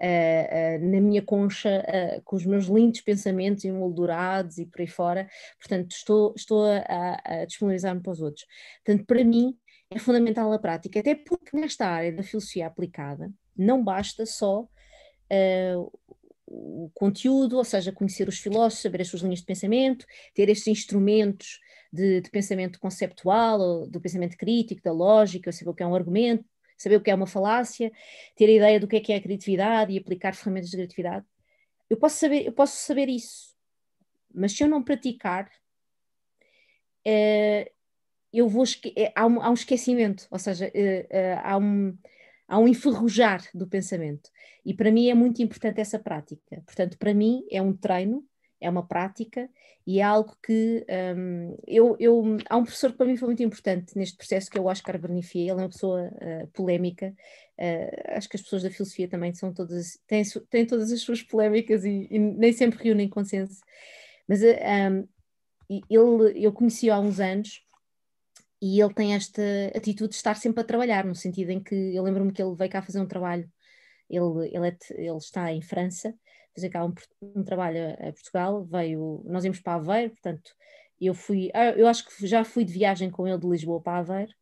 Uh, 0.00 0.78
uh, 0.78 0.90
na 0.92 1.00
minha 1.00 1.20
concha 1.20 1.84
uh, 1.84 2.22
com 2.22 2.36
os 2.36 2.46
meus 2.46 2.66
lindos 2.66 3.00
pensamentos 3.00 3.64
emoldurados 3.64 4.56
e 4.56 4.64
por 4.64 4.80
aí 4.80 4.86
fora, 4.86 5.28
portanto 5.58 5.90
estou, 5.90 6.32
estou 6.36 6.66
a, 6.66 7.20
a 7.24 7.44
disponibilizar-me 7.44 8.00
para 8.00 8.12
os 8.12 8.20
outros. 8.20 8.46
Portanto, 8.84 9.04
para 9.04 9.24
mim 9.24 9.58
é 9.90 9.98
fundamental 9.98 10.52
a 10.52 10.58
prática, 10.60 11.00
até 11.00 11.16
porque 11.16 11.56
nesta 11.56 11.84
área 11.88 12.12
da 12.12 12.22
filosofia 12.22 12.68
aplicada 12.68 13.28
não 13.56 13.82
basta 13.82 14.24
só 14.24 14.68
o 16.46 16.90
conteúdo, 16.94 17.56
ou 17.56 17.64
seja, 17.64 17.90
conhecer 17.90 18.28
os 18.28 18.38
filósofos, 18.38 18.82
saber 18.82 19.02
as 19.02 19.08
suas 19.08 19.22
linhas 19.22 19.40
de 19.40 19.46
pensamento, 19.46 20.06
ter 20.32 20.48
estes 20.48 20.68
instrumentos 20.68 21.58
de, 21.92 22.20
de 22.20 22.30
pensamento 22.30 22.78
conceptual, 22.78 23.86
do 23.88 24.00
pensamento 24.00 24.36
crítico, 24.36 24.82
da 24.82 24.92
lógica, 24.92 25.52
saber 25.52 25.70
o 25.70 25.74
que 25.74 25.82
é 25.82 25.86
um 25.86 25.94
argumento, 25.94 26.44
saber 26.76 26.96
o 26.96 27.00
que 27.00 27.10
é 27.10 27.14
uma 27.14 27.26
falácia, 27.26 27.90
ter 28.36 28.46
a 28.46 28.52
ideia 28.52 28.80
do 28.80 28.86
que 28.86 28.96
é 28.96 29.00
que 29.00 29.12
é 29.12 29.16
a 29.16 29.20
criatividade 29.20 29.92
e 29.92 29.98
aplicar 29.98 30.34
ferramentas 30.34 30.70
de 30.70 30.76
criatividade. 30.76 31.26
Eu 31.90 31.96
posso 31.96 32.16
saber, 32.16 32.46
eu 32.46 32.52
posso 32.52 32.76
saber 32.76 33.08
isso, 33.08 33.54
mas 34.32 34.52
se 34.52 34.62
eu 34.62 34.68
não 34.68 34.82
praticar, 34.82 35.50
é, 37.04 37.72
eu 38.32 38.48
vou 38.48 38.64
é, 38.94 39.12
há, 39.16 39.26
um, 39.26 39.40
há, 39.40 39.50
um, 39.50 39.54
esquecimento, 39.54 40.26
ou 40.30 40.38
seja, 40.38 40.70
é, 40.74 41.40
há, 41.42 41.56
um, 41.56 41.96
há 42.46 42.58
um 42.58 42.68
enferrujar 42.68 43.42
do 43.54 43.66
pensamento. 43.66 44.30
E 44.64 44.74
para 44.74 44.92
mim 44.92 45.08
é 45.08 45.14
muito 45.14 45.42
importante 45.42 45.80
essa 45.80 45.98
prática. 45.98 46.62
Portanto, 46.66 46.98
para 46.98 47.14
mim 47.14 47.44
é 47.50 47.62
um 47.62 47.74
treino 47.74 48.22
é 48.60 48.68
uma 48.68 48.86
prática 48.86 49.48
e 49.86 50.00
é 50.00 50.02
algo 50.02 50.36
que 50.44 50.84
um, 51.16 51.56
eu, 51.66 51.96
eu, 51.98 52.36
há 52.48 52.56
um 52.56 52.64
professor 52.64 52.90
que 52.90 52.98
para 52.98 53.06
mim 53.06 53.16
foi 53.16 53.28
muito 53.28 53.42
importante 53.42 53.96
neste 53.96 54.16
processo 54.16 54.50
que 54.50 54.58
é 54.58 54.60
o 54.60 54.66
Oscar 54.66 54.98
Bernifier, 54.98 55.44
ele 55.44 55.60
é 55.60 55.64
uma 55.64 55.68
pessoa 55.68 56.10
uh, 56.12 56.46
polémica, 56.48 57.14
uh, 57.58 58.16
acho 58.16 58.28
que 58.28 58.36
as 58.36 58.42
pessoas 58.42 58.62
da 58.62 58.70
filosofia 58.70 59.08
também 59.08 59.32
são 59.32 59.52
todas, 59.52 59.98
têm, 60.06 60.22
têm 60.50 60.66
todas 60.66 60.92
as 60.92 61.00
suas 61.00 61.22
polémicas 61.22 61.84
e, 61.84 62.06
e 62.10 62.18
nem 62.18 62.52
sempre 62.52 62.82
reúnem 62.82 63.08
consenso, 63.08 63.60
mas 64.26 64.42
uh, 64.42 64.46
um, 64.90 65.08
ele, 65.88 66.44
eu 66.44 66.52
conheci-o 66.52 66.92
há 66.92 67.00
uns 67.00 67.20
anos 67.20 67.62
e 68.60 68.80
ele 68.80 68.92
tem 68.92 69.14
esta 69.14 69.42
atitude 69.74 70.10
de 70.10 70.16
estar 70.16 70.34
sempre 70.34 70.60
a 70.60 70.64
trabalhar, 70.64 71.04
no 71.04 71.14
sentido 71.14 71.50
em 71.50 71.62
que 71.62 71.74
eu 71.94 72.02
lembro-me 72.02 72.32
que 72.32 72.42
ele 72.42 72.56
veio 72.56 72.70
cá 72.70 72.82
fazer 72.82 73.00
um 73.00 73.06
trabalho, 73.06 73.48
ele, 74.10 74.48
ele, 74.52 74.68
é, 74.68 74.76
ele 74.90 75.16
está 75.16 75.52
em 75.52 75.62
França, 75.62 76.14
fazer 76.58 76.70
cá 76.70 76.84
um, 76.84 76.92
um 77.22 77.42
trabalho 77.44 77.94
a, 77.94 78.12
Portugal, 78.12 78.64
veio, 78.64 79.22
nós 79.24 79.44
íamos 79.44 79.60
para 79.60 79.74
Aveiro, 79.74 80.10
portanto, 80.10 80.50
eu 81.00 81.14
fui, 81.14 81.50
ah, 81.54 81.70
eu 81.70 81.86
acho 81.86 82.04
que 82.06 82.26
já 82.26 82.44
fui 82.44 82.64
de 82.64 82.72
viagem 82.72 83.10
com 83.10 83.26
ele 83.26 83.38
de 83.38 83.46
Lisboa 83.46 83.80
para 83.80 83.98
Aveiro 83.98 84.32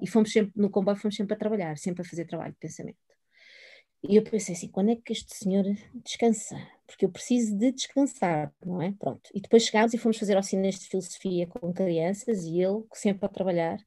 e 0.00 0.06
fomos 0.06 0.32
sempre, 0.32 0.52
no 0.56 0.70
comboio 0.70 0.96
fomos 0.96 1.14
sempre 1.14 1.34
a 1.34 1.38
trabalhar, 1.38 1.76
sempre 1.76 2.02
a 2.02 2.04
fazer 2.04 2.24
trabalho 2.24 2.52
de 2.52 2.58
pensamento. 2.58 2.98
E 4.02 4.16
eu 4.16 4.22
pensei 4.22 4.54
assim, 4.54 4.68
quando 4.68 4.90
é 4.90 4.96
que 4.96 5.12
este 5.12 5.36
senhor 5.36 5.62
descansa? 6.02 6.56
Porque 6.86 7.04
eu 7.04 7.10
preciso 7.10 7.56
de 7.58 7.70
descansar, 7.70 8.50
não 8.64 8.80
é? 8.80 8.92
Pronto. 8.98 9.30
E 9.34 9.40
depois 9.42 9.64
chegámos 9.64 9.92
e 9.92 9.98
fomos 9.98 10.16
fazer 10.16 10.38
oficinas 10.38 10.76
de 10.76 10.88
filosofia 10.88 11.46
com 11.46 11.70
crianças 11.70 12.44
e 12.44 12.62
ele 12.62 12.82
sempre 12.94 13.26
a 13.26 13.28
trabalhar. 13.28 13.78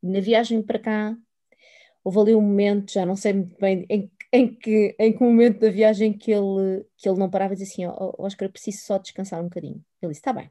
E 0.00 0.06
na 0.06 0.20
viagem 0.20 0.62
para 0.62 0.78
cá, 0.78 1.16
houve 2.04 2.20
ali 2.20 2.34
um 2.36 2.40
momento, 2.40 2.92
já 2.92 3.04
não 3.04 3.16
sei 3.16 3.32
muito 3.32 3.58
bem 3.58 3.84
em 3.90 4.08
em 4.32 4.54
que, 4.54 4.94
em 4.98 5.12
que 5.16 5.22
momento 5.22 5.60
da 5.60 5.70
viagem 5.70 6.12
que 6.16 6.30
ele, 6.32 6.84
que 6.96 7.08
ele 7.08 7.18
não 7.18 7.30
parava 7.30 7.54
e 7.54 7.56
dizia 7.56 7.88
assim, 7.90 7.96
oh, 8.00 8.14
Oscar, 8.24 8.48
eu 8.48 8.52
preciso 8.52 8.84
só 8.84 8.98
descansar 8.98 9.40
um 9.40 9.44
bocadinho. 9.44 9.84
Ele 10.02 10.10
disse, 10.12 10.20
está 10.20 10.32
bem. 10.32 10.50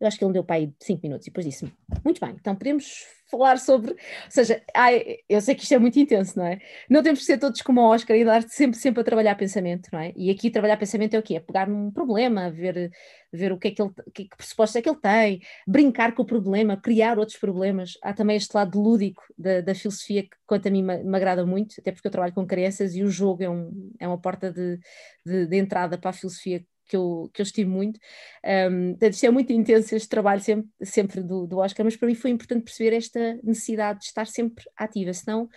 Eu 0.00 0.06
acho 0.06 0.16
que 0.18 0.24
ele 0.24 0.30
me 0.30 0.34
deu 0.34 0.44
para 0.44 0.56
aí 0.56 0.72
cinco 0.80 1.02
minutos 1.02 1.26
e 1.26 1.30
depois 1.30 1.44
disse 1.44 1.70
muito 2.04 2.24
bem, 2.24 2.34
então 2.38 2.56
podemos 2.56 3.04
falar 3.30 3.58
sobre, 3.58 3.92
ou 3.92 3.98
seja, 4.28 4.60
ai, 4.74 5.18
eu 5.28 5.40
sei 5.40 5.54
que 5.54 5.62
isto 5.62 5.72
é 5.72 5.78
muito 5.78 5.98
intenso, 5.98 6.38
não 6.38 6.46
é? 6.46 6.58
Não 6.88 7.02
temos 7.02 7.20
que 7.20 7.26
ser 7.26 7.38
todos 7.38 7.62
como 7.62 7.80
o 7.80 7.84
Oscar 7.84 8.16
e 8.16 8.24
dar 8.24 8.42
sempre, 8.42 8.78
sempre 8.78 9.00
a 9.00 9.04
trabalhar 9.04 9.36
pensamento, 9.36 9.88
não 9.92 10.00
é? 10.00 10.12
E 10.16 10.30
aqui 10.30 10.50
trabalhar 10.50 10.76
pensamento 10.76 11.14
é 11.14 11.18
o 11.18 11.22
quê? 11.22 11.36
É 11.36 11.40
pegar 11.40 11.68
num 11.68 11.90
problema, 11.92 12.50
ver, 12.50 12.90
ver 13.32 13.52
o 13.52 13.58
que 13.58 13.68
é 13.68 13.70
que 13.70 13.82
ele, 13.82 13.90
que, 14.12 14.24
que 14.24 14.36
pressupostos 14.36 14.76
é 14.76 14.82
que 14.82 14.88
ele 14.88 14.98
tem, 14.98 15.40
brincar 15.66 16.14
com 16.14 16.22
o 16.22 16.26
problema, 16.26 16.76
criar 16.76 17.18
outros 17.18 17.38
problemas. 17.38 17.92
Há 18.02 18.12
também 18.12 18.36
este 18.36 18.54
lado 18.54 18.80
lúdico 18.80 19.22
da, 19.38 19.60
da 19.60 19.74
filosofia 19.74 20.22
que, 20.24 20.36
quanto 20.46 20.66
a 20.66 20.70
mim, 20.70 20.82
me, 20.82 21.02
me, 21.04 21.16
agrada 21.16 21.46
muito, 21.46 21.76
até 21.78 21.92
porque 21.92 22.08
eu 22.08 22.12
trabalho 22.12 22.34
com 22.34 22.46
crianças 22.46 22.94
e 22.96 23.02
o 23.02 23.08
jogo 23.08 23.42
é, 23.42 23.48
um, 23.50 23.92
é 24.00 24.08
uma 24.08 24.18
porta 24.18 24.52
de, 24.52 24.78
de, 25.24 25.46
de 25.46 25.56
entrada 25.56 25.96
para 25.96 26.10
a 26.10 26.12
filosofia 26.12 26.64
que 26.90 26.96
eu, 26.96 27.30
que 27.32 27.40
eu 27.40 27.44
estimo 27.44 27.72
muito. 27.72 28.00
Um, 28.44 28.96
isto 29.00 29.24
é 29.24 29.30
muito 29.30 29.52
intenso 29.52 29.94
este 29.94 30.08
trabalho 30.08 30.42
sempre, 30.42 30.68
sempre 30.82 31.22
do, 31.22 31.46
do 31.46 31.58
Oscar, 31.58 31.84
mas 31.84 31.96
para 31.96 32.08
mim 32.08 32.16
foi 32.16 32.30
importante 32.30 32.64
perceber 32.64 32.96
esta 32.96 33.38
necessidade 33.44 34.00
de 34.00 34.06
estar 34.06 34.26
sempre 34.26 34.64
ativa, 34.76 35.14
senão 35.14 35.48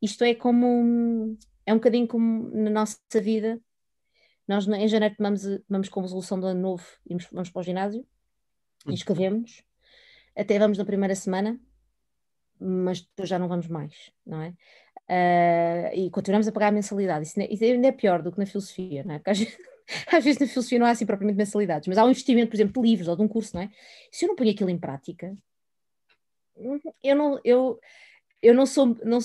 isto 0.00 0.22
é 0.22 0.34
como 0.34 1.36
é 1.66 1.72
um 1.72 1.78
bocadinho 1.78 2.06
como 2.06 2.48
na 2.54 2.70
nossa 2.70 3.20
vida. 3.20 3.60
Nós 4.46 4.68
em 4.68 4.86
janeiro 4.86 5.16
tomamos, 5.16 5.42
tomamos 5.66 5.88
como 5.88 6.06
resolução 6.06 6.38
do 6.38 6.46
ano 6.46 6.60
novo 6.60 6.84
e 7.10 7.16
vamos 7.32 7.50
para 7.50 7.60
o 7.60 7.64
ginásio, 7.64 8.06
uhum. 8.86 8.92
inscrevemos, 8.92 9.64
até 10.36 10.58
vamos 10.60 10.78
na 10.78 10.84
primeira 10.84 11.16
semana, 11.16 11.58
mas 12.60 13.00
depois 13.00 13.28
já 13.28 13.38
não 13.38 13.48
vamos 13.48 13.66
mais, 13.66 14.12
não 14.24 14.40
é? 14.40 14.54
Uh, 15.10 15.94
e 15.94 16.10
continuamos 16.10 16.46
a 16.46 16.52
pagar 16.52 16.68
a 16.68 16.72
mensalidade. 16.72 17.26
Isso, 17.26 17.40
isso 17.40 17.64
ainda 17.64 17.88
é 17.88 17.92
pior 17.92 18.22
do 18.22 18.30
que 18.30 18.38
na 18.38 18.46
filosofia, 18.46 19.02
não 19.04 19.14
é? 19.14 19.18
Porque 19.18 19.30
às 19.30 19.38
vezes, 19.38 19.56
às 20.12 20.24
vezes 20.24 20.70
não 20.72 20.86
há 20.86 20.90
assim 20.90 21.06
propriamente 21.06 21.38
mensalidades, 21.38 21.88
mas 21.88 21.98
há 21.98 22.04
um 22.04 22.10
investimento, 22.10 22.48
por 22.48 22.56
exemplo, 22.56 22.82
de 22.82 22.88
livros 22.88 23.08
ou 23.08 23.16
de 23.16 23.22
um 23.22 23.28
curso, 23.28 23.56
não 23.56 23.62
é? 23.62 23.70
Se 24.12 24.24
eu 24.24 24.28
não 24.28 24.36
ponho 24.36 24.50
aquilo 24.50 24.70
em 24.70 24.78
prática, 24.78 25.36
eu 27.02 27.16
não, 27.16 27.40
eu, 27.44 27.78
eu 28.42 28.54
não 28.54 28.66
sou, 28.66 28.96
não, 29.04 29.18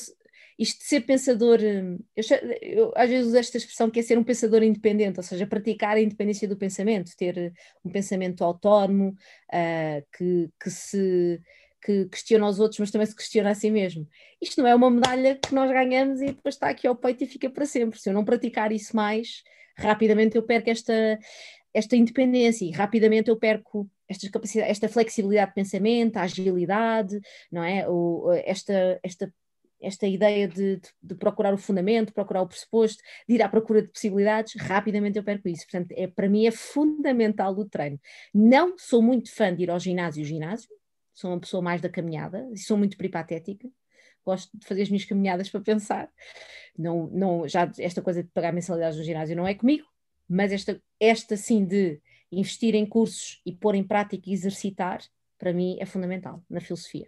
isto 0.58 0.80
de 0.80 0.86
ser 0.86 1.02
pensador, 1.02 1.60
eu, 1.62 1.98
eu, 2.62 2.94
às 2.96 3.10
vezes 3.10 3.28
uso 3.28 3.38
esta 3.38 3.58
expressão 3.58 3.90
que 3.90 4.00
é 4.00 4.04
ser 4.04 4.18
um 4.18 4.24
pensador 4.24 4.64
independente, 4.64 5.20
ou 5.20 5.24
seja, 5.24 5.48
praticar 5.48 5.98
a 5.98 6.02
independência 6.02 6.48
do 6.48 6.58
pensamento, 6.58 7.16
ter 7.18 7.54
um 7.84 7.92
pensamento 7.92 8.44
autónomo, 8.44 9.16
uh, 9.52 10.06
que, 10.16 10.50
que 10.62 10.70
se 10.70 11.42
que 11.86 12.06
questiona 12.06 12.48
os 12.48 12.60
outros, 12.60 12.80
mas 12.80 12.92
também 12.92 13.06
se 13.06 13.14
questiona 13.14 13.50
a 13.50 13.56
si 13.56 13.70
mesmo. 13.70 14.08
Isto 14.42 14.62
não 14.62 14.70
é 14.70 14.74
uma 14.74 14.90
medalha 14.90 15.36
que 15.36 15.54
nós 15.54 15.70
ganhamos 15.70 16.22
e 16.22 16.28
depois 16.28 16.56
está 16.56 16.70
aqui 16.70 16.88
ao 16.88 16.96
peito 16.96 17.26
e 17.26 17.28
fica 17.28 17.50
para 17.50 17.66
sempre. 17.66 18.00
Se 18.00 18.10
eu 18.10 18.14
não 18.14 18.24
praticar 18.24 18.72
isso 18.72 18.96
mais, 18.96 19.44
rapidamente 19.76 20.36
eu 20.36 20.44
perco 20.44 20.70
esta, 20.70 21.20
esta 21.74 21.96
independência 21.96 22.66
e 22.66 22.72
rapidamente 22.72 23.30
eu 23.30 23.38
perco 23.38 23.90
esta 24.08 24.30
capacidade, 24.30 24.70
esta 24.70 24.90
flexibilidade 24.90 25.52
de 25.52 25.56
pensamento, 25.56 26.18
a 26.18 26.24
agilidade, 26.24 27.20
não 27.52 27.64
é? 27.64 27.86
Esta, 28.46 29.00
esta, 29.02 29.34
esta 29.82 30.08
ideia 30.08 30.48
de, 30.48 30.78
de, 30.78 30.90
de, 31.02 31.16
procurar 31.16 31.54
o 31.54 31.58
fundamento, 31.58 32.14
procurar 32.14 32.42
o 32.42 32.48
pressuposto, 32.48 33.02
de 33.28 33.36
ir 33.36 33.42
à 33.42 33.50
procura 33.50 33.82
de 33.82 33.90
possibilidades, 33.90 34.56
rapidamente 34.56 35.18
eu 35.18 35.24
perco 35.24 35.48
isso. 35.50 35.66
Portanto, 35.70 35.92
é, 35.98 36.08
para 36.08 36.30
mim 36.30 36.46
é 36.46 36.52
fundamental 36.52 37.54
o 37.58 37.66
treino. 37.66 38.00
Não 38.34 38.78
sou 38.78 39.02
muito 39.02 39.34
fã 39.34 39.54
de 39.54 39.64
ir 39.64 39.70
ao 39.70 39.80
ginásio, 39.80 40.24
ginásio, 40.24 40.70
sou 41.14 41.32
uma 41.32 41.40
pessoa 41.40 41.62
mais 41.62 41.82
da 41.82 41.90
caminhada 41.90 42.50
sou 42.56 42.78
muito 42.78 42.98
peripatética 42.98 43.70
gosto 44.26 44.58
de 44.58 44.66
fazer 44.66 44.84
as 44.84 44.90
minhas 44.90 45.06
caminhadas 45.06 45.50
para 45.50 45.62
pensar. 45.62 46.10
Não, 46.78 47.08
não, 47.08 47.48
já 47.48 47.70
esta 47.80 48.02
coisa 48.02 48.24
de 48.24 48.30
pagar 48.30 48.52
mensalidades 48.54 48.98
no 48.98 49.04
ginásio 49.04 49.36
não 49.36 49.48
é 49.48 49.54
comigo, 49.54 49.86
mas 50.28 50.52
esta, 50.52 50.82
esta 51.00 51.38
sim 51.38 51.66
de 51.66 52.02
investir 52.32 52.76
em 52.76 52.86
cursos 52.86 53.42
e 53.46 53.52
pôr 53.52 53.76
em 53.76 53.84
prática 53.84 54.30
e 54.30 54.34
exercitar, 54.34 55.02
para 55.38 55.54
mim 55.54 55.78
é 55.80 55.86
fundamental 55.86 56.42
na 56.50 56.60
filosofia. 56.60 57.08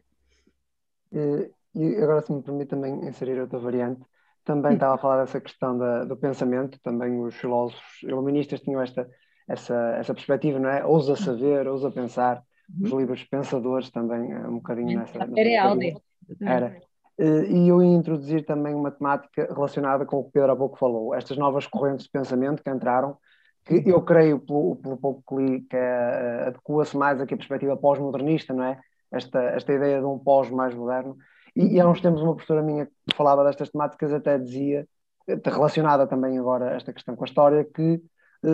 E, 1.11 1.49
e 1.73 1.95
agora, 1.95 2.21
se 2.21 2.31
me 2.31 2.41
permite 2.41 2.69
também 2.69 3.07
inserir 3.07 3.39
outra 3.39 3.59
variante, 3.59 4.01
também 4.43 4.73
estava 4.73 4.95
a 4.95 4.97
falar 4.97 5.21
dessa 5.21 5.41
questão 5.41 5.77
da, 5.77 6.05
do 6.05 6.15
pensamento, 6.15 6.79
também 6.81 7.19
os 7.19 7.33
filósofos 7.35 8.03
iluministas 8.03 8.61
tinham 8.61 8.81
esta, 8.81 9.09
essa, 9.47 9.95
essa 9.97 10.13
perspectiva, 10.13 10.59
não 10.59 10.69
é? 10.69 10.85
Ousa 10.85 11.15
saber, 11.15 11.67
ousa 11.67 11.89
pensar, 11.89 12.43
os 12.81 12.91
uhum. 12.91 12.99
livros 12.99 13.23
pensadores 13.23 13.89
também, 13.89 14.31
é 14.31 14.47
um 14.47 14.55
bocadinho 14.55 14.99
nessa. 14.99 15.17
Era, 16.41 16.65
era. 16.65 16.81
Eh, 17.17 17.45
e 17.49 17.69
eu 17.69 17.81
ia 17.81 17.95
introduzir 17.95 18.45
também 18.45 18.75
uma 18.75 18.91
temática 18.91 19.47
relacionada 19.53 20.05
com 20.05 20.17
o 20.17 20.23
que 20.25 20.31
Pedro 20.31 20.51
há 20.51 20.55
pouco 20.55 20.77
falou, 20.77 21.13
estas 21.15 21.37
novas 21.37 21.65
correntes 21.67 22.05
de 22.05 22.11
pensamento 22.11 22.63
que 22.63 22.69
entraram, 22.69 23.17
que 23.65 23.83
eu 23.85 24.01
creio, 24.01 24.39
pelo, 24.39 24.75
pelo 24.75 24.97
pouco 24.97 25.23
que 25.27 25.35
li, 25.43 25.61
que 25.61 25.75
é, 25.75 26.47
adequa-se 26.47 26.97
mais 26.97 27.19
aqui 27.21 27.33
a 27.33 27.37
perspectiva 27.37 27.77
pós-modernista, 27.77 28.53
não 28.53 28.63
é? 28.63 28.79
Esta, 29.11 29.41
esta 29.41 29.73
ideia 29.73 29.99
de 29.99 30.05
um 30.05 30.19
pós 30.19 30.49
mais 30.51 30.73
moderno. 30.75 31.17
E, 31.55 31.75
e 31.75 31.79
há 31.79 31.87
uns 31.87 32.01
tempos 32.01 32.21
uma 32.21 32.35
professora 32.35 32.61
minha 32.61 32.85
que 32.85 33.15
falava 33.15 33.43
destas 33.43 33.69
temáticas 33.69 34.13
até 34.13 34.37
dizia, 34.37 34.87
relacionada 35.45 36.05
também 36.05 36.37
agora 36.37 36.75
esta 36.75 36.93
questão 36.93 37.15
com 37.15 37.23
a 37.23 37.27
história, 37.27 37.63
que 37.63 38.01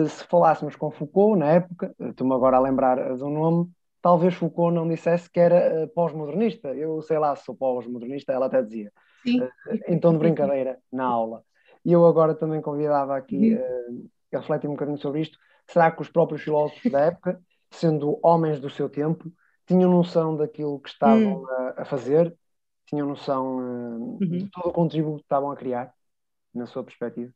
se 0.08 0.24
falássemos 0.24 0.76
com 0.76 0.90
Foucault 0.90 1.38
na 1.38 1.46
época, 1.46 1.94
estou-me 2.00 2.34
agora 2.34 2.56
a 2.56 2.60
lembrar 2.60 2.98
um 3.12 3.30
nome, 3.30 3.70
talvez 4.02 4.34
Foucault 4.34 4.74
não 4.74 4.88
dissesse 4.88 5.30
que 5.30 5.40
era 5.40 5.84
uh, 5.84 5.88
pós-modernista. 5.88 6.68
Eu 6.74 7.00
sei 7.02 7.18
lá 7.18 7.34
se 7.36 7.44
sou 7.44 7.54
pós-modernista, 7.54 8.32
ela 8.32 8.46
até 8.46 8.60
dizia. 8.60 8.92
Uh, 9.26 9.48
em 9.86 9.98
tom 9.98 10.12
de 10.12 10.18
brincadeira, 10.18 10.78
na 10.92 11.04
aula. 11.04 11.44
E 11.84 11.92
eu 11.92 12.04
agora 12.04 12.34
também 12.34 12.60
convidava 12.60 13.16
aqui 13.16 13.54
uh, 13.54 14.10
a 14.34 14.38
refletir 14.38 14.68
um 14.68 14.72
bocadinho 14.72 14.98
sobre 14.98 15.22
isto. 15.22 15.38
Será 15.66 15.90
que 15.90 16.02
os 16.02 16.10
próprios 16.10 16.42
filósofos 16.42 16.90
da 16.90 17.00
época, 17.00 17.40
sendo 17.70 18.18
homens 18.22 18.60
do 18.60 18.68
seu 18.68 18.88
tempo, 18.88 19.32
tinham 19.66 19.90
noção 19.90 20.36
daquilo 20.36 20.80
que 20.80 20.88
estavam 20.88 21.42
hum. 21.42 21.46
a, 21.48 21.82
a, 21.82 21.84
fazer, 21.84 22.36
tinham 22.86 23.06
noção 23.06 23.56
uh, 23.56 24.12
uhum. 24.12 24.18
de 24.18 24.50
todo 24.50 24.68
o 24.68 24.72
contributo 24.72 25.18
que 25.18 25.24
estavam 25.24 25.50
a 25.50 25.56
criar, 25.56 25.94
na 26.52 26.66
sua 26.66 26.82
perspectiva. 26.82 27.32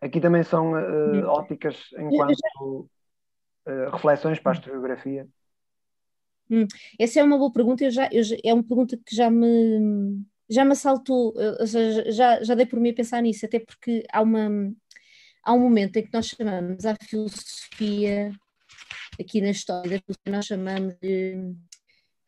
Aqui 0.00 0.20
também 0.20 0.44
são 0.44 0.72
uh, 0.72 1.26
óticas 1.26 1.88
enquanto 1.98 2.88
uh, 3.68 3.90
reflexões 3.90 4.40
para 4.40 4.52
a 4.52 4.54
historiografia. 4.54 5.28
Hum. 6.50 6.66
Essa 6.98 7.20
é 7.20 7.22
uma 7.22 7.36
boa 7.36 7.52
pergunta, 7.52 7.84
eu 7.84 7.90
já, 7.90 8.08
eu 8.10 8.22
já, 8.22 8.36
é 8.42 8.54
uma 8.54 8.64
pergunta 8.64 8.96
que 8.96 9.14
já 9.14 9.30
me 9.30 10.24
já 10.50 10.64
me 10.64 10.72
assaltou, 10.72 11.34
seja, 11.66 12.10
já, 12.10 12.42
já 12.42 12.54
dei 12.54 12.64
por 12.64 12.80
mim 12.80 12.90
a 12.90 12.94
pensar 12.94 13.20
nisso, 13.20 13.44
até 13.44 13.60
porque 13.60 14.04
há, 14.10 14.22
uma, 14.22 14.72
há 15.44 15.52
um 15.52 15.60
momento 15.60 15.96
em 15.98 16.04
que 16.04 16.12
nós 16.12 16.26
chamamos 16.26 16.86
a 16.86 16.96
filosofia, 17.02 18.32
aqui 19.20 19.40
na 19.40 19.50
história 19.50 20.02
da 20.24 20.30
nós 20.30 20.46
chamamos 20.46 20.94
de 21.02 21.54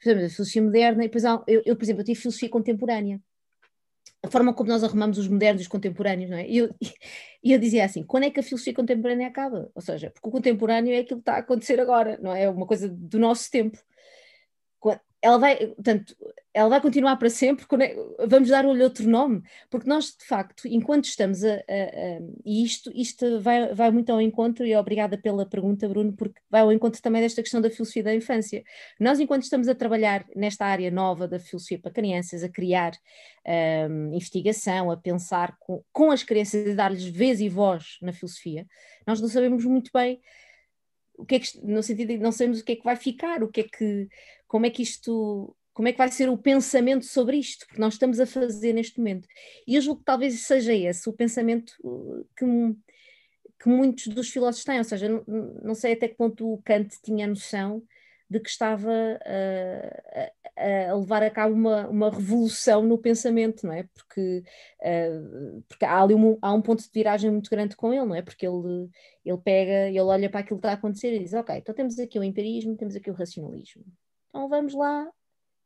a 0.01 0.29
filosofia 0.29 0.63
moderna, 0.63 1.05
e 1.05 1.07
depois 1.07 1.25
há, 1.25 1.43
eu, 1.47 1.63
eu, 1.65 1.77
por 1.77 1.85
exemplo, 1.85 2.03
eu 2.03 2.05
tive 2.05 2.21
filosofia 2.21 2.51
contemporânea, 2.51 3.21
a 4.23 4.29
forma 4.29 4.53
como 4.53 4.69
nós 4.69 4.85
arrumamos 4.85 5.17
os 5.17 5.29
modernos 5.29 5.63
e 5.63 5.65
os 5.65 5.69
contemporâneos, 5.69 6.31
não 6.31 6.37
é? 6.37 6.47
E 7.43 7.53
eu, 7.53 7.59
dizia 7.59 7.85
assim, 7.85 8.03
quando 8.03 8.25
é 8.25 8.31
que 8.31 8.41
a 8.41 8.43
filosofia 8.43 8.75
contemporânea 8.75 9.29
acaba? 9.29 9.71
Ou 9.75 9.81
seja, 9.81 10.11
porque 10.11 10.29
o 10.29 10.33
contemporâneo 10.33 10.93
é 10.93 10.99
aquilo 10.99 11.21
que 11.21 11.23
está 11.23 11.37
a 11.37 11.39
acontecer 11.39 11.81
agora, 11.81 12.19
não 12.23 12.35
é? 12.35 12.45
É 12.45 12.51
uma 12.51 12.67
coisa 12.67 12.89
do 12.89 13.19
nosso 13.19 13.51
tempo 13.51 13.79
ela 15.23 15.39
vai, 15.39 15.57
portanto, 15.57 16.17
ela 16.53 16.69
vai 16.69 16.81
continuar 16.81 17.17
para 17.17 17.31
sempre, 17.31 17.65
é, 17.81 18.27
vamos 18.27 18.49
dar-lhe 18.49 18.83
outro 18.83 19.09
nome, 19.09 19.43
porque 19.71 19.89
nós, 19.89 20.17
de 20.17 20.25
facto, 20.25 20.67
enquanto 20.67 21.05
estamos 21.05 21.45
a, 21.45 21.53
a, 21.53 21.55
a, 21.55 22.21
e 22.45 22.65
isto, 22.65 22.91
isto 22.95 23.41
vai, 23.41 23.73
vai 23.73 23.91
muito 23.91 24.11
ao 24.11 24.21
encontro, 24.21 24.67
e 24.67 24.75
obrigada 24.75 25.17
pela 25.17 25.47
pergunta, 25.47 25.89
Bruno, 25.89 26.13
porque 26.13 26.41
vai 26.51 26.63
ao 26.63 26.73
encontro 26.73 27.01
também 27.01 27.23
desta 27.23 27.43
questão 27.43 27.61
da 27.61 27.71
filosofia 27.71 28.03
da 28.03 28.15
infância. 28.15 28.65
Nós, 28.99 29.21
enquanto 29.21 29.45
estamos 29.45 29.69
a 29.69 29.75
trabalhar 29.75 30.25
nesta 30.35 30.67
área 30.67 30.91
nova 30.91 31.29
da 31.29 31.39
filosofia 31.39 31.79
para 31.79 31.93
crianças, 31.93 32.43
a 32.43 32.49
criar 32.49 32.93
um, 33.89 34.15
investigação, 34.15 34.91
a 34.91 34.97
pensar 34.97 35.57
com, 35.61 35.85
com 35.93 36.11
as 36.11 36.23
crianças 36.23 36.67
e 36.67 36.75
dar-lhes 36.75 37.05
vez 37.05 37.41
e 37.41 37.49
voz 37.49 37.99
na 38.03 38.13
filosofia, 38.13 38.67
nós 39.07 39.21
não 39.21 39.29
sabemos 39.29 39.65
muito 39.65 39.91
bem 39.95 40.21
o 41.21 41.27
que 41.27 41.35
é 41.37 41.41
que, 41.41 41.61
no 41.63 41.83
sentido 41.83 42.09
de 42.09 42.19
não 42.19 42.33
sabemos 42.33 42.61
o 42.61 42.65
que 42.65 42.73
é 42.73 42.77
que 42.77 42.85
vai 42.85 42.97
ficar, 42.97 43.43
o 43.43 43.49
que 43.49 43.61
é 43.61 43.65
que, 43.65 44.09
como 44.49 44.67
é 44.67 44.71
que 44.71 44.83
isto, 44.83 45.55
como 45.73 45.89
é 45.89 45.93
que 45.93 45.99
vai 45.99 46.09
ser 46.09 46.29
o 46.29 46.39
pensamento 46.39 47.05
sobre 47.05 47.37
isto, 47.37 47.67
porque 47.67 47.81
nós 47.81 47.95
estamos 47.95 48.19
a 48.19 48.27
fazer 48.27 48.73
neste 48.73 48.99
momento. 48.99 49.29
E 49.67 49.77
eu 49.77 49.83
julgo 49.83 50.01
que 50.01 50.07
talvez 50.07 50.41
seja 50.41 50.75
esse 50.75 51.09
o 51.09 51.13
pensamento 51.13 51.73
uh, 51.85 52.27
que, 52.37 52.47
que 53.63 53.69
muitos 53.69 54.09
dos 54.09 54.31
filósofos 54.31 54.65
têm, 54.65 54.79
ou 54.79 54.85
seja, 54.85 55.09
não, 55.09 55.25
não 55.63 55.75
sei 55.75 55.93
até 55.93 56.09
que 56.09 56.17
ponto 56.17 56.53
o 56.53 56.63
Kant 56.63 56.97
tinha 57.03 57.27
noção 57.27 57.83
de 58.29 58.41
que 58.41 58.49
estava 58.49 58.91
uh, 58.91 60.31
a, 60.40 60.40
a, 60.57 60.95
levar 60.95 61.23
a 61.23 61.31
cabo 61.31 61.55
uma, 61.55 61.89
uma 61.89 62.11
revolução 62.11 62.83
no 62.83 62.99
pensamento, 62.99 63.67
não 63.67 63.73
é? 63.73 63.85
Porque, 63.95 64.43
uh, 64.81 65.63
porque 65.69 65.85
há 65.85 66.03
ali 66.03 66.15
um, 66.15 66.39
há 66.41 66.53
um 66.53 66.63
ponto 66.63 66.83
de 66.83 66.91
viragem 66.93 67.31
muito 67.31 67.51
grande 67.51 67.77
com 67.77 67.93
ele, 67.93 68.05
não 68.05 68.15
é? 68.15 68.23
Porque 68.23 68.47
ele, 68.47 68.89
ele 69.25 69.39
pega, 69.39 69.89
ele 69.89 70.01
olha 70.01 70.31
para 70.31 70.41
aquilo 70.41 70.59
que 70.59 70.67
está 70.67 70.71
a 70.71 70.75
acontecer 70.75 71.15
e 71.15 71.19
diz, 71.19 71.33
ok, 71.33 71.57
então 71.57 71.75
temos 71.75 71.99
aqui 71.99 72.19
o 72.19 72.25
empirismo, 72.25 72.77
temos 72.77 72.97
aqui 72.97 73.11
o 73.11 73.15
racionalismo. 73.15 73.85
Então 74.29 74.49
vamos 74.49 74.75
lá 74.75 75.09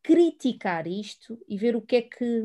criticar 0.02 0.86
isto 0.86 1.38
e 1.48 1.56
ver 1.56 1.76
o 1.76 1.82
que 1.82 1.96
é 1.96 2.02
que... 2.02 2.40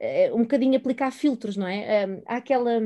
Uh, 0.00 0.34
um 0.34 0.42
bocadinho 0.42 0.76
aplicar 0.76 1.10
filtros, 1.10 1.56
não 1.56 1.66
é? 1.66 2.04
há 2.26 2.36
aquela 2.36 2.80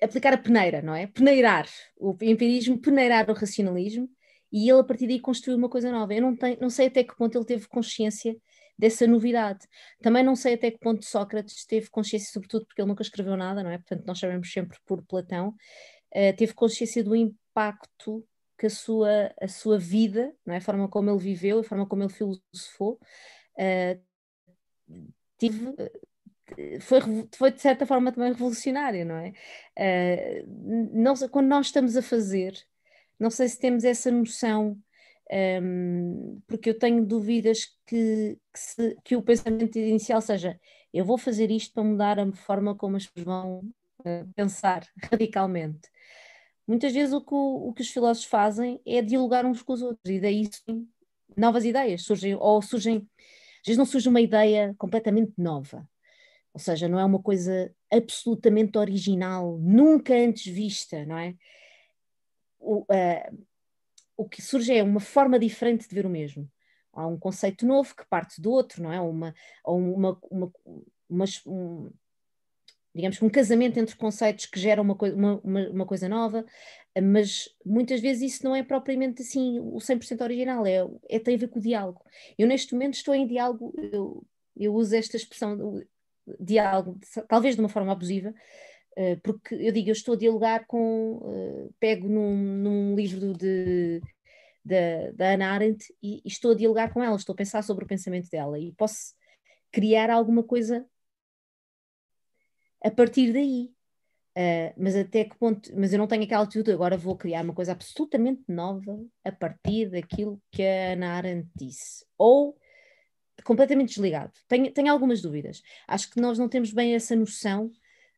aplicar 0.00 0.32
a 0.32 0.38
peneira, 0.38 0.80
não 0.80 0.94
é? 0.94 1.06
Peneirar 1.06 1.68
o 1.96 2.16
empirismo, 2.22 2.78
peneirar 2.78 3.28
o 3.28 3.34
racionalismo 3.34 4.08
e 4.54 4.70
ele 4.70 4.78
a 4.78 4.84
partir 4.84 5.08
daí 5.08 5.18
construiu 5.18 5.58
uma 5.58 5.68
coisa 5.68 5.90
nova. 5.90 6.14
Eu 6.14 6.22
não, 6.22 6.36
tenho, 6.36 6.56
não 6.60 6.70
sei 6.70 6.86
até 6.86 7.02
que 7.02 7.16
ponto 7.16 7.36
ele 7.36 7.44
teve 7.44 7.66
consciência 7.66 8.36
dessa 8.78 9.04
novidade. 9.04 9.66
Também 10.00 10.22
não 10.22 10.36
sei 10.36 10.54
até 10.54 10.70
que 10.70 10.78
ponto 10.78 11.04
Sócrates 11.04 11.66
teve 11.66 11.90
consciência, 11.90 12.32
sobretudo 12.32 12.64
porque 12.64 12.80
ele 12.80 12.86
nunca 12.86 13.02
escreveu 13.02 13.36
nada, 13.36 13.64
não 13.64 13.70
é? 13.70 13.78
Portanto, 13.78 14.06
nós 14.06 14.16
sabemos 14.20 14.52
sempre 14.52 14.78
por 14.86 15.02
Platão, 15.02 15.48
uh, 15.48 16.36
teve 16.36 16.54
consciência 16.54 17.02
do 17.02 17.16
impacto 17.16 18.24
que 18.56 18.66
a 18.66 18.70
sua, 18.70 19.34
a 19.40 19.48
sua 19.48 19.76
vida, 19.76 20.32
não 20.46 20.54
é? 20.54 20.58
a 20.58 20.60
forma 20.60 20.88
como 20.88 21.10
ele 21.10 21.18
viveu, 21.18 21.58
a 21.58 21.64
forma 21.64 21.84
como 21.84 22.04
ele 22.04 22.12
filosofou, 22.12 23.00
uh, 23.58 24.00
tive, 25.36 25.74
foi, 26.80 27.00
foi 27.34 27.50
de 27.50 27.60
certa 27.60 27.84
forma 27.86 28.12
também 28.12 28.30
revolucionária, 28.30 29.04
não 29.04 29.16
é? 29.16 29.32
Uh, 29.76 30.46
não, 30.92 31.14
quando 31.28 31.48
nós 31.48 31.66
estamos 31.66 31.96
a 31.96 32.02
fazer 32.02 32.54
não 33.18 33.30
sei 33.30 33.48
se 33.48 33.58
temos 33.58 33.84
essa 33.84 34.10
noção, 34.10 34.78
um, 35.62 36.40
porque 36.46 36.70
eu 36.70 36.78
tenho 36.78 37.04
dúvidas 37.04 37.66
que, 37.86 38.38
que, 38.52 38.58
se, 38.58 38.96
que, 39.04 39.16
o 39.16 39.22
pensamento 39.22 39.78
inicial 39.78 40.20
seja 40.20 40.60
eu 40.92 41.04
vou 41.04 41.18
fazer 41.18 41.50
isto 41.50 41.72
para 41.74 41.82
mudar 41.82 42.20
a 42.20 42.32
forma 42.32 42.74
como 42.76 42.96
as 42.96 43.06
pessoas 43.06 43.24
vão 43.24 43.58
uh, 44.00 44.32
pensar 44.36 44.86
radicalmente. 45.10 45.88
Muitas 46.66 46.92
vezes 46.92 47.12
o 47.12 47.20
que, 47.20 47.34
o, 47.34 47.72
que, 47.74 47.82
os 47.82 47.90
filósofos 47.90 48.28
fazem 48.28 48.80
é 48.86 49.02
dialogar 49.02 49.44
uns 49.44 49.62
com 49.62 49.72
os 49.72 49.82
outros 49.82 50.08
e 50.08 50.20
daí 50.20 50.48
novas 51.36 51.64
ideias 51.64 52.02
surgem, 52.02 52.34
ou 52.36 52.62
surgem, 52.62 52.98
às 53.18 53.66
vezes 53.66 53.78
não 53.78 53.84
surge 53.84 54.08
uma 54.08 54.20
ideia 54.20 54.74
completamente 54.78 55.32
nova, 55.36 55.86
ou 56.54 56.60
seja, 56.60 56.88
não 56.88 56.98
é 56.98 57.04
uma 57.04 57.20
coisa 57.20 57.74
absolutamente 57.92 58.78
original, 58.78 59.58
nunca 59.58 60.14
antes 60.14 60.46
vista, 60.46 61.04
não 61.04 61.18
é? 61.18 61.34
O, 62.64 62.80
uh, 62.82 63.46
o 64.16 64.28
que 64.28 64.40
surge 64.40 64.74
é 64.74 64.82
uma 64.82 65.00
forma 65.00 65.38
diferente 65.38 65.88
de 65.88 65.94
ver 65.94 66.06
o 66.06 66.10
mesmo. 66.10 66.50
Há 66.92 67.06
um 67.06 67.18
conceito 67.18 67.66
novo 67.66 67.94
que 67.94 68.06
parte 68.06 68.40
do 68.40 68.50
outro, 68.50 68.82
não 68.82 68.92
é? 68.92 69.00
Uma, 69.00 69.34
uma, 69.66 70.18
uma, 70.30 70.52
uma 71.08 71.24
um, 71.46 71.90
digamos 72.94 73.18
que 73.18 73.24
um 73.24 73.30
casamento 73.30 73.78
entre 73.78 73.96
conceitos 73.96 74.46
que 74.46 74.60
gera 74.60 74.80
uma, 74.80 74.94
uma, 74.94 75.68
uma, 75.68 75.86
coisa 75.86 76.08
nova, 76.08 76.46
mas 77.02 77.48
muitas 77.66 78.00
vezes 78.00 78.34
isso 78.34 78.44
não 78.44 78.54
é 78.54 78.62
propriamente 78.62 79.22
assim 79.22 79.58
o 79.58 79.78
100% 79.78 80.20
original, 80.22 80.64
é, 80.64 80.86
é, 81.08 81.18
tem 81.18 81.34
a 81.34 81.38
ver 81.38 81.48
com 81.48 81.58
o 81.58 81.62
diálogo. 81.62 82.00
Eu 82.38 82.46
neste 82.46 82.72
momento 82.72 82.94
estou 82.94 83.14
em 83.14 83.26
diálogo, 83.26 83.74
eu, 83.76 84.24
eu 84.56 84.72
uso 84.72 84.94
esta 84.94 85.16
expressão 85.16 85.82
diálogo, 86.38 86.98
talvez 87.28 87.56
de 87.56 87.60
uma 87.60 87.68
forma 87.68 87.90
abusiva, 87.90 88.32
porque 89.22 89.54
eu 89.54 89.72
digo, 89.72 89.90
eu 89.90 89.92
estou 89.92 90.14
a 90.14 90.18
dialogar 90.18 90.66
com, 90.66 91.16
uh, 91.16 91.74
pego 91.80 92.08
num, 92.08 92.36
num 92.36 92.94
livro 92.94 93.32
de, 93.34 94.00
de, 94.64 95.12
da 95.12 95.32
Ana 95.32 95.50
Arendt 95.50 95.84
e, 96.02 96.22
e, 96.24 96.28
estou 96.28 96.52
a 96.52 96.54
dialogar 96.54 96.92
com 96.92 97.02
ela, 97.02 97.16
estou 97.16 97.32
a 97.32 97.36
pensar 97.36 97.62
sobre 97.62 97.84
o 97.84 97.88
pensamento 97.88 98.30
dela 98.30 98.58
e 98.58 98.72
posso 98.72 99.14
criar 99.72 100.10
alguma 100.10 100.42
coisa 100.42 100.86
a 102.82 102.90
partir 102.90 103.32
daí. 103.32 103.72
Uh, 104.36 104.74
mas 104.76 104.96
até 104.96 105.24
que 105.24 105.36
ponto, 105.38 105.70
mas 105.76 105.92
eu 105.92 105.98
não 105.98 106.08
tenho 106.08 106.24
aquela 106.24 106.42
atitude, 106.42 106.72
agora 106.72 106.96
vou 106.96 107.16
criar 107.16 107.44
uma 107.44 107.54
coisa 107.54 107.70
absolutamente 107.70 108.42
nova 108.48 109.00
a 109.24 109.30
partir 109.30 109.90
daquilo 109.90 110.42
que 110.50 110.62
a 110.62 110.92
Ana 110.92 111.12
Arendt 111.12 111.48
disse. 111.54 112.04
Ou 112.18 112.56
completamente 113.44 113.90
desligado. 113.90 114.32
Tenho, 114.48 114.72
tenho 114.72 114.90
algumas 114.90 115.22
dúvidas. 115.22 115.62
Acho 115.86 116.10
que 116.10 116.20
nós 116.20 116.38
não 116.38 116.48
temos 116.48 116.72
bem 116.72 116.94
essa 116.94 117.14
noção 117.14 117.70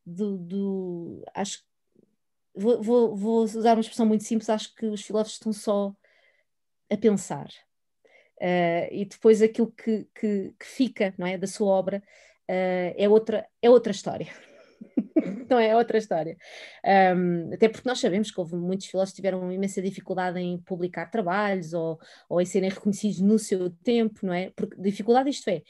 do, 0.06 0.38
do 0.38 1.24
acho 1.34 1.64
vou, 2.54 2.82
vou, 2.82 3.16
vou, 3.16 3.42
usar 3.42 3.74
uma 3.74 3.80
expressão 3.80 4.06
muito 4.06 4.24
simples, 4.24 4.48
acho 4.48 4.74
que 4.74 4.86
os 4.86 5.02
filósofos 5.02 5.34
estão 5.34 5.52
só 5.52 5.94
a 6.90 6.96
pensar. 6.96 7.48
Uh, 8.38 8.88
e 8.90 9.04
depois 9.04 9.40
aquilo 9.40 9.72
que, 9.72 10.06
que, 10.14 10.54
que, 10.58 10.66
fica 10.66 11.14
não 11.16 11.26
é, 11.26 11.38
da 11.38 11.46
sua 11.46 11.68
obra 11.68 12.02
uh, 12.48 12.94
é, 12.96 13.08
outra, 13.08 13.46
é 13.62 13.70
outra 13.70 13.92
história. 13.92 14.28
não 15.48 15.58
é 15.58 15.74
outra 15.74 15.98
história. 15.98 16.36
Um, 17.16 17.52
até 17.54 17.68
porque 17.68 17.88
nós 17.88 17.98
sabemos 17.98 18.30
que 18.30 18.38
houve 18.38 18.56
muitos 18.56 18.86
filósofos 18.86 19.12
que 19.12 19.22
tiveram 19.22 19.50
imensa 19.50 19.80
dificuldade 19.80 20.38
em 20.38 20.58
publicar 20.58 21.10
trabalhos 21.10 21.72
ou, 21.72 21.98
ou 22.28 22.40
em 22.40 22.44
serem 22.44 22.68
reconhecidos 22.68 23.20
no 23.20 23.38
seu 23.38 23.70
tempo, 23.70 24.20
não 24.22 24.34
é? 24.34 24.50
Porque 24.54 24.80
dificuldade 24.80 25.30
isto 25.30 25.48
é, 25.48 25.62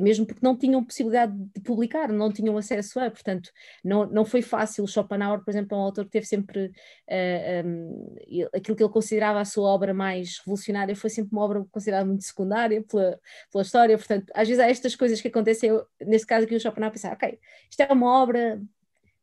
mesmo 0.00 0.26
porque 0.26 0.44
não 0.44 0.56
tinham 0.56 0.84
possibilidade 0.84 1.32
de 1.34 1.60
publicar, 1.62 2.08
não 2.08 2.30
tinham 2.30 2.56
acesso 2.58 3.00
a, 3.00 3.10
portanto, 3.10 3.50
não, 3.82 4.04
não 4.06 4.24
foi 4.26 4.42
fácil. 4.42 4.86
Schopenhauer, 4.86 5.42
por 5.42 5.50
exemplo, 5.50 5.74
é 5.76 5.80
um 5.80 5.82
autor 5.82 6.04
que 6.04 6.10
teve 6.10 6.26
sempre 6.26 6.66
uh, 6.66 6.72
eh, 7.08 7.62
um, 7.64 8.14
aquilo 8.54 8.76
que 8.76 8.82
ele 8.82 8.92
considerava 8.92 9.40
a 9.40 9.44
sua 9.44 9.68
obra 9.70 9.94
mais 9.94 10.38
revolucionária, 10.38 10.94
foi 10.94 11.08
sempre 11.08 11.32
uma 11.32 11.42
obra 11.42 11.64
considerada 11.70 12.04
muito 12.04 12.24
secundária 12.24 12.82
pela, 12.82 13.18
pela 13.50 13.62
história, 13.62 13.96
portanto, 13.96 14.30
às 14.34 14.46
vezes 14.46 14.62
há 14.62 14.68
estas 14.68 14.94
coisas 14.94 15.20
que 15.20 15.28
acontecem, 15.28 15.70
nesse 16.00 16.26
caso 16.26 16.44
aqui 16.44 16.54
o 16.54 16.60
Schopenhauer 16.60 16.92
pensar, 16.92 17.12
ok, 17.14 17.38
isto 17.70 17.80
é 17.80 17.92
uma 17.92 18.22
obra 18.22 18.60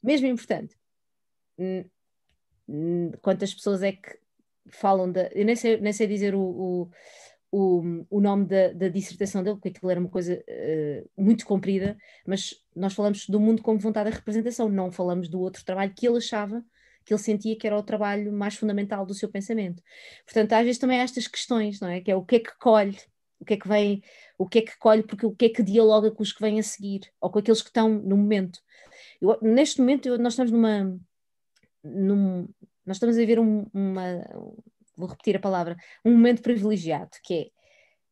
mesmo 0.02 0.28
importante. 0.28 0.76
Hum, 1.60 1.86
hum, 2.68 3.12
quantas 3.22 3.54
pessoas 3.54 3.84
é 3.84 3.92
que 3.92 4.18
falam 4.70 5.12
da. 5.12 5.28
Eu 5.34 5.46
nem 5.46 5.56
sei, 5.56 5.80
nem 5.80 5.94
sei 5.94 6.08
dizer 6.08 6.36
o, 6.36 6.42
o 6.42 6.92
o, 7.52 8.06
o 8.10 8.20
nome 8.20 8.46
da, 8.46 8.74
da, 8.74 8.88
dissertação 8.90 9.42
dele, 9.42 9.56
porque 9.56 9.70
aquilo 9.70 9.90
era 9.90 10.00
uma 10.00 10.10
coisa 10.10 10.36
uh, 10.36 11.10
muito 11.22 11.46
comprida, 11.46 11.98
mas 12.26 12.56
nós 12.76 12.94
falamos 12.94 13.28
do 13.28 13.40
mundo 13.40 13.62
como 13.62 13.80
vontade 13.80 14.10
de 14.10 14.16
representação, 14.18 14.70
não 14.70 14.92
falamos 14.92 15.30
do 15.30 15.40
outro 15.40 15.64
trabalho 15.64 15.94
que 15.96 16.08
ele 16.08 16.18
achava 16.18 16.64
que 17.08 17.14
ele 17.14 17.22
sentia 17.22 17.58
que 17.58 17.66
era 17.66 17.78
o 17.78 17.82
trabalho 17.82 18.34
mais 18.34 18.56
fundamental 18.56 19.06
do 19.06 19.14
seu 19.14 19.30
pensamento. 19.30 19.82
Portanto, 20.26 20.52
às 20.52 20.66
vezes 20.66 20.78
também 20.78 21.00
há 21.00 21.04
estas 21.04 21.26
questões, 21.26 21.80
não 21.80 21.88
é? 21.88 22.02
Que 22.02 22.12
é 22.12 22.16
o 22.16 22.22
que 22.22 22.36
é 22.36 22.40
que 22.40 22.52
colhe, 22.60 22.98
o 23.40 23.46
que 23.46 23.54
é 23.54 23.58
que 23.58 23.68
vem, 23.68 24.04
o 24.38 24.46
que 24.46 24.60
é 24.60 24.62
que 24.62 24.78
colhe, 24.78 25.04
porque 25.04 25.26
o 25.26 25.34
que 25.34 25.46
é 25.46 25.50
que 25.50 25.64
dialoga 25.64 26.12
com 26.12 26.22
os 26.22 26.34
que 26.34 26.42
vêm 26.42 26.60
a 26.60 26.64
seguir, 26.64 27.10
ou 27.22 27.30
com 27.30 27.40
aqueles 27.40 27.62
que 27.62 27.70
estão 27.70 27.88
no 27.88 28.18
momento. 28.18 28.60
Eu, 29.22 29.38
neste 29.42 29.80
momento, 29.80 30.08
eu, 30.10 30.18
nós 30.18 30.34
estamos 30.34 30.52
numa. 30.52 31.00
Num, 31.82 32.50
nós 32.86 32.98
estamos 32.98 33.18
a 33.18 33.26
ver 33.26 33.40
um, 33.40 33.66
uma. 33.74 34.04
Vou 34.98 35.08
repetir 35.08 35.36
a 35.36 35.40
palavra, 35.40 35.78
um 36.04 36.12
momento 36.12 36.42
privilegiado, 36.42 37.12
que 37.24 37.34
é 37.34 37.58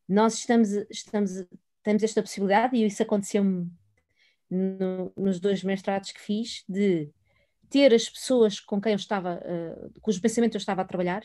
nós 0.08 0.34
estamos, 0.34 0.70
estamos, 0.88 1.44
temos 1.82 2.02
esta 2.02 2.22
possibilidade, 2.22 2.76
e 2.76 2.86
isso 2.86 3.02
aconteceu-me 3.02 3.68
no, 4.48 5.12
nos 5.16 5.40
dois 5.40 5.64
mestrados 5.64 6.12
que 6.12 6.20
fiz, 6.20 6.64
de 6.68 7.10
ter 7.68 7.92
as 7.92 8.08
pessoas 8.08 8.60
com 8.60 8.80
quem 8.80 8.92
eu 8.92 8.96
estava, 8.96 9.40
uh, 9.44 10.00
cujo 10.00 10.20
pensamento 10.20 10.54
eu 10.54 10.58
estava 10.58 10.82
a 10.82 10.84
trabalhar, 10.84 11.22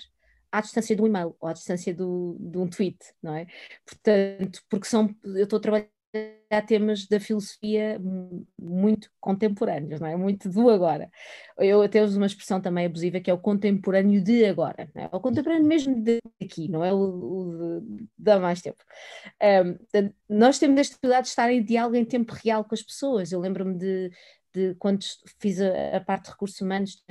à 0.52 0.60
distância 0.60 0.96
de 0.96 1.02
um 1.02 1.08
e-mail 1.08 1.36
ou 1.40 1.48
à 1.48 1.54
distância 1.54 1.94
do, 1.94 2.36
de 2.40 2.58
um 2.58 2.68
tweet, 2.68 2.98
não 3.22 3.34
é? 3.36 3.46
Portanto, 3.86 4.64
porque 4.68 4.88
são, 4.88 5.16
eu 5.24 5.44
estou 5.44 5.58
a 5.58 5.62
trabalhar 5.62 5.88
temas 6.68 7.08
da 7.08 7.20
filosofia 7.20 8.00
muito 8.60 9.10
contemporâneos, 9.20 10.00
não 10.00 10.08
é? 10.08 10.16
Muito 10.16 10.50
do 10.50 10.70
agora. 10.70 11.10
Eu 11.58 11.82
até 11.82 12.04
uso 12.04 12.18
uma 12.18 12.26
expressão 12.26 12.62
também 12.62 12.86
abusiva 12.86 13.20
que 13.20 13.30
é 13.32 13.34
o 13.34 13.38
contemporâneo 13.38 14.22
de 14.22 14.46
agora, 14.46 14.90
é? 14.96 15.06
O 15.12 15.20
contemporâneo 15.20 15.66
mesmo 15.66 16.02
de 16.02 16.20
aqui, 16.42 16.68
não 16.68 16.84
é 16.84 16.94
o, 16.94 16.98
o 16.98 17.82
de, 18.18 18.32
há 18.32 18.40
mais 18.40 18.62
tempo. 18.62 18.84
Um, 19.42 19.78
nós 20.30 20.60
temos 20.60 20.80
esta 20.80 20.96
possibilidade 20.96 21.26
de 21.26 21.30
estar 21.30 21.52
em 21.52 21.64
diálogo 21.64 21.96
em 21.96 22.06
tempo 22.06 22.34
real 22.34 22.66
com 22.66 22.76
as 22.76 22.84
pessoas. 22.84 23.32
Eu 23.32 23.40
lembro-me 23.40 23.78
de, 23.78 24.12
de 24.54 24.76
quando 24.76 25.04
fiz 25.40 25.62
a, 25.62 25.98
a, 25.98 26.02
parte 26.02 26.26
de 26.26 26.32
recursos 26.32 26.60
humanos, 26.60 27.02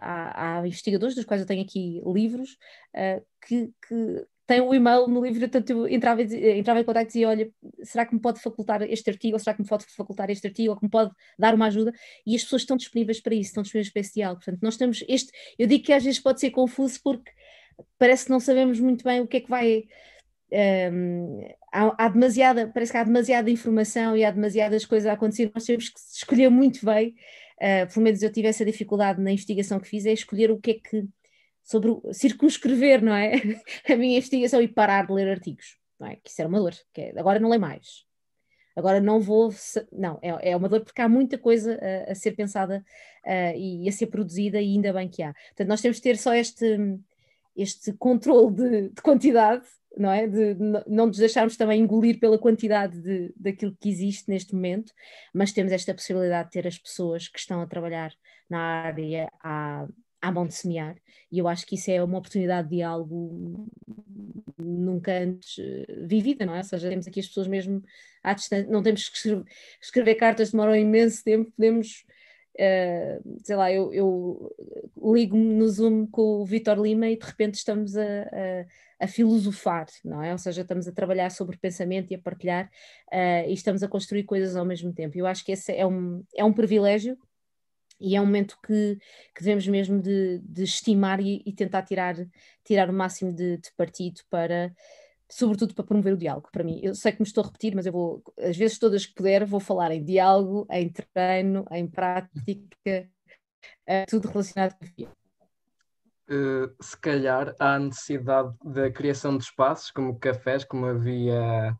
há, 0.00 0.62
investigadores, 0.64 1.14
dos 1.14 1.24
quais 1.24 1.40
eu 1.40 1.46
tenho 1.46 1.62
aqui 1.62 2.00
livros, 2.06 2.56
uh, 2.94 3.24
que, 3.44 3.72
que 3.88 4.26
têm 4.52 4.60
o 4.60 4.74
e-mail 4.74 5.08
no 5.08 5.24
livro, 5.24 5.40
portanto 5.40 5.70
eu 5.70 5.88
entrava, 5.88 6.22
entrava 6.22 6.80
em 6.80 6.84
contato 6.84 7.04
e 7.04 7.06
dizia, 7.06 7.28
olha, 7.28 7.50
será 7.82 8.04
que 8.04 8.14
me 8.14 8.20
pode 8.20 8.40
facultar 8.40 8.82
este 8.82 9.08
artigo, 9.08 9.34
ou 9.34 9.38
será 9.38 9.54
que 9.54 9.62
me 9.62 9.68
pode 9.68 9.84
facultar 9.86 10.28
este 10.30 10.46
artigo, 10.46 10.70
ou 10.70 10.76
que 10.76 10.84
me 10.84 10.90
pode 10.90 11.10
dar 11.38 11.54
uma 11.54 11.66
ajuda, 11.66 11.92
e 12.26 12.36
as 12.36 12.42
pessoas 12.42 12.62
estão 12.62 12.76
disponíveis 12.76 13.20
para 13.20 13.34
isso, 13.34 13.50
estão 13.50 13.62
disponíveis 13.62 13.92
para 13.92 14.00
esse 14.00 14.14
diálogo, 14.14 14.42
portanto 14.44 14.62
nós 14.62 14.76
temos 14.76 15.04
este, 15.08 15.32
eu 15.58 15.66
digo 15.66 15.84
que 15.84 15.92
às 15.92 16.04
vezes 16.04 16.20
pode 16.20 16.40
ser 16.40 16.50
confuso 16.50 17.00
porque 17.02 17.30
parece 17.98 18.26
que 18.26 18.30
não 18.30 18.40
sabemos 18.40 18.78
muito 18.78 19.04
bem 19.04 19.20
o 19.20 19.26
que 19.26 19.38
é 19.38 19.40
que 19.40 19.50
vai... 19.50 19.84
Um, 20.92 21.40
há, 21.72 22.04
há, 22.04 22.08
demasiada, 22.10 22.68
parece 22.68 22.92
que 22.92 22.98
há 22.98 23.04
demasiada 23.04 23.50
informação 23.50 24.14
e 24.14 24.22
há 24.22 24.30
demasiadas 24.30 24.84
coisas 24.84 25.08
a 25.08 25.14
acontecer, 25.14 25.50
nós 25.54 25.64
temos 25.64 25.88
que 25.88 25.98
escolher 25.98 26.50
muito 26.50 26.84
bem 26.84 27.14
uh, 27.62 27.92
pelo 27.92 28.04
menos 28.04 28.22
eu 28.22 28.30
tive 28.30 28.48
essa 28.48 28.64
dificuldade 28.64 29.22
na 29.22 29.32
investigação 29.32 29.78
que 29.78 29.88
fiz, 29.88 30.04
é 30.04 30.12
escolher 30.12 30.50
o 30.50 30.58
que 30.58 30.72
é 30.72 30.74
que, 30.74 31.08
sobre 31.62 31.90
o, 31.90 32.02
circunscrever, 32.12 33.02
não 33.02 33.14
é? 33.14 33.32
a 33.88 33.96
minha 33.96 34.16
investigação 34.16 34.60
e 34.60 34.68
parar 34.68 35.06
de 35.06 35.12
ler 35.12 35.28
artigos, 35.28 35.78
não 35.98 36.08
é? 36.08 36.16
Que 36.16 36.30
isso 36.30 36.40
era 36.40 36.48
uma 36.48 36.60
dor, 36.60 36.74
que 36.92 37.00
é, 37.00 37.18
agora 37.18 37.38
não 37.38 37.48
leio 37.48 37.60
mais. 37.60 38.04
Agora 38.74 39.00
não 39.00 39.20
vou, 39.20 39.52
não, 39.92 40.18
é, 40.22 40.52
é 40.52 40.56
uma 40.56 40.68
dor 40.68 40.80
porque 40.80 41.02
há 41.02 41.08
muita 41.08 41.36
coisa 41.36 41.78
a, 42.08 42.12
a 42.12 42.14
ser 42.14 42.32
pensada 42.32 42.82
uh, 43.26 43.56
e 43.56 43.86
a 43.86 43.92
ser 43.92 44.06
produzida 44.06 44.60
e 44.60 44.72
ainda 44.72 44.92
bem 44.92 45.08
que 45.08 45.22
há. 45.22 45.34
Portanto, 45.48 45.68
nós 45.68 45.82
temos 45.82 45.98
de 45.98 46.02
ter 46.02 46.16
só 46.16 46.34
este, 46.34 46.78
este 47.54 47.92
controle 47.92 48.54
de, 48.54 48.88
de 48.88 49.02
quantidade 49.02 49.66
não 49.96 50.10
é? 50.10 50.26
De 50.26 50.54
não 50.86 51.06
nos 51.06 51.18
deixarmos 51.18 51.56
também 51.56 51.80
engolir 51.80 52.18
pela 52.18 52.38
quantidade 52.38 53.00
de, 53.00 53.32
daquilo 53.36 53.76
que 53.78 53.88
existe 53.88 54.28
neste 54.28 54.54
momento, 54.54 54.92
mas 55.32 55.52
temos 55.52 55.72
esta 55.72 55.94
possibilidade 55.94 56.48
de 56.48 56.52
ter 56.52 56.66
as 56.66 56.78
pessoas 56.78 57.28
que 57.28 57.38
estão 57.38 57.60
a 57.60 57.66
trabalhar 57.66 58.12
na 58.48 58.58
área 58.58 59.30
à, 59.42 59.86
à 60.22 60.30
mão 60.32 60.46
de 60.46 60.54
semear, 60.54 60.96
e 61.30 61.38
eu 61.38 61.48
acho 61.48 61.66
que 61.66 61.74
isso 61.74 61.90
é 61.90 62.02
uma 62.02 62.18
oportunidade 62.18 62.68
de 62.68 62.80
algo 62.82 63.68
nunca 64.56 65.18
antes 65.18 65.58
eh, 65.58 65.86
vivida, 66.06 66.46
não 66.46 66.54
é? 66.54 66.58
Ou 66.58 66.64
seja, 66.64 66.88
temos 66.88 67.08
aqui 67.08 67.20
as 67.20 67.26
pessoas 67.26 67.48
mesmo 67.48 67.82
à 68.22 68.32
distância, 68.32 68.70
não 68.70 68.82
temos 68.82 69.08
que 69.08 69.16
escrever, 69.16 69.44
escrever 69.80 70.14
cartas, 70.14 70.52
demoram 70.52 70.76
imenso 70.76 71.24
tempo, 71.24 71.50
podemos 71.56 72.04
Uh, 72.54 73.40
sei 73.42 73.56
lá, 73.56 73.72
eu, 73.72 73.94
eu 73.94 74.54
ligo-me 75.14 75.54
no 75.54 75.66
Zoom 75.68 76.06
com 76.06 76.42
o 76.42 76.44
Vitor 76.44 76.78
Lima 76.78 77.08
e 77.08 77.16
de 77.16 77.24
repente 77.24 77.54
estamos 77.54 77.96
a, 77.96 78.02
a, 78.04 79.04
a, 79.04 79.06
filosofar, 79.06 79.86
não 80.04 80.22
é? 80.22 80.32
Ou 80.32 80.38
seja, 80.38 80.60
estamos 80.60 80.86
a 80.86 80.92
trabalhar 80.92 81.30
sobre 81.30 81.56
pensamento 81.56 82.10
e 82.10 82.14
a 82.14 82.18
partilhar 82.18 82.70
uh, 83.10 83.48
e 83.48 83.54
estamos 83.54 83.82
a 83.82 83.88
construir 83.88 84.24
coisas 84.24 84.54
ao 84.54 84.66
mesmo 84.66 84.92
tempo. 84.92 85.16
Eu 85.16 85.26
acho 85.26 85.42
que 85.42 85.52
esse 85.52 85.72
é 85.72 85.86
um, 85.86 86.22
é 86.36 86.44
um 86.44 86.52
privilégio 86.52 87.16
e 88.02 88.16
é 88.16 88.20
um 88.20 88.26
momento 88.26 88.58
que, 88.66 88.98
que 89.34 89.40
devemos 89.42 89.66
mesmo 89.68 90.00
de, 90.00 90.38
de 90.40 90.64
estimar 90.64 91.20
e, 91.20 91.42
e, 91.46 91.52
tentar 91.52 91.82
tirar, 91.82 92.16
tirar 92.64 92.90
o 92.90 92.92
máximo 92.92 93.32
de, 93.32 93.58
de 93.58 93.72
partido 93.76 94.20
para 94.28 94.72
sobretudo 95.32 95.74
para 95.74 95.84
promover 95.84 96.12
o 96.12 96.16
diálogo, 96.18 96.50
para 96.52 96.62
mim. 96.62 96.78
Eu 96.82 96.94
sei 96.94 97.10
que 97.10 97.22
me 97.22 97.26
estou 97.26 97.42
a 97.42 97.46
repetir, 97.46 97.74
mas 97.74 97.86
eu 97.86 97.92
vou, 97.92 98.22
as 98.38 98.54
vezes 98.54 98.78
todas 98.78 99.06
que 99.06 99.14
puder, 99.14 99.46
vou 99.46 99.60
falar 99.60 99.90
em 99.90 100.04
diálogo, 100.04 100.66
em 100.70 100.92
treino, 100.92 101.64
em 101.70 101.86
prática, 101.86 103.08
uh, 103.88 104.04
tudo 104.08 104.28
relacionado 104.28 104.76
com 104.76 104.84
a 104.84 104.88
vida. 104.88 105.10
Uh, 106.28 106.82
se 106.82 106.96
calhar 106.98 107.54
há 107.58 107.78
necessidade 107.78 108.54
da 108.62 108.90
criação 108.90 109.36
de 109.38 109.44
espaços 109.44 109.90
como 109.90 110.18
cafés, 110.18 110.64
como 110.64 110.84
havia 110.84 111.74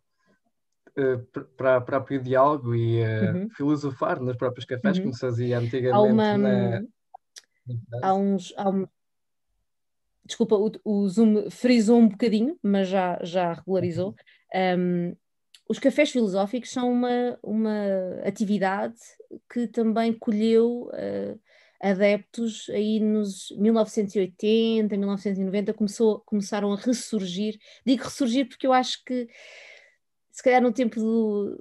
uh, 0.99 1.45
para 1.57 1.79
o 1.79 1.83
próprio 1.83 2.23
diálogo 2.23 2.75
e 2.75 3.03
uh, 3.03 3.35
uhum. 3.35 3.51
filosofar 3.51 4.21
nos 4.21 4.37
próprios 4.37 4.65
cafés, 4.65 4.97
uhum. 4.97 5.05
como 5.05 5.15
se 5.15 5.21
fazia 5.21 5.59
antigamente. 5.59 5.95
Há, 5.95 6.01
uma, 6.01 6.39
na... 6.39 6.83
há 8.03 8.15
uns, 8.15 8.55
há 8.57 8.71
um, 8.71 8.87
desculpa, 10.25 10.57
o, 10.57 10.73
o, 10.85 11.09
Zoom 11.09 11.51
frisou 11.51 11.99
um 11.99 12.09
bocadinho, 12.09 12.57
mas 12.63 12.89
já, 12.89 13.19
já 13.23 13.53
regularizou. 13.53 14.15
Um, 14.55 15.15
os 15.69 15.79
cafés 15.79 16.11
filosóficos 16.11 16.71
são 16.71 16.93
uma, 16.93 17.39
uma 17.43 17.87
atividade 18.25 18.97
que 19.51 19.67
também 19.67 20.13
colheu 20.13 20.91
uh, 20.93 21.41
adeptos 21.81 22.69
aí 22.71 23.01
nos 23.01 23.51
1980, 23.59 24.97
1990, 24.97 25.75
começou, 25.75 26.21
começaram 26.21 26.73
a 26.73 26.77
ressurgir. 26.77 27.59
Digo 27.85 28.05
ressurgir 28.05 28.49
porque 28.49 28.67
eu 28.67 28.73
acho 28.73 29.05
que 29.05 29.29
se 30.33 30.43
calhar 30.43 30.63
no 30.63 30.73
tempo 30.73 30.99
do, 30.99 31.59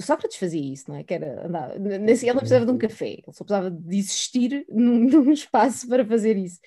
Sócrates 0.00 0.36
fazia 0.36 0.72
isso, 0.72 0.84
não 0.88 0.96
é? 0.96 1.02
Que 1.02 1.14
era 1.14 1.46
andar, 1.46 1.78
nesse, 1.78 2.26
ele 2.26 2.34
não 2.34 2.40
precisava 2.40 2.66
de 2.66 2.72
um 2.72 2.78
café, 2.78 3.08
ele 3.08 3.22
só 3.32 3.44
precisava 3.44 3.70
de 3.70 3.98
existir 3.98 4.64
num, 4.68 5.00
num 5.08 5.32
espaço 5.32 5.88
para 5.88 6.04
fazer 6.04 6.36
isso 6.36 6.60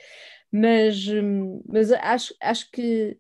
mas, 0.51 1.07
hum, 1.07 1.61
mas 1.65 1.91
acho, 1.91 2.35
acho 2.41 2.69
que 2.71 3.11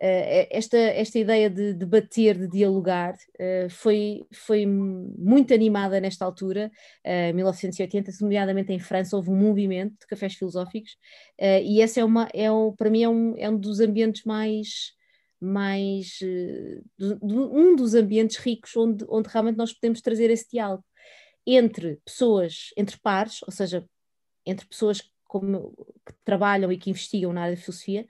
uh, 0.00 0.46
esta, 0.50 0.78
esta 0.78 1.18
ideia 1.18 1.50
de 1.50 1.74
debater, 1.74 2.38
de 2.38 2.48
dialogar, 2.48 3.14
uh, 3.14 3.68
foi, 3.68 4.24
foi 4.32 4.64
muito 4.64 5.52
animada 5.52 6.00
nesta 6.00 6.24
altura, 6.24 6.70
uh, 7.04 7.34
1980, 7.34 8.12
nomeadamente 8.20 8.72
em 8.72 8.78
França, 8.78 9.16
houve 9.16 9.30
um 9.30 9.36
movimento 9.36 9.96
de 10.00 10.06
cafés 10.06 10.34
filosóficos, 10.34 10.96
e 11.40 11.80
esse 11.80 11.98
é 12.00 12.04
uma, 12.04 12.28
é 12.32 12.50
um, 12.50 12.72
para 12.72 12.90
mim 12.90 13.02
é 13.02 13.08
um, 13.08 13.34
é 13.36 13.50
um 13.50 13.58
dos 13.58 13.80
ambientes 13.80 14.24
mais 14.24 14.92
mais 15.40 16.18
um 17.22 17.76
dos 17.76 17.94
ambientes 17.94 18.36
ricos 18.36 18.76
onde, 18.76 19.04
onde 19.08 19.28
realmente 19.28 19.56
nós 19.56 19.72
podemos 19.72 20.00
trazer 20.00 20.30
esse 20.30 20.48
diálogo 20.50 20.84
entre 21.46 21.96
pessoas, 22.04 22.70
entre 22.76 22.98
pares, 22.98 23.42
ou 23.42 23.50
seja, 23.50 23.84
entre 24.44 24.66
pessoas 24.66 25.02
como, 25.24 25.72
que 26.04 26.12
trabalham 26.24 26.70
e 26.72 26.78
que 26.78 26.90
investigam 26.90 27.32
na 27.32 27.42
área 27.42 27.56
de 27.56 27.62
filosofia, 27.62 28.06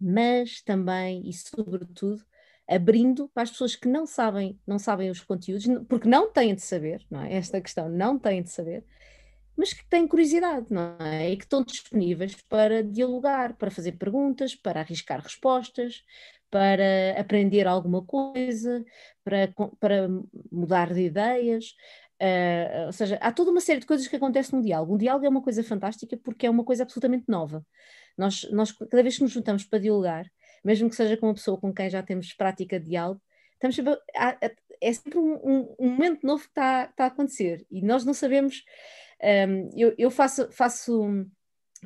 mas 0.00 0.62
também 0.62 1.28
e 1.28 1.32
sobretudo 1.32 2.24
abrindo 2.68 3.28
para 3.32 3.44
as 3.44 3.50
pessoas 3.50 3.76
que 3.76 3.88
não 3.88 4.06
sabem, 4.06 4.58
não 4.66 4.78
sabem 4.78 5.08
os 5.08 5.20
conteúdos, 5.20 5.66
porque 5.88 6.08
não 6.08 6.32
têm 6.32 6.54
de 6.54 6.62
saber, 6.62 7.04
não 7.08 7.22
é? 7.22 7.34
Esta 7.34 7.60
questão 7.60 7.88
não 7.88 8.18
têm 8.18 8.42
de 8.42 8.50
saber, 8.50 8.84
mas 9.56 9.72
que 9.72 9.86
têm 9.88 10.06
curiosidade, 10.06 10.66
não 10.70 10.96
é? 11.00 11.30
E 11.30 11.36
que 11.36 11.44
estão 11.44 11.62
disponíveis 11.62 12.34
para 12.48 12.82
dialogar, 12.82 13.54
para 13.54 13.70
fazer 13.70 13.92
perguntas, 13.92 14.54
para 14.54 14.80
arriscar 14.80 15.20
respostas, 15.20 16.04
para 16.50 17.18
aprender 17.18 17.66
alguma 17.66 18.02
coisa, 18.04 18.84
para, 19.24 19.52
para 19.80 20.08
mudar 20.50 20.92
de 20.92 21.02
ideias. 21.02 21.74
Uh, 22.20 22.86
ou 22.86 22.92
seja, 22.92 23.18
há 23.20 23.30
toda 23.30 23.50
uma 23.50 23.60
série 23.60 23.80
de 23.80 23.86
coisas 23.86 24.06
que 24.06 24.16
acontecem 24.16 24.58
no 24.58 24.64
diálogo. 24.64 24.94
Um 24.94 24.98
diálogo 24.98 25.26
é 25.26 25.28
uma 25.28 25.42
coisa 25.42 25.62
fantástica 25.62 26.16
porque 26.16 26.46
é 26.46 26.50
uma 26.50 26.64
coisa 26.64 26.82
absolutamente 26.82 27.24
nova. 27.28 27.64
Nós, 28.16 28.48
nós 28.50 28.72
cada 28.72 29.02
vez 29.02 29.16
que 29.16 29.22
nos 29.22 29.32
juntamos 29.32 29.64
para 29.64 29.78
dialogar, 29.78 30.26
mesmo 30.64 30.88
que 30.88 30.96
seja 30.96 31.16
com 31.16 31.26
uma 31.26 31.34
pessoa 31.34 31.58
com 31.60 31.72
quem 31.72 31.90
já 31.90 32.02
temos 32.02 32.32
prática 32.32 32.80
de 32.80 32.86
diálogo, 32.86 33.20
estamos 33.52 33.76
sempre, 33.76 33.98
é 34.80 34.92
sempre 34.92 35.18
um, 35.18 35.34
um, 35.34 35.76
um, 35.78 35.90
momento 35.90 36.26
novo 36.26 36.42
que 36.42 36.48
está, 36.48 36.84
está, 36.84 37.04
a 37.04 37.08
acontecer 37.08 37.66
e 37.70 37.82
nós 37.82 38.04
não 38.04 38.14
sabemos. 38.14 38.64
Um, 39.22 39.70
eu, 39.76 39.94
eu 39.96 40.10
faço, 40.10 40.50
faço, 40.52 41.26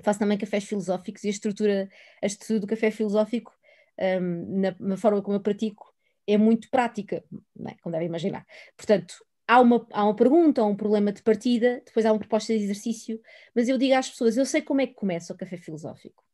faço 0.03 0.19
também 0.19 0.39
cafés 0.39 0.65
filosóficos 0.65 1.25
e 1.25 1.29
a 1.29 1.31
estrutura, 1.31 1.89
a 2.23 2.27
estrutura 2.27 2.61
do 2.61 2.67
café 2.67 2.91
filosófico, 2.91 3.53
na, 3.99 4.75
na 4.81 4.97
forma 4.97 5.21
como 5.23 5.37
eu 5.37 5.41
pratico, 5.41 5.95
é 6.27 6.39
muito 6.39 6.71
prática, 6.71 7.23
é? 7.67 7.75
como 7.83 7.93
devem 7.93 8.09
imaginar. 8.09 8.47
Portanto, 8.77 9.15
há 9.47 9.61
uma, 9.61 9.87
há 9.93 10.05
uma 10.05 10.15
pergunta 10.15 10.63
ou 10.63 10.71
um 10.71 10.77
problema 10.77 11.13
de 11.13 11.23
partida, 11.23 11.83
depois 11.85 12.07
há 12.07 12.13
uma 12.13 12.19
proposta 12.19 12.57
de 12.57 12.63
exercício, 12.63 13.21
mas 13.55 13.69
eu 13.69 13.77
digo 13.77 13.95
às 13.95 14.09
pessoas, 14.09 14.37
eu 14.37 14.47
sei 14.47 14.63
como 14.63 14.81
é 14.81 14.87
que 14.87 14.95
começa 14.95 15.33
o 15.33 15.37
café 15.37 15.57
filosófico, 15.57 16.25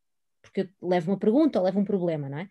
porque 0.42 0.62
eu 0.62 0.68
levo 0.88 1.12
uma 1.12 1.18
pergunta 1.18 1.58
ou 1.58 1.64
levo 1.64 1.80
um 1.80 1.84
problema, 1.84 2.28
não 2.28 2.38
é? 2.38 2.48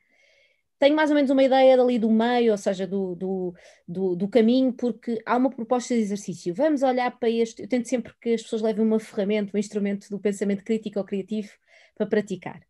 Tenho 0.86 0.95
mais 0.95 1.09
ou 1.09 1.15
menos 1.15 1.31
uma 1.31 1.43
ideia 1.43 1.75
dali 1.75 1.97
do 1.97 2.11
meio, 2.11 2.51
ou 2.51 2.57
seja, 2.59 2.86
do, 2.86 3.15
do, 3.15 3.55
do, 3.88 4.15
do 4.15 4.27
caminho, 4.27 4.71
porque 4.71 5.19
há 5.25 5.36
uma 5.36 5.49
proposta 5.49 5.95
de 5.95 6.01
exercício. 6.01 6.53
Vamos 6.53 6.83
olhar 6.83 7.09
para 7.17 7.27
este. 7.27 7.63
Eu 7.63 7.67
tento 7.67 7.89
sempre 7.89 8.13
que 8.21 8.36
as 8.36 8.43
pessoas 8.43 8.61
levem 8.61 8.86
uma 8.86 8.99
ferramenta, 8.99 9.49
um 9.55 9.57
instrumento 9.57 10.07
do 10.11 10.19
pensamento 10.19 10.63
crítico 10.63 10.99
ou 10.99 11.03
criativo 11.03 11.49
para 11.95 12.05
praticar. 12.05 12.61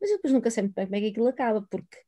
Mas 0.00 0.08
eu 0.08 0.16
depois 0.16 0.32
nunca 0.32 0.50
sei 0.50 0.62
muito 0.62 0.76
bem 0.76 0.86
como 0.86 0.96
é 0.96 1.00
que 1.00 1.06
aquilo 1.08 1.28
acaba, 1.28 1.60
porque 1.70 1.98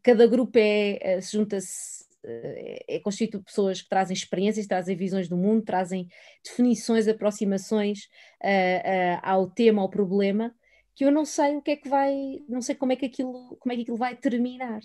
cada 0.00 0.28
grupo 0.28 0.56
é, 0.58 0.98
eh, 1.00 1.20
se 1.20 1.32
junta-se 1.32 2.04
é, 2.24 2.96
é 2.96 3.00
constituído 3.00 3.40
por 3.40 3.46
pessoas 3.46 3.82
que 3.82 3.88
trazem 3.88 4.14
experiências, 4.14 4.68
trazem 4.68 4.94
visões 4.94 5.28
do 5.28 5.36
mundo, 5.36 5.64
trazem 5.64 6.06
definições, 6.44 7.08
aproximações 7.08 8.04
uh, 8.44 8.46
uh, 8.46 9.20
ao 9.24 9.50
tema, 9.50 9.82
ao 9.82 9.90
problema, 9.90 10.54
que 10.94 11.04
eu 11.04 11.10
não 11.10 11.24
sei 11.24 11.56
o 11.56 11.62
que 11.62 11.72
é 11.72 11.76
que 11.76 11.88
vai, 11.88 12.40
não 12.48 12.62
sei 12.62 12.74
como 12.74 12.92
é 12.92 12.96
que 12.96 13.06
aquilo, 13.06 13.56
como 13.58 13.72
é 13.72 13.76
que 13.76 13.82
aquilo 13.82 13.96
vai 13.96 14.16
terminar. 14.16 14.80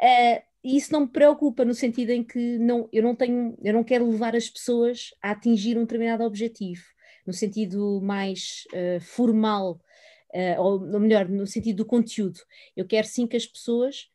Uh, 0.00 0.42
e 0.64 0.76
isso 0.76 0.92
não 0.92 1.00
me 1.00 1.08
preocupa 1.08 1.64
no 1.64 1.74
sentido 1.74 2.10
em 2.10 2.24
que 2.24 2.58
não, 2.58 2.88
eu 2.92 3.02
não 3.02 3.14
tenho, 3.14 3.56
eu 3.62 3.72
não 3.72 3.84
quero 3.84 4.10
levar 4.10 4.34
as 4.34 4.48
pessoas 4.48 5.10
a 5.22 5.30
atingir 5.30 5.78
um 5.78 5.82
determinado 5.82 6.24
objetivo, 6.24 6.82
no 7.26 7.32
sentido 7.32 8.00
mais 8.02 8.64
formal, 9.00 9.80
ou 10.58 10.80
melhor, 10.98 11.28
no 11.28 11.46
sentido 11.46 11.76
do 11.78 11.86
conteúdo. 11.86 12.40
Eu 12.76 12.84
quero 12.84 13.06
sim 13.06 13.28
que 13.28 13.36
as 13.36 13.46
pessoas 13.46 14.10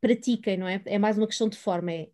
pratiquem, 0.00 0.56
não 0.56 0.66
é? 0.66 0.80
É 0.86 0.98
mais 0.98 1.18
uma 1.18 1.26
questão 1.26 1.48
de 1.48 1.58
forma, 1.58 1.92
é 1.92 2.08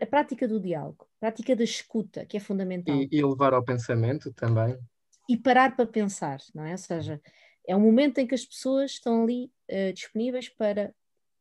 a 0.00 0.06
prática 0.06 0.48
do 0.48 0.58
diálogo, 0.58 1.06
a 1.18 1.26
prática 1.26 1.54
da 1.54 1.64
escuta, 1.64 2.24
que 2.24 2.36
é 2.36 2.40
fundamental. 2.40 2.96
E, 2.96 3.08
e 3.12 3.22
levar 3.22 3.52
ao 3.52 3.62
pensamento 3.62 4.32
também. 4.32 4.78
E 5.28 5.36
parar 5.36 5.76
para 5.76 5.86
pensar, 5.86 6.38
não 6.54 6.64
é? 6.64 6.72
Ou 6.72 6.78
seja, 6.78 7.20
é 7.66 7.76
um 7.76 7.80
momento 7.80 8.18
em 8.18 8.26
que 8.26 8.34
as 8.34 8.44
pessoas 8.44 8.92
estão 8.92 9.22
ali 9.22 9.50
uh, 9.70 9.92
disponíveis 9.92 10.48
para 10.48 10.94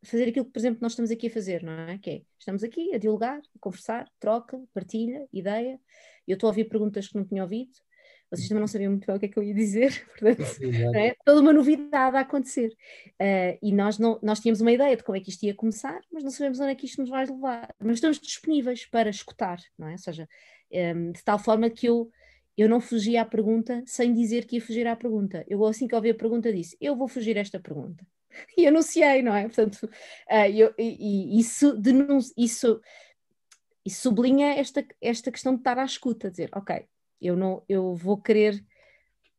fazer 0.04 0.28
aquilo 0.30 0.46
que, 0.46 0.52
por 0.52 0.60
exemplo, 0.60 0.80
nós 0.82 0.92
estamos 0.92 1.12
aqui 1.12 1.28
a 1.28 1.32
fazer, 1.32 1.64
não 1.64 1.74
é? 1.74 1.98
Que 1.98 2.10
é, 2.10 2.22
estamos 2.38 2.64
aqui 2.64 2.94
a 2.94 2.98
dialogar, 2.98 3.40
a 3.40 3.60
conversar, 3.60 4.10
troca, 4.20 4.62
partilha, 4.74 5.28
ideia. 5.32 5.80
Eu 6.28 6.36
estou 6.36 6.48
a 6.48 6.52
ouvir 6.52 6.66
perguntas 6.66 7.08
que 7.08 7.16
não 7.16 7.26
tinha 7.26 7.42
ouvido, 7.42 7.72
vocês 8.36 8.48
também 8.48 8.62
não 8.62 8.68
sabiam 8.68 8.92
muito 8.92 9.06
bem 9.06 9.16
o 9.16 9.20
que 9.20 9.26
é 9.28 9.30
que 9.30 9.38
eu 9.38 9.44
ia 9.44 9.54
dizer, 9.54 10.06
portanto, 10.18 10.42
é? 10.96 11.16
toda 11.24 11.40
uma 11.40 11.54
novidade 11.54 12.18
a 12.18 12.22
acontecer. 12.22 12.76
Uh, 13.22 13.58
e 13.62 13.72
nós, 13.72 14.00
não, 14.00 14.20
nós 14.24 14.40
tínhamos 14.40 14.60
uma 14.60 14.72
ideia 14.72 14.98
de 14.98 15.04
como 15.04 15.16
é 15.16 15.22
que 15.22 15.30
isto 15.30 15.44
ia 15.44 15.54
começar, 15.54 16.02
mas 16.12 16.24
não 16.24 16.32
sabemos 16.32 16.60
onde 16.60 16.72
é 16.72 16.76
que 16.76 16.86
isto 16.86 17.00
nos 17.00 17.10
vai 17.10 17.26
levar. 17.26 17.74
Mas 17.80 17.96
estamos 17.96 18.20
disponíveis 18.20 18.86
para 18.88 19.10
escutar, 19.10 19.60
não 19.78 19.88
é? 19.88 19.92
Ou 19.92 19.98
seja, 20.00 20.24
um, 20.24 20.78
ehm, 20.78 21.12
de 21.12 21.24
tal 21.24 21.38
forma 21.38 21.70
que 21.70 21.88
eu, 21.88 22.10
eu 22.58 22.70
não 22.70 22.80
fugi 22.80 23.18
à 23.18 23.26
pergunta 23.26 23.84
sem 23.86 24.14
dizer 24.14 24.46
que 24.46 24.58
ia 24.58 24.62
fugir 24.62 24.86
à 24.88 24.96
pergunta. 24.96 25.44
Eu, 25.48 25.66
assim 25.66 25.88
que 25.88 25.96
ouvi 25.96 26.12
a 26.12 26.16
pergunta, 26.16 26.54
disse: 26.54 26.78
Eu 26.80 26.96
vou 26.96 27.08
fugir 27.08 27.38
a 27.38 27.42
esta 27.42 27.60
pergunta. 27.60 28.06
E 28.58 28.66
anunciei, 28.66 29.22
não 29.22 29.36
é? 29.36 29.44
Portanto, 29.44 29.84
uh, 29.84 30.50
eu, 30.52 30.74
e, 30.78 31.36
e 31.36 31.40
isso, 31.40 31.80
isso, 32.36 32.82
isso 33.86 34.02
sublinha 34.02 34.56
esta, 34.56 34.86
esta 35.02 35.32
questão 35.32 35.54
de 35.54 35.60
estar 35.60 35.78
à 35.78 35.86
escuta, 35.86 36.32
dizer, 36.32 36.50
ok, 36.54 36.86
eu 37.22 37.36
não, 37.36 37.64
eu 37.70 37.94
vou 37.96 38.18
querer, 38.18 38.64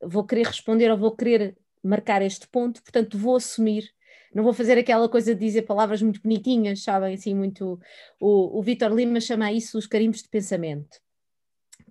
vou 0.02 0.24
querer 0.24 0.46
responder 0.46 0.90
ou 0.90 0.98
vou 0.98 1.16
querer 1.16 1.56
marcar 1.82 2.22
este 2.22 2.48
ponto, 2.48 2.82
portanto 2.82 3.18
vou 3.18 3.36
assumir, 3.36 3.92
não 4.34 4.42
vou 4.42 4.52
fazer 4.52 4.78
aquela 4.78 5.08
coisa 5.08 5.34
de 5.34 5.40
dizer 5.40 5.62
palavras 5.62 6.02
muito 6.02 6.20
bonitinhas, 6.22 6.82
sabem, 6.82 7.14
assim, 7.14 7.34
muito, 7.34 7.78
o, 8.18 8.58
o 8.58 8.62
Vitor 8.62 8.92
Lima 8.92 9.20
chama 9.20 9.52
isso 9.52 9.78
os 9.78 9.86
carimbos 9.86 10.22
de 10.22 10.28
pensamento, 10.28 10.98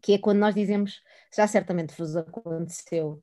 que 0.01 0.13
é 0.13 0.17
quando 0.17 0.39
nós 0.39 0.55
dizemos, 0.55 1.01
já 1.35 1.47
certamente 1.47 1.93
vos 1.97 2.15
aconteceu, 2.15 3.21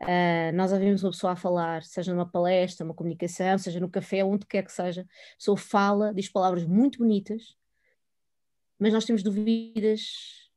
Uh, 0.00 0.54
nós 0.54 0.72
ouvimos 0.72 1.02
uma 1.02 1.10
pessoa 1.10 1.32
a 1.32 1.36
falar, 1.36 1.82
seja 1.82 2.12
numa 2.12 2.30
palestra, 2.30 2.84
uma 2.84 2.94
comunicação, 2.94 3.58
seja 3.58 3.80
no 3.80 3.90
café, 3.90 4.24
onde 4.24 4.46
quer 4.46 4.62
que 4.62 4.70
seja, 4.70 5.00
a 5.00 5.36
pessoa 5.36 5.56
fala, 5.56 6.14
diz 6.14 6.28
palavras 6.28 6.64
muito 6.64 6.98
bonitas, 6.98 7.56
mas 8.78 8.92
nós 8.92 9.04
temos 9.04 9.24
dúvidas 9.24 10.48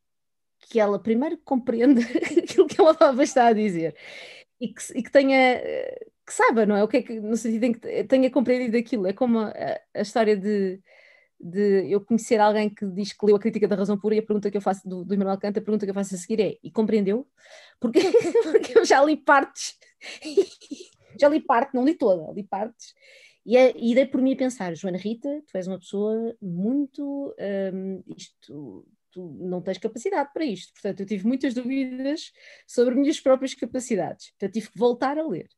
que 0.60 0.80
ela 0.80 1.02
primeiro 1.02 1.40
compreenda 1.40 2.02
aquilo 2.38 2.68
que 2.68 2.80
ela 2.80 2.96
está 3.24 3.48
a 3.48 3.54
dizer 3.54 3.96
e 4.60 4.68
que, 4.72 4.82
e 4.94 5.02
que 5.02 5.12
tenha 5.12 5.60
que 6.26 6.34
saiba, 6.34 6.66
não 6.66 6.76
é? 6.76 6.84
O 6.84 6.88
que 6.88 6.98
é 6.98 7.02
que, 7.02 7.20
no 7.20 7.36
sentido 7.36 7.64
em 7.64 7.74
que 7.74 8.04
tenha 8.06 8.30
compreendido 8.30 8.78
aquilo. 8.78 9.08
É 9.08 9.14
como 9.14 9.40
a, 9.40 9.54
a 9.94 10.02
história 10.02 10.38
de, 10.38 10.80
de 11.44 11.92
eu 11.92 12.02
conhecer 12.02 12.40
alguém 12.40 12.70
que 12.70 12.86
diz 12.86 13.14
que 13.14 13.26
leu 13.26 13.36
a 13.36 13.40
crítica 13.40 13.68
da 13.68 13.76
razão 13.76 13.98
pura 13.98 14.16
e 14.16 14.20
a 14.20 14.24
pergunta 14.24 14.50
que 14.50 14.58
eu 14.58 14.62
faço 14.62 14.88
do, 14.88 15.04
do 15.04 15.14
Immanuel 15.14 15.38
Kant, 15.38 15.58
a 15.58 15.62
pergunta 15.62 15.86
que 15.86 15.90
eu 15.90 15.96
faço 15.96 16.16
a 16.16 16.18
seguir 16.18 16.42
é: 16.42 16.58
e 16.64 16.72
compreendeu? 16.72 17.28
Porque, 17.80 18.00
porque 18.44 18.78
eu 18.78 18.86
já 18.86 19.04
li 19.04 19.18
partes, 19.18 19.78
já 21.20 21.28
li 21.30 21.40
parte, 21.40 21.74
não 21.74 21.86
li 21.86 21.96
toda, 21.96 22.32
li 22.34 22.44
partes. 22.44 22.94
E, 23.46 23.58
é, 23.58 23.74
e 23.76 23.96
dei 23.96 24.06
por 24.06 24.22
mim 24.22 24.34
a 24.34 24.38
pensar, 24.38 24.76
Joana 24.76 24.98
Rita, 24.98 25.42
tu 25.48 25.58
és 25.58 25.68
uma 25.68 25.80
pessoa 25.80 26.36
muito. 26.42 27.36
Um, 27.74 28.04
isto 28.16 28.86
tu 29.12 29.38
não 29.40 29.62
tens 29.62 29.78
capacidade 29.78 30.32
para 30.34 30.46
isto. 30.46 30.74
Portanto, 30.74 31.02
eu 31.02 31.06
tive 31.06 31.28
muitas 31.28 31.54
dúvidas 31.54 32.32
sobre 32.66 32.96
minhas 32.96 33.20
próprias 33.20 33.54
capacidades. 33.54 34.32
Portanto, 34.32 34.54
tive 34.54 34.72
que 34.72 34.80
voltar 34.80 35.18
a 35.18 35.28
ler. 35.28 35.50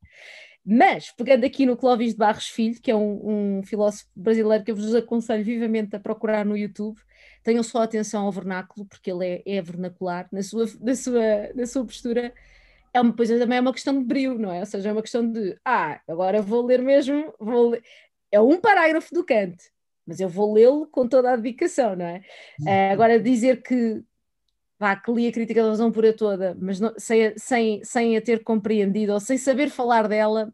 Mas, 0.65 1.11
pegando 1.11 1.45
aqui 1.45 1.65
no 1.65 1.75
Clóvis 1.75 2.13
de 2.13 2.17
Barros 2.17 2.47
Filho, 2.47 2.79
que 2.81 2.89
é 2.89 2.95
um, 2.95 3.57
um, 3.59 3.63
filósofo 3.63 4.07
brasileiro 4.15 4.63
que 4.63 4.71
eu 4.71 4.75
vos 4.75 4.95
aconselho 4.95 5.43
vivamente 5.43 5.95
a 5.95 5.99
procurar 5.99 6.45
no 6.45 6.55
YouTube, 6.55 6.99
tenham 7.43 7.61
só 7.61 7.81
atenção 7.81 8.25
ao 8.25 8.31
vernáculo, 8.31 8.85
porque 8.85 9.11
ele 9.11 9.25
é, 9.45 9.57
é 9.57 9.61
vernacular, 9.61 10.27
na 10.31 10.41
sua, 10.41 10.65
na, 10.79 10.95
sua, 10.95 11.21
na 11.53 11.65
sua 11.65 11.85
postura. 11.85 12.33
É 12.93 13.01
uma, 13.01 13.13
pois 13.13 13.27
também 13.27 13.57
é 13.57 13.61
uma 13.61 13.73
questão 13.73 13.97
de 13.97 14.05
brilho, 14.05 14.39
não 14.39 14.51
é? 14.51 14.61
Ou 14.61 14.65
seja, 14.65 14.89
é 14.89 14.91
uma 14.93 15.01
questão 15.01 15.29
de, 15.29 15.57
ah, 15.65 15.99
agora 16.07 16.41
vou 16.41 16.65
ler 16.65 16.81
mesmo, 16.81 17.33
vou 17.39 17.71
ler. 17.71 17.83
É 18.31 18.39
um 18.39 18.59
parágrafo 18.61 19.13
do 19.13 19.25
Kant, 19.25 19.57
mas 20.05 20.19
eu 20.19 20.29
vou 20.29 20.53
lê-lo 20.53 20.87
com 20.87 21.07
toda 21.07 21.33
a 21.33 21.35
dedicação, 21.35 21.95
não 21.95 22.05
é? 22.05 22.21
Uh, 22.61 22.93
agora, 22.93 23.19
dizer 23.19 23.61
que, 23.61 24.01
vá, 24.83 24.97
que 24.97 25.11
li 25.13 25.27
a 25.27 25.31
crítica 25.31 25.63
da 25.63 25.69
razão 25.69 25.93
pura 25.93 26.11
toda, 26.11 26.57
mas 26.59 26.77
não, 26.77 26.93
sem, 26.97 27.37
sem, 27.37 27.81
sem 27.85 28.17
a 28.17 28.21
ter 28.21 28.43
compreendido 28.43 29.13
ou 29.13 29.19
sem 29.19 29.37
saber 29.37 29.69
falar 29.69 30.09
dela, 30.09 30.53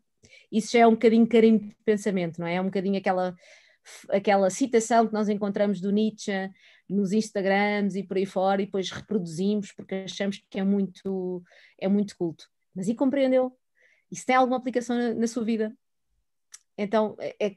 isso 0.52 0.72
já 0.74 0.82
é 0.82 0.88
um 0.88 0.92
bocadinho 0.92 1.28
carinho 1.28 1.60
de 1.60 1.76
pensamento, 1.84 2.40
não 2.40 2.46
é? 2.46 2.56
É 2.56 2.62
um 2.62 2.66
bocadinho 2.66 2.96
aquela, 2.96 3.36
aquela 4.10 4.52
citação 4.52 5.08
que 5.08 5.14
nós 5.14 5.30
encontramos 5.30 5.82
do 5.82 5.92
Nietzsche 5.92 6.32
nos 6.88 7.12
Instagrams 7.12 7.96
e 7.96 8.04
por 8.04 8.18
aí 8.18 8.26
fora 8.28 8.62
e 8.62 8.66
depois 8.66 8.92
reproduzimos 8.92 9.72
porque 9.72 9.96
achamos 9.96 10.44
que 10.48 10.60
é 10.60 10.64
muito, 10.64 11.44
é 11.80 11.88
muito 11.88 12.16
culto. 12.16 12.48
Mas 12.76 12.88
e 12.88 12.94
compreendeu? 12.94 13.58
Isso 14.12 14.28
tem 14.28 14.36
alguma 14.36 14.58
aplicação 14.58 14.96
na, 14.96 15.14
na 15.16 15.28
sua 15.28 15.44
vida? 15.44 15.76
Então, 16.78 17.16
é, 17.20 17.36
é 17.40 17.56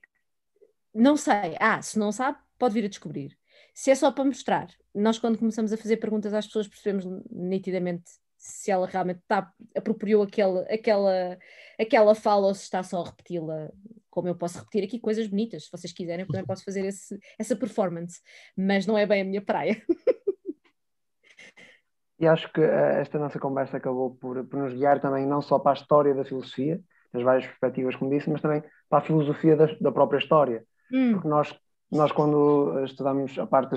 não 0.95 1.19
sei. 1.19 1.55
Ah, 1.61 1.83
se 1.83 1.99
não 1.99 2.11
sabe, 2.13 2.39
pode 2.59 2.73
vir 2.73 2.87
a 2.87 2.89
descobrir. 2.89 3.37
Se 3.75 3.91
é 3.91 3.95
só 3.95 4.11
para 4.13 4.25
mostrar, 4.25 4.69
nós 4.95 5.19
quando 5.19 5.39
começamos 5.39 5.73
a 5.73 5.77
fazer 5.77 5.97
perguntas 5.97 6.35
às 6.35 6.47
pessoas 6.47 6.69
percebemos 6.69 7.05
nitidamente 7.31 8.05
se 8.37 8.71
ela 8.71 8.87
realmente 8.87 9.21
está, 9.21 9.53
apropriou 9.77 10.23
aquela, 10.25 10.63
aquela, 10.63 11.39
aquela 11.79 12.15
fala 12.15 12.49
ou 12.49 12.55
se 12.55 12.65
está 12.65 12.83
só 12.83 13.01
a 13.01 13.07
repeti-la, 13.07 13.71
como 14.11 14.29
eu 14.29 14.35
posso 14.35 14.59
repetir 14.59 14.83
aqui 14.83 14.99
coisas 14.99 15.29
bonitas, 15.29 15.65
se 15.65 15.71
vocês 15.71 15.93
quiserem, 15.93 16.25
eu 16.25 16.27
também 16.27 16.45
posso 16.45 16.65
fazer 16.65 16.85
esse, 16.85 17.17
essa 17.39 17.55
performance, 17.55 18.21
mas 18.57 18.85
não 18.85 18.99
é 18.99 19.07
bem 19.07 19.23
a 19.23 19.25
minha 19.25 19.43
praia. 19.43 19.81
E 22.23 22.27
acho 22.29 22.53
que 22.53 22.61
eh, 22.61 23.01
esta 23.01 23.19
nossa 23.19 23.37
conversa 23.41 23.79
acabou 23.79 24.15
por, 24.15 24.45
por 24.47 24.61
nos 24.61 24.73
guiar 24.73 25.01
também 25.01 25.27
não 25.27 25.43
só 25.43 25.59
para 25.59 25.73
a 25.73 25.75
história 25.75 26.15
da 26.15 26.25
filosofia, 26.25 26.81
das 27.13 27.21
várias 27.25 27.45
perspectivas, 27.45 27.97
como 27.97 28.13
disse, 28.13 28.31
mas 28.31 28.41
também 28.41 28.63
para 28.89 29.01
a 29.01 29.05
filosofia 29.05 29.57
da, 29.57 29.67
da 29.81 29.91
própria 29.91 30.19
história. 30.19 30.65
Hum. 30.93 31.15
Porque 31.15 31.27
nós, 31.27 31.53
nós, 31.97 32.11
quando 32.11 32.85
estudamos 32.85 33.39
a 33.39 33.47
parte 33.47 33.71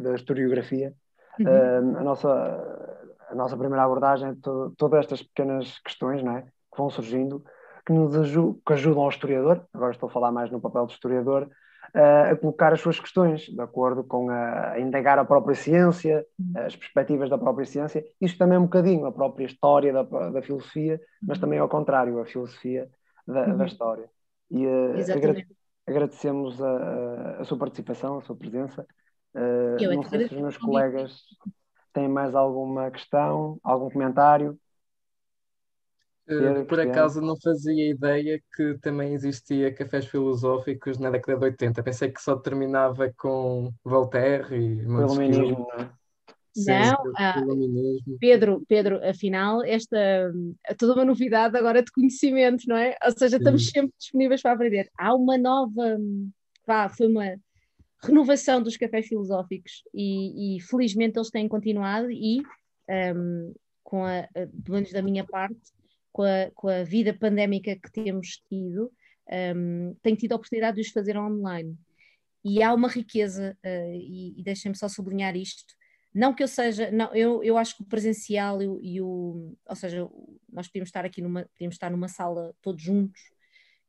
da, 0.00 0.14
historiografia, 0.14 0.94
uhum. 1.38 1.46
uh, 1.46 1.98
a, 1.98 2.02
nossa, 2.04 3.08
a 3.28 3.34
nossa 3.34 3.56
primeira 3.56 3.82
abordagem 3.82 4.30
é 4.30 4.34
to, 4.40 4.72
todas 4.76 5.00
estas 5.00 5.22
pequenas 5.22 5.78
questões 5.80 6.22
não 6.22 6.36
é? 6.36 6.42
que 6.42 6.78
vão 6.78 6.88
surgindo, 6.88 7.44
que 7.84 7.92
nos 7.92 8.16
ajudam, 8.16 8.60
que 8.64 8.72
ajudam 8.72 9.02
ao 9.02 9.08
historiador, 9.08 9.64
agora 9.74 9.92
estou 9.92 10.08
a 10.08 10.12
falar 10.12 10.30
mais 10.30 10.50
no 10.50 10.60
papel 10.60 10.86
do 10.86 10.92
historiador, 10.92 11.48
uh, 11.94 12.32
a 12.32 12.36
colocar 12.36 12.72
as 12.72 12.80
suas 12.80 13.00
questões, 13.00 13.42
de 13.42 13.60
acordo 13.60 14.04
com 14.04 14.30
a, 14.30 14.72
a 14.72 14.80
indagar 14.80 15.18
a 15.18 15.24
própria 15.24 15.54
ciência, 15.54 16.24
uhum. 16.38 16.64
as 16.64 16.76
perspectivas 16.76 17.28
da 17.28 17.38
própria 17.38 17.66
ciência. 17.66 18.04
Isto 18.20 18.38
também 18.38 18.56
é 18.56 18.60
um 18.60 18.64
bocadinho 18.64 19.06
a 19.06 19.12
própria 19.12 19.44
história 19.46 19.92
da, 19.92 20.02
da 20.02 20.42
filosofia, 20.42 21.00
mas 21.20 21.36
uhum. 21.38 21.40
também 21.40 21.58
ao 21.58 21.68
contrário, 21.68 22.20
a 22.20 22.24
filosofia 22.24 22.88
da, 23.26 23.46
uhum. 23.46 23.56
da 23.56 23.66
história. 23.66 24.04
E 24.50 24.64
uh, 24.64 24.94
agradecemos 25.86 26.60
a, 26.60 27.40
a, 27.40 27.44
sua 27.44 27.58
participação, 27.58 28.18
a 28.18 28.22
sua 28.22 28.36
presença. 28.36 28.86
Uh, 29.34 29.94
não 29.94 30.02
sei 30.02 30.28
se 30.28 30.34
os 30.34 30.40
meus 30.40 30.56
colegas 30.56 31.22
têm 31.92 32.08
mais 32.08 32.34
alguma 32.34 32.90
questão, 32.90 33.58
algum 33.62 33.90
comentário. 33.90 34.58
Uh, 36.28 36.64
por 36.66 36.80
acaso 36.80 37.20
não 37.20 37.36
fazia 37.40 37.88
ideia 37.88 38.42
que 38.56 38.76
também 38.78 39.14
existia 39.14 39.72
cafés 39.72 40.06
filosóficos 40.06 40.98
na 40.98 41.08
década 41.08 41.38
de 41.38 41.44
80. 41.44 41.82
Pensei 41.84 42.10
que 42.10 42.20
só 42.20 42.34
terminava 42.36 43.12
com 43.16 43.72
Voltaire 43.84 44.56
e 44.56 44.84
Montesquieu. 44.86 45.66
Não 46.64 46.74
é? 46.74 46.94
Ah, 47.16 47.42
Pedro, 48.20 48.64
Pedro, 48.68 49.08
afinal, 49.08 49.62
esta 49.64 49.96
é 50.66 50.74
toda 50.74 50.94
uma 50.94 51.04
novidade 51.04 51.56
agora 51.56 51.82
de 51.82 51.90
conhecimento, 51.90 52.64
não 52.66 52.76
é? 52.76 52.96
Ou 53.04 53.12
seja, 53.16 53.36
estamos 53.36 53.66
sempre 53.68 53.92
disponíveis 53.98 54.40
para 54.40 54.52
aprender. 54.52 54.88
Há 54.98 55.14
uma 55.14 55.36
nova, 55.36 55.98
pá, 56.64 56.88
foi 56.88 57.06
uma 57.06 57.36
renovação 58.02 58.62
dos 58.62 58.76
cafés 58.76 59.06
filosóficos 59.06 59.82
e, 59.94 60.56
e 60.56 60.60
felizmente 60.60 61.18
eles 61.18 61.30
têm 61.30 61.48
continuado 61.48 62.10
e 62.10 62.42
um, 63.14 63.54
com 63.82 64.04
a, 64.04 64.28
pelo 64.32 64.76
menos 64.76 64.92
da 64.92 65.02
minha 65.02 65.24
parte, 65.24 65.60
com 66.12 66.22
a, 66.22 66.50
com 66.54 66.68
a 66.68 66.82
vida 66.82 67.12
pandémica 67.12 67.76
que 67.76 67.92
temos 67.92 68.40
tido, 68.48 68.90
um, 69.54 69.94
tenho 70.02 70.16
tido 70.16 70.32
a 70.32 70.36
oportunidade 70.36 70.76
de 70.76 70.82
os 70.82 70.88
fazer 70.88 71.16
online. 71.16 71.76
E 72.44 72.62
há 72.62 72.72
uma 72.72 72.88
riqueza, 72.88 73.56
uh, 73.64 73.92
e, 73.92 74.38
e 74.38 74.42
deixem-me 74.42 74.76
só 74.76 74.88
sublinhar 74.88 75.36
isto, 75.36 75.74
não 76.16 76.32
que 76.32 76.42
eu 76.42 76.48
seja, 76.48 76.90
não, 76.90 77.14
eu, 77.14 77.44
eu 77.44 77.58
acho 77.58 77.76
que 77.76 77.82
o 77.82 77.86
presencial 77.86 78.62
e 78.62 78.66
o, 78.66 78.80
e 78.80 79.00
o, 79.02 79.54
ou 79.68 79.76
seja, 79.76 80.08
nós 80.50 80.66
podíamos 80.66 80.88
estar 80.88 81.04
aqui 81.04 81.20
numa, 81.20 81.44
podíamos 81.52 81.74
estar 81.74 81.90
numa 81.90 82.08
sala 82.08 82.54
todos 82.62 82.82
juntos 82.82 83.20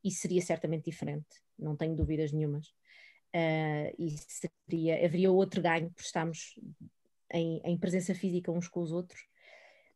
e 0.03 0.11
seria 0.11 0.41
certamente 0.41 0.83
diferente, 0.83 1.41
não 1.57 1.77
tenho 1.77 1.95
dúvidas 1.95 2.33
nenhumas. 2.33 2.67
Uh, 3.33 3.95
e 3.97 4.17
seria, 4.27 5.05
haveria 5.05 5.31
outro 5.31 5.61
ganho 5.61 5.89
por 5.89 6.01
estarmos 6.01 6.59
em, 7.31 7.61
em, 7.63 7.77
presença 7.77 8.13
física 8.13 8.51
uns 8.51 8.67
com 8.67 8.81
os 8.81 8.91
outros, 8.91 9.25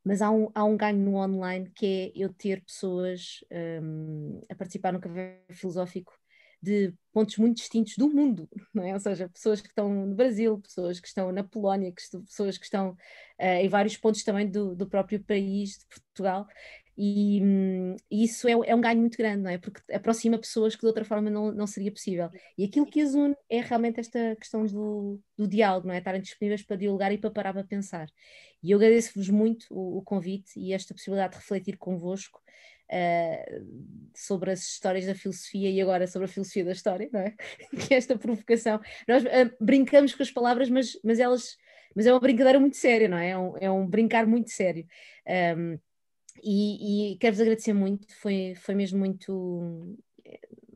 mas 0.01 0.21
há 0.21 0.32
um, 0.32 0.49
há 0.55 0.63
um 0.63 0.77
ganho 0.77 0.99
no 0.99 1.15
online 1.15 1.69
que 1.71 2.13
é 2.15 2.23
eu 2.23 2.34
ter 2.34 2.63
pessoas 2.63 3.43
um, 3.84 4.41
a 4.49 4.55
participar 4.55 4.93
no 4.93 5.01
café 5.01 5.41
filosófico 5.49 6.17
de 6.62 6.93
pontos 7.12 7.38
muito 7.38 7.57
distintos 7.57 7.95
do 7.97 8.09
mundo, 8.09 8.47
não 8.74 8.84
é? 8.84 8.93
Ou 8.93 8.99
seja, 8.99 9.30
pessoas 9.30 9.62
que 9.62 9.68
estão 9.68 9.89
no 9.89 10.16
Brasil, 10.16 10.59
pessoas 10.59 10.99
que 10.99 11.07
estão 11.07 11.32
na 11.32 11.43
Polónia, 11.43 11.91
que 11.91 12.01
pessoas 12.20 12.57
que 12.57 12.66
estão 12.66 12.91
uh, 12.91 13.43
em 13.62 13.68
vários 13.68 13.97
pontos 13.97 14.24
também 14.24 14.49
do, 14.49 14.76
do 14.76 14.88
próprio 14.88 15.24
país, 15.24 15.80
de 15.80 15.86
Portugal, 15.88 16.47
e, 16.97 17.41
hum, 17.41 17.95
isso 18.12 18.47
é, 18.47 18.51
é, 18.51 18.76
um 18.76 18.82
ganho 18.82 18.99
muito 18.99 19.18
grande, 19.18 19.41
não 19.41 19.49
é? 19.49 19.57
Porque 19.57 19.82
aproxima 19.91 20.38
pessoas 20.38 20.76
que 20.76 20.82
de 20.82 20.88
outra 20.88 21.05
forma 21.05 21.30
não, 21.30 21.51
não 21.51 21.66
seria 21.66 21.91
possível. 21.91 22.30
E 22.57 22.66
aquilo 22.66 22.86
que 22.86 23.01
as 23.01 23.14
une 23.16 23.36
é 23.49 23.62
realmente 23.62 23.99
esta 23.99 24.36
questão 24.36 24.66
do, 24.66 25.20
do 25.38 25.47
diálogo, 25.47 25.88
não 25.88 25.95
é? 25.95 25.97
Estarem 25.97 26.22
disponíveis 26.22 26.62
para 26.64 26.76
dialogar 26.76 27.12
e 27.12 27.18
para 27.18 27.32
parar 27.32 27.53
para 27.53 27.64
pensar. 27.64 28.07
E 28.62 28.72
eu 28.72 28.78
agradeço-vos 28.78 29.30
muito 29.30 29.66
o, 29.72 29.97
o, 29.97 30.01
convite 30.03 30.59
e 30.59 30.74
esta 30.74 30.93
possibilidade 30.93 31.34
de 31.34 31.39
refletir 31.39 31.78
convosco 31.78 32.39
uh, 32.91 34.11
sobre 34.15 34.51
as 34.51 34.61
histórias 34.63 35.05
da 35.05 35.15
filosofia 35.15 35.69
e 35.69 35.81
agora 35.81 36.05
sobre 36.07 36.25
a 36.25 36.27
filosofia 36.27 36.65
da 36.65 36.71
história, 36.71 37.09
não 37.11 37.21
é? 37.21 37.31
que 37.87 37.93
é 37.93 37.97
esta 37.97 38.17
provocação. 38.17 38.79
Nós 39.07 39.23
uh, 39.23 39.55
brincamos 39.59 40.13
com 40.13 40.23
as 40.23 40.31
palavras, 40.31 40.69
mas, 40.69 40.99
mas 41.03 41.19
elas. 41.19 41.57
Mas 41.93 42.05
é 42.05 42.13
uma 42.13 42.21
brincadeira 42.21 42.57
muito 42.57 42.77
séria, 42.77 43.09
não 43.09 43.17
é? 43.17 43.31
É 43.31 43.37
um, 43.37 43.57
é 43.57 43.71
um 43.71 43.85
brincar 43.85 44.25
muito 44.25 44.49
sério. 44.49 44.87
Um, 45.57 45.77
e, 46.41 47.13
e 47.13 47.17
quero-vos 47.17 47.41
agradecer 47.41 47.73
muito, 47.73 48.07
foi, 48.15 48.55
foi 48.55 48.73
mesmo 48.73 48.97
muito, 48.97 49.97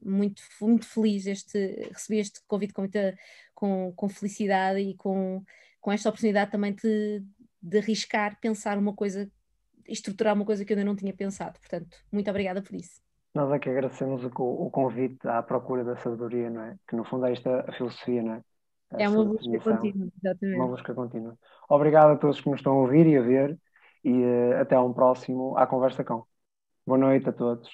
muito, 0.01 0.43
muito 0.61 0.86
feliz 0.86 1.26
este, 1.26 1.57
receber 1.91 2.20
este 2.20 2.41
convite 2.47 2.74
com, 2.74 2.82
muita, 2.82 3.18
com, 3.53 3.93
com 3.95 4.09
felicidade 4.09 4.80
e 4.80 4.93
com, 4.95 5.43
com 5.82 5.91
esta 5.91 6.09
oportunidade 6.09 6.51
também 6.51 6.74
de, 6.74 7.24
de 7.61 7.78
arriscar, 7.78 8.39
pensar 8.39 8.78
uma 8.78 8.93
coisa, 8.93 9.32
estruturar 9.88 10.34
uma 10.34 10.46
coisa 10.46 10.64
que 10.64 10.74
eu 10.74 10.78
ainda 10.78 10.90
não 10.90 10.96
tinha 10.96 11.14
pensado. 11.14 11.60
Portanto, 11.60 11.98
muito 12.12 12.30
obrigada 12.30 12.62
por 12.62 12.76
isso. 12.76 13.02
Nós 13.34 13.52
é 13.52 13.60
que 13.60 13.70
agradecemos 13.70 14.24
o, 14.24 14.30
o 14.30 14.70
convite 14.72 15.28
à 15.28 15.44
procura 15.44 15.84
da 15.84 15.98
sabedoria, 15.98 16.50
não 16.50 16.62
é? 16.62 16.78
Que 16.88 16.96
no 16.96 17.04
fundo 17.04 17.26
é 17.26 17.34
esta 17.34 17.66
a 17.68 17.72
filosofia, 17.74 18.24
não 18.24 18.34
é? 18.36 18.44
A 18.92 19.04
é 19.04 19.10
uma 19.10 19.26
busca 19.26 19.60
contínua, 19.60 20.08
exatamente. 20.18 20.58
Uma 20.58 20.68
busca 20.68 20.94
contínua. 20.94 21.38
Obrigado 21.70 22.12
a 22.12 22.18
todos 22.18 22.40
que 22.40 22.50
nos 22.50 22.60
estão 22.60 22.74
a 22.74 22.82
ouvir 22.82 23.08
e 23.08 23.18
a 23.18 23.22
ver 23.22 23.60
e 24.04 24.12
uh, 24.12 24.62
até 24.62 24.80
um 24.80 24.94
próximo 24.94 25.58
à 25.58 25.66
Conversa 25.66 26.04
Com. 26.04 26.24
Boa 26.86 26.98
noite 26.98 27.28
a 27.28 27.34
todos. 27.34 27.70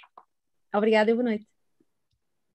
Obrigada 0.73 1.11
e 1.11 1.13
boa 1.13 1.25
noite. 1.25 1.50